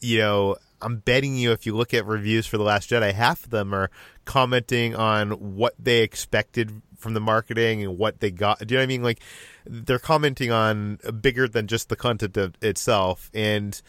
you 0.00 0.18
know, 0.18 0.56
I'm 0.80 0.96
betting 0.96 1.36
you 1.36 1.52
if 1.52 1.64
you 1.64 1.76
look 1.76 1.94
at 1.94 2.06
reviews 2.06 2.48
for 2.48 2.58
the 2.58 2.64
Last 2.64 2.90
Jedi, 2.90 3.12
half 3.12 3.44
of 3.44 3.50
them 3.50 3.72
are 3.72 3.88
commenting 4.24 4.96
on 4.96 5.54
what 5.54 5.74
they 5.78 6.02
expected 6.02 6.82
from 6.98 7.14
the 7.14 7.20
marketing 7.20 7.84
and 7.84 7.98
what 7.98 8.18
they 8.18 8.32
got. 8.32 8.58
Do 8.66 8.74
you 8.74 8.78
know 8.78 8.80
what 8.80 8.82
I 8.82 8.86
mean? 8.86 9.04
Like 9.04 9.20
they're 9.64 10.00
commenting 10.00 10.50
on 10.50 10.98
bigger 11.20 11.46
than 11.46 11.68
just 11.68 11.88
the 11.88 11.94
content 11.94 12.36
of 12.36 12.56
itself 12.60 13.30
and 13.32 13.80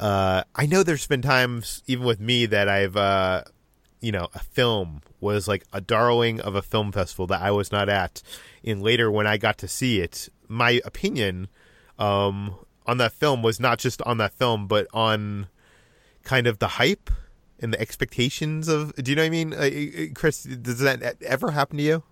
uh, 0.00 0.44
I 0.56 0.64
know 0.64 0.82
there's 0.82 1.06
been 1.06 1.20
times, 1.20 1.82
even 1.86 2.06
with 2.06 2.20
me, 2.20 2.46
that 2.46 2.68
I've, 2.68 2.96
uh, 2.96 3.44
you 4.00 4.10
know, 4.10 4.28
a 4.34 4.38
film 4.38 5.02
was 5.20 5.46
like 5.46 5.64
a 5.74 5.80
darling 5.80 6.40
of 6.40 6.54
a 6.54 6.62
film 6.62 6.90
festival 6.90 7.26
that 7.26 7.42
I 7.42 7.50
was 7.50 7.70
not 7.70 7.90
at. 7.90 8.22
And 8.64 8.82
later, 8.82 9.10
when 9.10 9.26
I 9.26 9.36
got 9.36 9.58
to 9.58 9.68
see 9.68 10.00
it, 10.00 10.30
my 10.48 10.80
opinion 10.86 11.48
um, 11.98 12.56
on 12.86 12.96
that 12.96 13.12
film 13.12 13.42
was 13.42 13.60
not 13.60 13.78
just 13.78 14.00
on 14.02 14.16
that 14.16 14.32
film, 14.32 14.66
but 14.66 14.86
on 14.94 15.48
kind 16.22 16.46
of 16.46 16.60
the 16.60 16.68
hype 16.68 17.10
and 17.60 17.70
the 17.70 17.80
expectations 17.80 18.68
of. 18.68 18.94
Do 18.96 19.10
you 19.10 19.16
know 19.16 19.22
what 19.22 19.26
I 19.26 19.30
mean, 19.30 19.52
uh, 19.52 20.14
Chris? 20.14 20.44
Does 20.44 20.78
that 20.78 21.22
ever 21.22 21.50
happen 21.50 21.76
to 21.76 21.82
you? 21.82 22.02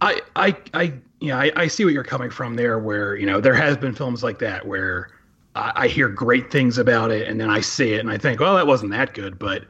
I, 0.00 0.20
I, 0.34 0.56
I, 0.72 0.94
yeah, 1.20 1.38
I, 1.38 1.52
I 1.56 1.66
see 1.68 1.84
what 1.84 1.92
you're 1.92 2.04
coming 2.04 2.30
from 2.30 2.56
there. 2.56 2.78
Where 2.78 3.16
you 3.16 3.26
know 3.26 3.40
there 3.40 3.54
has 3.54 3.76
been 3.76 3.94
films 3.94 4.22
like 4.22 4.38
that 4.38 4.66
where 4.66 5.10
I, 5.56 5.88
hear 5.88 6.08
great 6.08 6.50
things 6.50 6.78
about 6.78 7.10
it, 7.10 7.28
and 7.28 7.40
then 7.40 7.50
I 7.50 7.60
see 7.60 7.94
it 7.94 8.00
and 8.00 8.10
I 8.10 8.18
think, 8.18 8.40
well, 8.40 8.56
that 8.56 8.66
wasn't 8.66 8.92
that 8.92 9.14
good. 9.14 9.38
But 9.38 9.64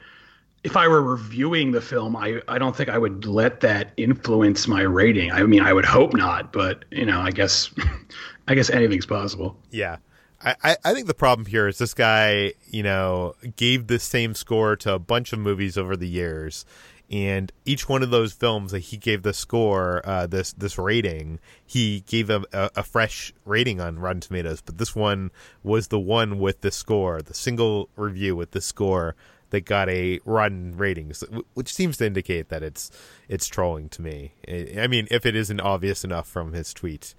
if 0.64 0.76
I 0.76 0.88
were 0.88 1.00
reviewing 1.02 1.70
the 1.70 1.80
film, 1.80 2.16
I, 2.16 2.42
I 2.48 2.58
don't 2.58 2.74
think 2.74 2.88
I 2.88 2.98
would 2.98 3.24
let 3.24 3.60
that 3.60 3.92
influence 3.96 4.66
my 4.66 4.82
rating. 4.82 5.30
I 5.30 5.44
mean, 5.44 5.62
I 5.62 5.72
would 5.72 5.84
hope 5.84 6.12
not, 6.12 6.52
but 6.52 6.84
you 6.90 7.06
know, 7.06 7.20
I 7.20 7.30
guess 7.30 7.70
I 8.48 8.54
guess 8.54 8.68
anything's 8.70 9.06
possible. 9.06 9.56
Yeah. 9.70 9.98
I, 10.42 10.76
I 10.84 10.92
think 10.92 11.06
the 11.06 11.14
problem 11.14 11.46
here 11.46 11.66
is 11.66 11.78
this 11.78 11.94
guy, 11.94 12.52
you 12.66 12.82
know, 12.82 13.34
gave 13.56 13.86
the 13.86 13.98
same 13.98 14.34
score 14.34 14.76
to 14.76 14.92
a 14.92 14.98
bunch 14.98 15.32
of 15.32 15.38
movies 15.38 15.78
over 15.78 15.96
the 15.96 16.06
years, 16.06 16.66
and 17.10 17.52
each 17.64 17.88
one 17.88 18.02
of 18.02 18.10
those 18.10 18.32
films 18.32 18.72
that 18.72 18.80
he 18.80 18.96
gave 18.96 19.22
the 19.22 19.32
score, 19.32 20.02
uh, 20.04 20.26
this 20.26 20.52
this 20.52 20.76
rating, 20.76 21.38
he 21.64 22.00
gave 22.00 22.30
a, 22.30 22.42
a, 22.52 22.70
a, 22.76 22.82
fresh 22.82 23.32
rating 23.44 23.80
on 23.80 23.98
Rotten 24.00 24.20
Tomatoes. 24.20 24.60
But 24.60 24.78
this 24.78 24.94
one 24.94 25.30
was 25.62 25.88
the 25.88 26.00
one 26.00 26.40
with 26.40 26.62
the 26.62 26.72
score, 26.72 27.22
the 27.22 27.34
single 27.34 27.88
review 27.94 28.34
with 28.34 28.50
the 28.50 28.60
score 28.60 29.14
that 29.50 29.64
got 29.64 29.88
a 29.88 30.18
Rotten 30.24 30.76
rating, 30.76 31.12
which 31.54 31.72
seems 31.72 31.96
to 31.98 32.06
indicate 32.06 32.48
that 32.48 32.64
it's 32.64 32.90
it's 33.28 33.46
trolling 33.46 33.88
to 33.90 34.02
me. 34.02 34.32
I 34.76 34.88
mean, 34.88 35.06
if 35.08 35.24
it 35.24 35.36
isn't 35.36 35.60
obvious 35.60 36.02
enough 36.02 36.26
from 36.26 36.54
his 36.54 36.74
tweet, 36.74 37.14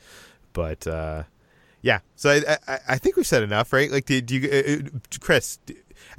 but 0.51 0.85
uh, 0.85 1.23
yeah. 1.81 1.99
So 2.17 2.29
I, 2.31 2.57
I, 2.67 2.79
I 2.89 2.97
think 2.97 3.15
we've 3.15 3.25
said 3.25 3.43
enough, 3.43 3.71
right? 3.71 3.89
Like, 3.89 4.05
did 4.05 4.29
you, 4.31 4.49
uh, 4.49 4.85
uh 4.85 5.17
Chris? 5.21 5.59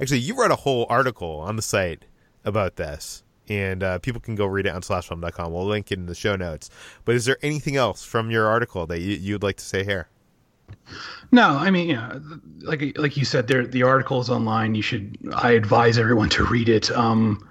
Actually, 0.01 0.19
you 0.19 0.35
wrote 0.35 0.49
a 0.49 0.55
whole 0.55 0.87
article 0.89 1.39
on 1.39 1.55
the 1.55 1.61
site 1.61 2.05
about 2.43 2.77
this 2.77 3.23
and 3.49 3.83
uh, 3.83 3.99
people 3.99 4.21
can 4.21 4.35
go 4.35 4.45
read 4.45 4.65
it 4.65 4.69
on 4.69 4.81
slashfilm.com. 4.81 5.51
We'll 5.51 5.65
link 5.65 5.91
it 5.91 5.99
in 5.99 6.05
the 6.05 6.15
show 6.15 6.35
notes. 6.35 6.69
But 7.05 7.15
is 7.15 7.25
there 7.25 7.37
anything 7.41 7.75
else 7.75 8.03
from 8.03 8.31
your 8.31 8.47
article 8.47 8.85
that 8.87 8.99
you, 8.99 9.33
would 9.33 9.43
like 9.43 9.57
to 9.57 9.65
say 9.65 9.83
here? 9.83 10.07
No, 11.31 11.57
I 11.57 11.71
mean, 11.71 11.89
yeah, 11.89 12.19
like 12.61 12.97
like 12.97 13.17
you 13.17 13.25
said, 13.25 13.47
there 13.47 13.65
the 13.65 13.83
article 13.83 14.21
is 14.21 14.29
online. 14.29 14.75
You 14.75 14.83
should. 14.83 15.17
I 15.33 15.51
advise 15.51 15.97
everyone 15.97 16.29
to 16.29 16.45
read 16.45 16.69
it. 16.69 16.91
Um, 16.91 17.47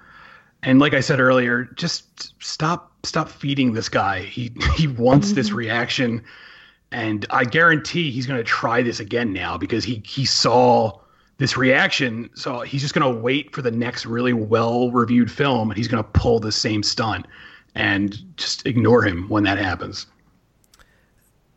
and 0.63 0.79
like 0.79 0.93
I 0.93 0.99
said 1.01 1.19
earlier, 1.19 1.65
just 1.75 2.41
stop 2.41 2.91
stop 3.03 3.29
feeding 3.29 3.73
this 3.73 3.89
guy. 3.89 4.21
He 4.21 4.51
he 4.77 4.87
wants 4.87 5.27
mm-hmm. 5.27 5.35
this 5.35 5.51
reaction, 5.51 6.23
and 6.91 7.25
I 7.29 7.43
guarantee 7.43 8.11
he's 8.11 8.25
going 8.25 8.39
to 8.39 8.43
try 8.43 8.81
this 8.81 8.99
again 8.99 9.33
now 9.33 9.57
because 9.57 9.83
he 9.83 10.01
he 10.05 10.25
saw 10.25 10.99
this 11.39 11.57
reaction. 11.57 12.29
So 12.35 12.61
he's 12.61 12.81
just 12.81 12.93
going 12.93 13.11
to 13.11 13.19
wait 13.19 13.55
for 13.55 13.63
the 13.63 13.71
next 13.71 14.05
really 14.05 14.33
well 14.33 14.91
reviewed 14.91 15.31
film 15.31 15.71
and 15.71 15.77
he's 15.77 15.87
going 15.87 16.03
to 16.03 16.09
pull 16.11 16.39
the 16.39 16.51
same 16.51 16.83
stunt 16.83 17.25
and 17.73 18.17
just 18.37 18.67
ignore 18.67 19.01
him 19.01 19.27
when 19.29 19.43
that 19.43 19.57
happens. 19.57 20.05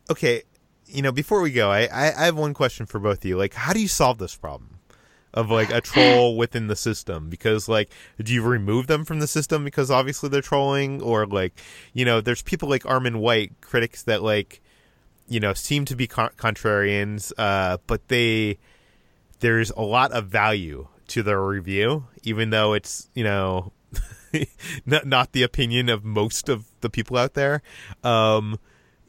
Okay, 0.09 0.43
you 0.87 1.01
know, 1.01 1.11
before 1.11 1.41
we 1.41 1.51
go, 1.51 1.69
I, 1.69 1.81
I, 1.81 2.13
I 2.17 2.25
have 2.25 2.37
one 2.37 2.53
question 2.53 2.85
for 2.85 2.99
both 2.99 3.19
of 3.19 3.25
you. 3.25 3.37
Like, 3.37 3.53
how 3.53 3.73
do 3.73 3.81
you 3.81 3.87
solve 3.87 4.17
this 4.17 4.35
problem? 4.35 4.79
Of 5.33 5.49
like 5.49 5.71
a 5.71 5.81
troll 5.81 6.37
within 6.37 6.67
the 6.67 6.75
system 6.75 7.27
because 7.27 7.67
like 7.67 7.91
do 8.21 8.31
you 8.31 8.43
remove 8.43 8.85
them 8.85 9.03
from 9.03 9.19
the 9.19 9.25
system 9.25 9.65
because 9.65 9.89
obviously 9.89 10.29
they're 10.29 10.43
trolling 10.43 11.01
or 11.01 11.25
like 11.25 11.59
you 11.91 12.05
know 12.05 12.21
there's 12.21 12.43
people 12.43 12.69
like 12.69 12.83
Armond 12.83 13.15
White 13.15 13.59
critics 13.59 14.03
that 14.03 14.21
like 14.21 14.61
you 15.27 15.39
know 15.39 15.53
seem 15.53 15.85
to 15.85 15.95
be 15.95 16.05
con- 16.05 16.29
contrarians 16.37 17.33
uh, 17.39 17.79
but 17.87 18.09
they 18.09 18.59
there's 19.43 19.69
a 19.71 19.81
lot 19.81 20.11
of 20.11 20.27
value 20.27 20.87
to 21.07 21.21
the 21.21 21.37
review 21.37 22.05
even 22.23 22.49
though 22.49 22.73
it's 22.73 23.09
you 23.13 23.23
know 23.23 23.71
not 24.85 25.05
not 25.05 25.31
the 25.33 25.43
opinion 25.43 25.89
of 25.89 26.03
most 26.03 26.49
of 26.49 26.65
the 26.81 26.89
people 26.89 27.17
out 27.17 27.35
there 27.35 27.61
um, 28.03 28.57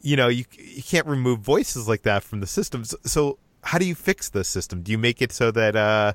you 0.05 0.15
know, 0.15 0.27
you 0.27 0.45
you 0.53 0.83
can't 0.83 1.07
remove 1.07 1.39
voices 1.39 1.87
like 1.87 2.03
that 2.03 2.23
from 2.23 2.39
the 2.39 2.45
system. 2.45 2.85
So, 2.85 2.97
so 3.03 3.39
how 3.63 3.79
do 3.79 3.85
you 3.85 3.95
fix 3.95 4.29
the 4.29 4.43
system? 4.43 4.83
Do 4.83 4.91
you 4.91 4.99
make 4.99 5.19
it 5.19 5.31
so 5.31 5.49
that 5.49 5.75
uh, 5.75 6.13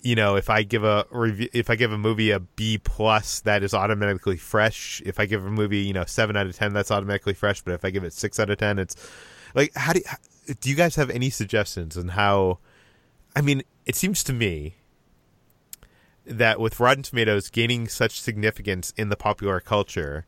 you 0.00 0.14
know, 0.14 0.34
if 0.36 0.48
I 0.48 0.62
give 0.62 0.82
a 0.82 1.04
review, 1.10 1.50
if 1.52 1.68
I 1.68 1.76
give 1.76 1.92
a 1.92 1.98
movie 1.98 2.30
a 2.30 2.40
B 2.40 2.78
plus, 2.78 3.40
that 3.40 3.62
is 3.62 3.74
automatically 3.74 4.38
fresh. 4.38 5.02
If 5.04 5.20
I 5.20 5.26
give 5.26 5.44
a 5.44 5.50
movie, 5.50 5.80
you 5.80 5.92
know, 5.92 6.06
seven 6.06 6.36
out 6.36 6.46
of 6.46 6.56
ten, 6.56 6.72
that's 6.72 6.90
automatically 6.90 7.34
fresh. 7.34 7.60
But 7.60 7.74
if 7.74 7.84
I 7.84 7.90
give 7.90 8.02
it 8.02 8.14
six 8.14 8.40
out 8.40 8.48
of 8.48 8.56
ten, 8.56 8.78
it's 8.78 8.96
like, 9.54 9.76
how 9.76 9.92
do 9.92 10.00
you, 10.46 10.54
do 10.54 10.70
you 10.70 10.74
guys 10.74 10.96
have 10.96 11.10
any 11.10 11.28
suggestions 11.28 11.98
on 11.98 12.08
how? 12.08 12.60
I 13.38 13.40
mean, 13.40 13.62
it 13.86 13.94
seems 13.94 14.24
to 14.24 14.32
me 14.32 14.78
that 16.26 16.58
with 16.58 16.80
Rotten 16.80 17.04
Tomatoes 17.04 17.50
gaining 17.50 17.86
such 17.86 18.20
significance 18.20 18.92
in 18.96 19.10
the 19.10 19.16
popular 19.16 19.60
culture, 19.60 20.26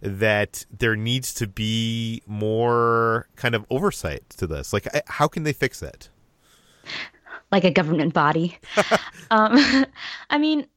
that 0.00 0.64
there 0.70 0.94
needs 0.94 1.34
to 1.34 1.48
be 1.48 2.22
more 2.24 3.26
kind 3.34 3.56
of 3.56 3.66
oversight 3.68 4.30
to 4.36 4.46
this. 4.46 4.72
Like, 4.72 4.86
how 5.08 5.26
can 5.26 5.42
they 5.42 5.52
fix 5.52 5.82
it? 5.82 6.08
Like 7.50 7.64
a 7.64 7.70
government 7.72 8.14
body. 8.14 8.56
um, 9.32 9.58
I 10.30 10.38
mean, 10.38 10.68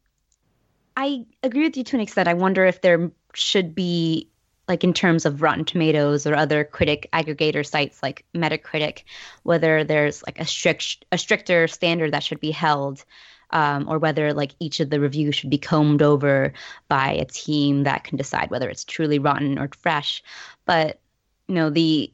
I 0.97 1.27
agree 1.43 1.65
with 1.65 1.77
you 1.77 1.83
to 1.83 1.97
an 1.97 2.01
extent. 2.01 2.27
I 2.27 2.33
wonder 2.33 2.65
if 2.65 2.81
there 2.81 3.11
should 3.35 3.75
be, 3.75 4.27
like, 4.67 4.83
in 4.83 4.93
terms 4.93 5.25
of 5.25 5.41
Rotten 5.41 5.65
Tomatoes 5.65 6.25
or 6.25 6.35
other 6.35 6.63
critic 6.63 7.09
aggregator 7.13 7.65
sites 7.65 8.01
like 8.01 8.25
Metacritic, 8.33 9.03
whether 9.43 9.83
there's 9.83 10.23
like 10.23 10.39
a 10.39 10.45
strict, 10.45 11.05
a 11.11 11.17
stricter 11.17 11.67
standard 11.67 12.13
that 12.13 12.23
should 12.23 12.39
be 12.39 12.51
held 12.51 13.03
um, 13.51 13.87
or 13.87 13.99
whether 13.99 14.33
like 14.33 14.51
each 14.59 14.79
of 14.79 14.89
the 14.89 14.99
reviews 14.99 15.35
should 15.35 15.49
be 15.49 15.57
combed 15.57 16.01
over 16.01 16.53
by 16.87 17.13
a 17.13 17.25
team 17.25 17.83
that 17.83 18.03
can 18.03 18.17
decide 18.17 18.49
whether 18.49 18.69
it's 18.69 18.83
truly 18.83 19.19
rotten 19.19 19.57
or 19.59 19.69
fresh. 19.79 20.23
But 20.65 20.99
you 21.47 21.55
know 21.55 21.69
the 21.69 22.11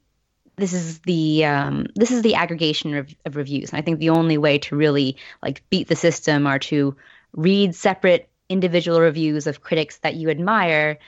this 0.57 0.73
is 0.73 0.99
the 0.99 1.45
um, 1.45 1.87
this 1.95 2.11
is 2.11 2.21
the 2.21 2.35
aggregation 2.35 2.95
of, 2.95 3.13
of 3.25 3.35
reviews, 3.35 3.71
and 3.71 3.79
I 3.79 3.81
think 3.81 3.99
the 3.99 4.09
only 4.09 4.37
way 4.37 4.59
to 4.59 4.75
really 4.75 5.17
like 5.41 5.63
beat 5.69 5.87
the 5.87 5.95
system 5.95 6.45
are 6.45 6.59
to 6.59 6.95
read 7.33 7.73
separate 7.73 8.29
individual 8.49 8.99
reviews 8.99 9.47
of 9.47 9.61
critics 9.61 9.99
that 9.99 10.15
you 10.15 10.29
admire 10.29 10.99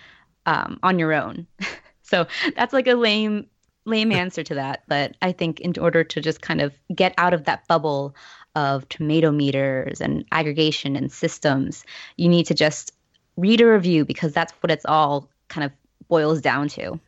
um, 0.45 0.79
on 0.83 0.99
your 0.99 1.13
own. 1.13 1.47
so 2.01 2.27
that's 2.55 2.73
like 2.73 2.87
a 2.87 2.95
lame 2.95 3.47
lame 3.85 4.13
answer 4.13 4.43
to 4.43 4.55
that, 4.55 4.83
but 4.87 5.17
I 5.21 5.33
think 5.33 5.59
in 5.59 5.73
order 5.77 6.05
to 6.05 6.21
just 6.21 6.41
kind 6.41 6.61
of 6.61 6.73
get 6.95 7.13
out 7.17 7.33
of 7.33 7.43
that 7.43 7.67
bubble 7.67 8.15
of 8.55 8.87
tomato 8.89 9.31
meters 9.31 9.99
and 9.99 10.25
aggregation 10.31 10.95
and 10.95 11.11
systems. 11.11 11.83
You 12.17 12.29
need 12.29 12.45
to 12.47 12.53
just 12.53 12.93
read 13.37 13.61
a 13.61 13.67
review 13.67 14.05
because 14.05 14.33
that's 14.33 14.53
what 14.61 14.71
it's 14.71 14.85
all 14.85 15.29
kind 15.47 15.65
of 15.65 15.71
boils 16.07 16.41
down 16.41 16.67
to. 16.69 16.99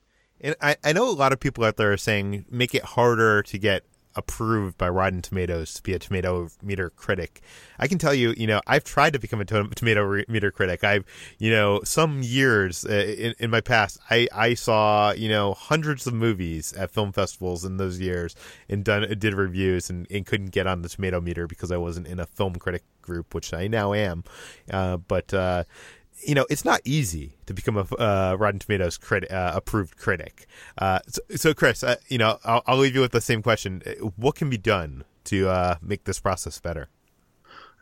And 0.41 0.55
I, 0.61 0.75
I 0.83 0.93
know 0.93 1.09
a 1.09 1.11
lot 1.11 1.33
of 1.33 1.39
people 1.39 1.63
out 1.63 1.77
there 1.77 1.93
are 1.93 1.97
saying 1.97 2.45
make 2.49 2.73
it 2.73 2.83
harder 2.83 3.43
to 3.43 3.57
get 3.57 3.85
approved 4.15 4.77
by 4.77 4.89
Rotten 4.89 5.21
Tomatoes 5.21 5.73
to 5.75 5.83
be 5.83 5.93
a 5.93 5.99
tomato 5.99 6.49
meter 6.61 6.89
critic. 6.89 7.41
I 7.79 7.87
can 7.87 7.97
tell 7.97 8.13
you, 8.13 8.33
you 8.37 8.47
know, 8.47 8.61
I've 8.65 8.83
tried 8.83 9.13
to 9.13 9.19
become 9.19 9.41
a 9.41 9.45
to- 9.45 9.69
tomato 9.75 10.23
meter 10.27 10.51
critic. 10.51 10.83
I've, 10.83 11.05
you 11.37 11.51
know, 11.51 11.81
some 11.83 12.21
years 12.23 12.85
uh, 12.85 12.93
in, 12.93 13.35
in 13.39 13.49
my 13.49 13.61
past, 13.61 13.99
I, 14.09 14.27
I 14.33 14.53
saw, 14.53 15.11
you 15.11 15.29
know, 15.29 15.53
hundreds 15.53 16.07
of 16.07 16.13
movies 16.13 16.73
at 16.73 16.91
film 16.91 17.11
festivals 17.11 17.65
in 17.65 17.77
those 17.77 17.99
years 17.99 18.35
and 18.69 18.83
done 18.83 19.07
did 19.19 19.33
reviews 19.33 19.89
and, 19.89 20.07
and 20.09 20.25
couldn't 20.25 20.51
get 20.51 20.67
on 20.67 20.81
the 20.81 20.89
tomato 20.89 21.19
meter 21.21 21.47
because 21.47 21.71
I 21.71 21.77
wasn't 21.77 22.07
in 22.07 22.19
a 22.19 22.25
film 22.25 22.55
critic 22.55 22.83
group, 23.01 23.33
which 23.33 23.53
I 23.53 23.67
now 23.67 23.93
am. 23.93 24.23
Uh, 24.69 24.97
but 24.97 25.33
uh, 25.33 25.63
you 26.23 26.35
know, 26.35 26.45
it's 26.49 26.65
not 26.65 26.81
easy 26.85 27.37
to 27.45 27.53
become 27.53 27.77
a 27.77 27.81
uh, 27.95 28.35
Rotten 28.39 28.59
Tomatoes 28.59 28.97
crit- 28.97 29.31
uh, 29.31 29.51
approved 29.55 29.97
critic. 29.97 30.47
Uh, 30.77 30.99
so, 31.07 31.21
so, 31.35 31.53
Chris, 31.53 31.83
uh, 31.83 31.95
you 32.07 32.17
know, 32.17 32.39
I'll, 32.43 32.63
I'll, 32.65 32.77
leave 32.77 32.95
you 32.95 33.01
with 33.01 33.11
the 33.11 33.21
same 33.21 33.41
question. 33.41 33.81
What 34.15 34.35
can 34.35 34.49
be 34.49 34.57
done 34.57 35.03
to 35.25 35.49
uh, 35.49 35.75
make 35.81 36.05
this 36.05 36.19
process 36.19 36.59
better? 36.59 36.89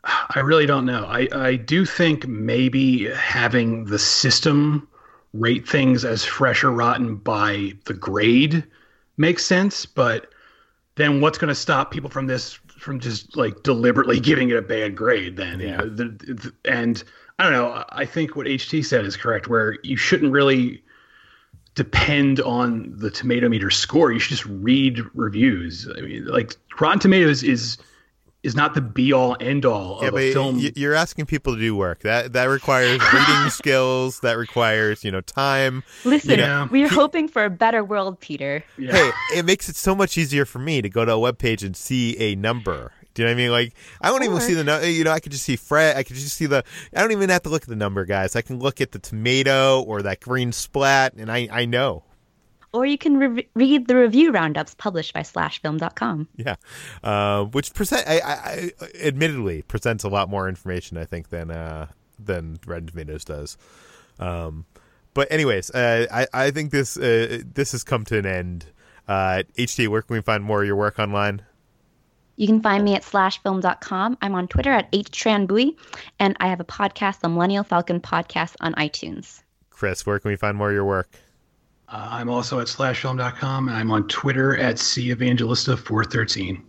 I 0.04 0.40
really 0.40 0.66
don't 0.66 0.84
know. 0.84 1.06
I, 1.06 1.28
I 1.32 1.56
do 1.56 1.86
think 1.86 2.26
maybe 2.26 3.08
having 3.10 3.86
the 3.86 3.98
system 3.98 4.86
rate 5.32 5.66
things 5.66 6.04
as 6.04 6.24
fresh 6.24 6.62
or 6.62 6.70
rotten 6.70 7.16
by 7.16 7.72
the 7.86 7.94
grade 7.94 8.64
makes 9.16 9.44
sense, 9.44 9.86
but 9.86 10.30
then 10.96 11.20
what's 11.20 11.38
going 11.38 11.48
to 11.48 11.54
stop 11.54 11.90
people 11.90 12.10
from 12.10 12.26
this 12.26 12.58
from 12.78 13.00
just 13.00 13.36
like 13.36 13.62
deliberately 13.62 14.20
giving 14.30 14.50
it 14.50 14.56
a 14.56 14.62
bad 14.62 14.94
grade 14.94 15.36
then 15.36 15.60
yeah. 15.60 15.66
You 15.66 15.76
know, 15.76 15.88
the, 15.88 16.04
the, 16.04 16.52
and 16.64 17.02
I 17.38 17.44
don't 17.44 17.52
know. 17.52 17.84
I 17.88 18.04
think 18.06 18.36
what 18.36 18.46
HT 18.46 18.84
said 18.84 19.04
is 19.04 19.16
correct, 19.16 19.48
where 19.48 19.78
you 19.82 19.96
shouldn't 19.96 20.32
really 20.32 20.82
depend 21.74 22.40
on 22.40 22.92
the 22.96 23.10
tomato 23.10 23.48
meter 23.48 23.70
score. 23.70 24.12
You 24.12 24.20
should 24.20 24.36
just 24.36 24.46
read 24.46 25.00
reviews. 25.14 25.88
I 25.98 26.00
mean, 26.00 26.26
like 26.26 26.54
Rotten 26.80 27.00
Tomatoes 27.00 27.42
is 27.42 27.78
is 28.44 28.54
not 28.54 28.74
the 28.74 28.80
be 28.80 29.10
all 29.12 29.36
end 29.40 29.64
all 29.64 29.98
yeah, 30.02 30.08
of 30.08 30.16
a 30.16 30.32
film. 30.32 30.60
You're 30.76 30.94
asking 30.94 31.26
people 31.26 31.54
to 31.54 31.60
do 31.60 31.74
work 31.74 32.02
that 32.02 32.34
that 32.34 32.44
requires 32.44 33.00
reading 33.12 33.48
skills. 33.50 34.20
That 34.20 34.38
requires 34.38 35.02
you 35.02 35.10
know 35.10 35.20
time. 35.22 35.82
Listen, 36.04 36.30
you 36.30 36.36
know, 36.36 36.68
we're 36.70 36.88
he, 36.88 36.94
hoping 36.94 37.26
for 37.26 37.44
a 37.44 37.50
better 37.50 37.82
world, 37.82 38.20
Peter. 38.20 38.62
Yeah. 38.78 38.92
Hey, 38.92 39.10
it 39.38 39.44
makes 39.44 39.68
it 39.68 39.74
so 39.74 39.96
much 39.96 40.16
easier 40.16 40.44
for 40.44 40.60
me 40.60 40.82
to 40.82 40.88
go 40.88 41.04
to 41.04 41.12
a 41.12 41.18
web 41.18 41.38
page 41.38 41.64
and 41.64 41.76
see 41.76 42.16
a 42.18 42.36
number 42.36 42.92
do 43.14 43.22
you 43.22 43.28
know 43.28 43.32
what 43.32 43.40
I 43.40 43.42
mean? 43.42 43.50
Like, 43.50 43.74
I 44.00 44.08
don't 44.08 44.24
even 44.24 44.40
see 44.40 44.54
the 44.54 44.64
number. 44.64 44.88
you 44.90 45.04
know. 45.04 45.12
I 45.12 45.20
could 45.20 45.32
just 45.32 45.44
see 45.44 45.56
Fred. 45.56 45.96
I 45.96 46.02
could 46.02 46.16
just 46.16 46.36
see 46.36 46.46
the. 46.46 46.64
I 46.94 47.00
don't 47.00 47.12
even 47.12 47.30
have 47.30 47.42
to 47.44 47.48
look 47.48 47.62
at 47.62 47.68
the 47.68 47.76
number, 47.76 48.04
guys. 48.04 48.34
I 48.34 48.42
can 48.42 48.58
look 48.58 48.80
at 48.80 48.90
the 48.92 48.98
tomato 48.98 49.82
or 49.82 50.02
that 50.02 50.20
green 50.20 50.50
splat, 50.50 51.14
and 51.14 51.30
I 51.30 51.48
I 51.50 51.64
know. 51.64 52.02
Or 52.72 52.84
you 52.84 52.98
can 52.98 53.18
re- 53.18 53.48
read 53.54 53.86
the 53.86 53.94
review 53.94 54.32
roundups 54.32 54.74
published 54.74 55.14
by 55.14 55.20
SlashFilm.com. 55.20 56.28
Yeah, 56.34 56.56
uh, 57.04 57.44
which 57.44 57.72
present 57.72 58.02
I, 58.04 58.20
I, 58.20 58.72
admittedly 59.00 59.62
presents 59.62 60.02
a 60.02 60.08
lot 60.08 60.28
more 60.28 60.48
information, 60.48 60.98
I 60.98 61.04
think, 61.04 61.28
than 61.28 61.52
uh, 61.52 61.86
than 62.18 62.58
Red 62.66 62.88
Tomatoes 62.88 63.24
does. 63.24 63.56
Um, 64.18 64.66
but 65.14 65.30
anyways, 65.30 65.70
uh, 65.70 66.06
I 66.10 66.26
I 66.32 66.50
think 66.50 66.72
this 66.72 66.96
uh, 66.96 67.42
this 67.54 67.70
has 67.70 67.84
come 67.84 68.04
to 68.06 68.18
an 68.18 68.26
end. 68.26 68.66
Uh, 69.06 69.44
HT, 69.56 69.86
where 69.86 70.02
can 70.02 70.14
we 70.14 70.20
find 70.20 70.42
more 70.42 70.62
of 70.62 70.66
your 70.66 70.76
work 70.76 70.98
online? 70.98 71.42
You 72.36 72.46
can 72.46 72.60
find 72.60 72.84
me 72.84 72.94
at 72.94 73.02
slashfilm.com. 73.02 74.18
I'm 74.20 74.34
on 74.34 74.48
Twitter 74.48 74.72
at 74.72 74.90
htranbui, 74.92 75.76
and 76.18 76.36
I 76.40 76.48
have 76.48 76.60
a 76.60 76.64
podcast, 76.64 77.20
the 77.20 77.28
Millennial 77.28 77.64
Falcon 77.64 78.00
Podcast, 78.00 78.56
on 78.60 78.74
iTunes. 78.74 79.42
Chris, 79.70 80.04
where 80.04 80.18
can 80.18 80.30
we 80.30 80.36
find 80.36 80.56
more 80.56 80.70
of 80.70 80.74
your 80.74 80.84
work? 80.84 81.08
Uh, 81.88 82.08
I'm 82.10 82.28
also 82.28 82.60
at 82.60 82.66
slashfilm.com, 82.66 83.68
and 83.68 83.76
I'm 83.76 83.90
on 83.90 84.08
Twitter 84.08 84.56
at 84.56 84.76
cevangelista413. 84.76 86.62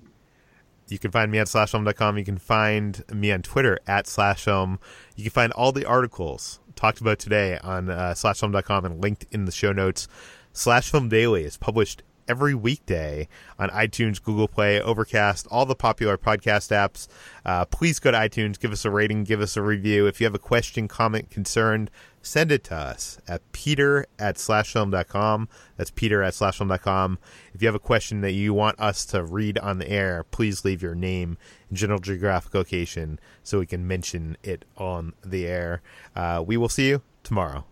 You 0.88 0.99
can 0.99 1.11
find 1.11 1.32
me 1.32 1.39
at 1.39 1.47
slashfilm.com. 1.47 2.18
You 2.18 2.26
can 2.26 2.38
find 2.38 3.03
me 3.11 3.32
on 3.32 3.41
Twitter 3.41 3.80
at 3.88 4.05
slashfilm. 4.05 4.78
You 5.16 5.24
can 5.24 5.32
find 5.32 5.51
all 5.53 5.72
the 5.72 5.86
articles 5.86 6.59
talked 6.76 7.01
about 7.01 7.18
today 7.18 7.57
on 7.63 7.89
uh, 7.89 8.13
slashfilm.com 8.16 8.86
and 8.86 9.01
linked 9.01 9.26
in 9.32 9.45
the 9.45 9.51
show 9.51 9.72
notes. 9.72 10.07
Slashfilm 10.53 11.09
Daily 11.09 11.43
is 11.43 11.57
published 11.57 12.03
every 12.28 12.53
weekday 12.53 13.28
on 13.57 13.69
iTunes, 13.69 14.21
Google 14.21 14.47
Play, 14.47 14.82
Overcast, 14.82 15.47
all 15.51 15.65
the 15.65 15.76
popular 15.76 16.17
podcast 16.17 16.71
apps. 16.71 17.07
Uh, 17.45 17.65
please 17.65 17.99
go 17.99 18.11
to 18.11 18.17
iTunes, 18.17 18.59
give 18.59 18.71
us 18.71 18.86
a 18.86 18.89
rating, 18.89 19.23
give 19.23 19.41
us 19.41 19.57
a 19.57 19.61
review. 19.61 20.07
If 20.07 20.19
you 20.19 20.26
have 20.26 20.36
a 20.36 20.39
question, 20.39 20.88
comment, 20.88 21.30
concern, 21.30 21.89
send 22.21 22.51
it 22.51 22.63
to 22.65 22.76
us 22.76 23.19
at 23.28 23.41
peter 23.51 24.05
at 24.17 24.36
slashfilm.com. 24.36 25.49
That's 25.78 25.91
peter 25.91 26.23
at 26.23 26.34
slashfilm.com. 26.34 27.19
If 27.53 27.61
you 27.61 27.67
have 27.67 27.76
a 27.76 27.80
question 27.80 28.21
that 28.21 28.34
you 28.34 28.53
want 28.53 28.80
us 28.80 29.05
to 29.07 29.23
read 29.23 29.57
on 29.59 29.80
the 29.80 29.89
air, 29.89 30.23
please 30.32 30.65
leave 30.65 30.82
your 30.82 30.95
name 30.95 31.38
and 31.69 31.78
general 31.78 31.99
geographic 31.99 32.53
location 32.53 33.19
so 33.43 33.59
we 33.59 33.65
can 33.65 33.88
mention 33.88 34.38
it 34.43 34.65
on 34.78 35.13
the 35.23 35.45
air. 35.45 35.82
Uh, 36.15 36.43
we 36.45 36.57
will 36.57 36.69
see 36.69 36.89
you 36.89 37.01
tomorrow. 37.23 37.65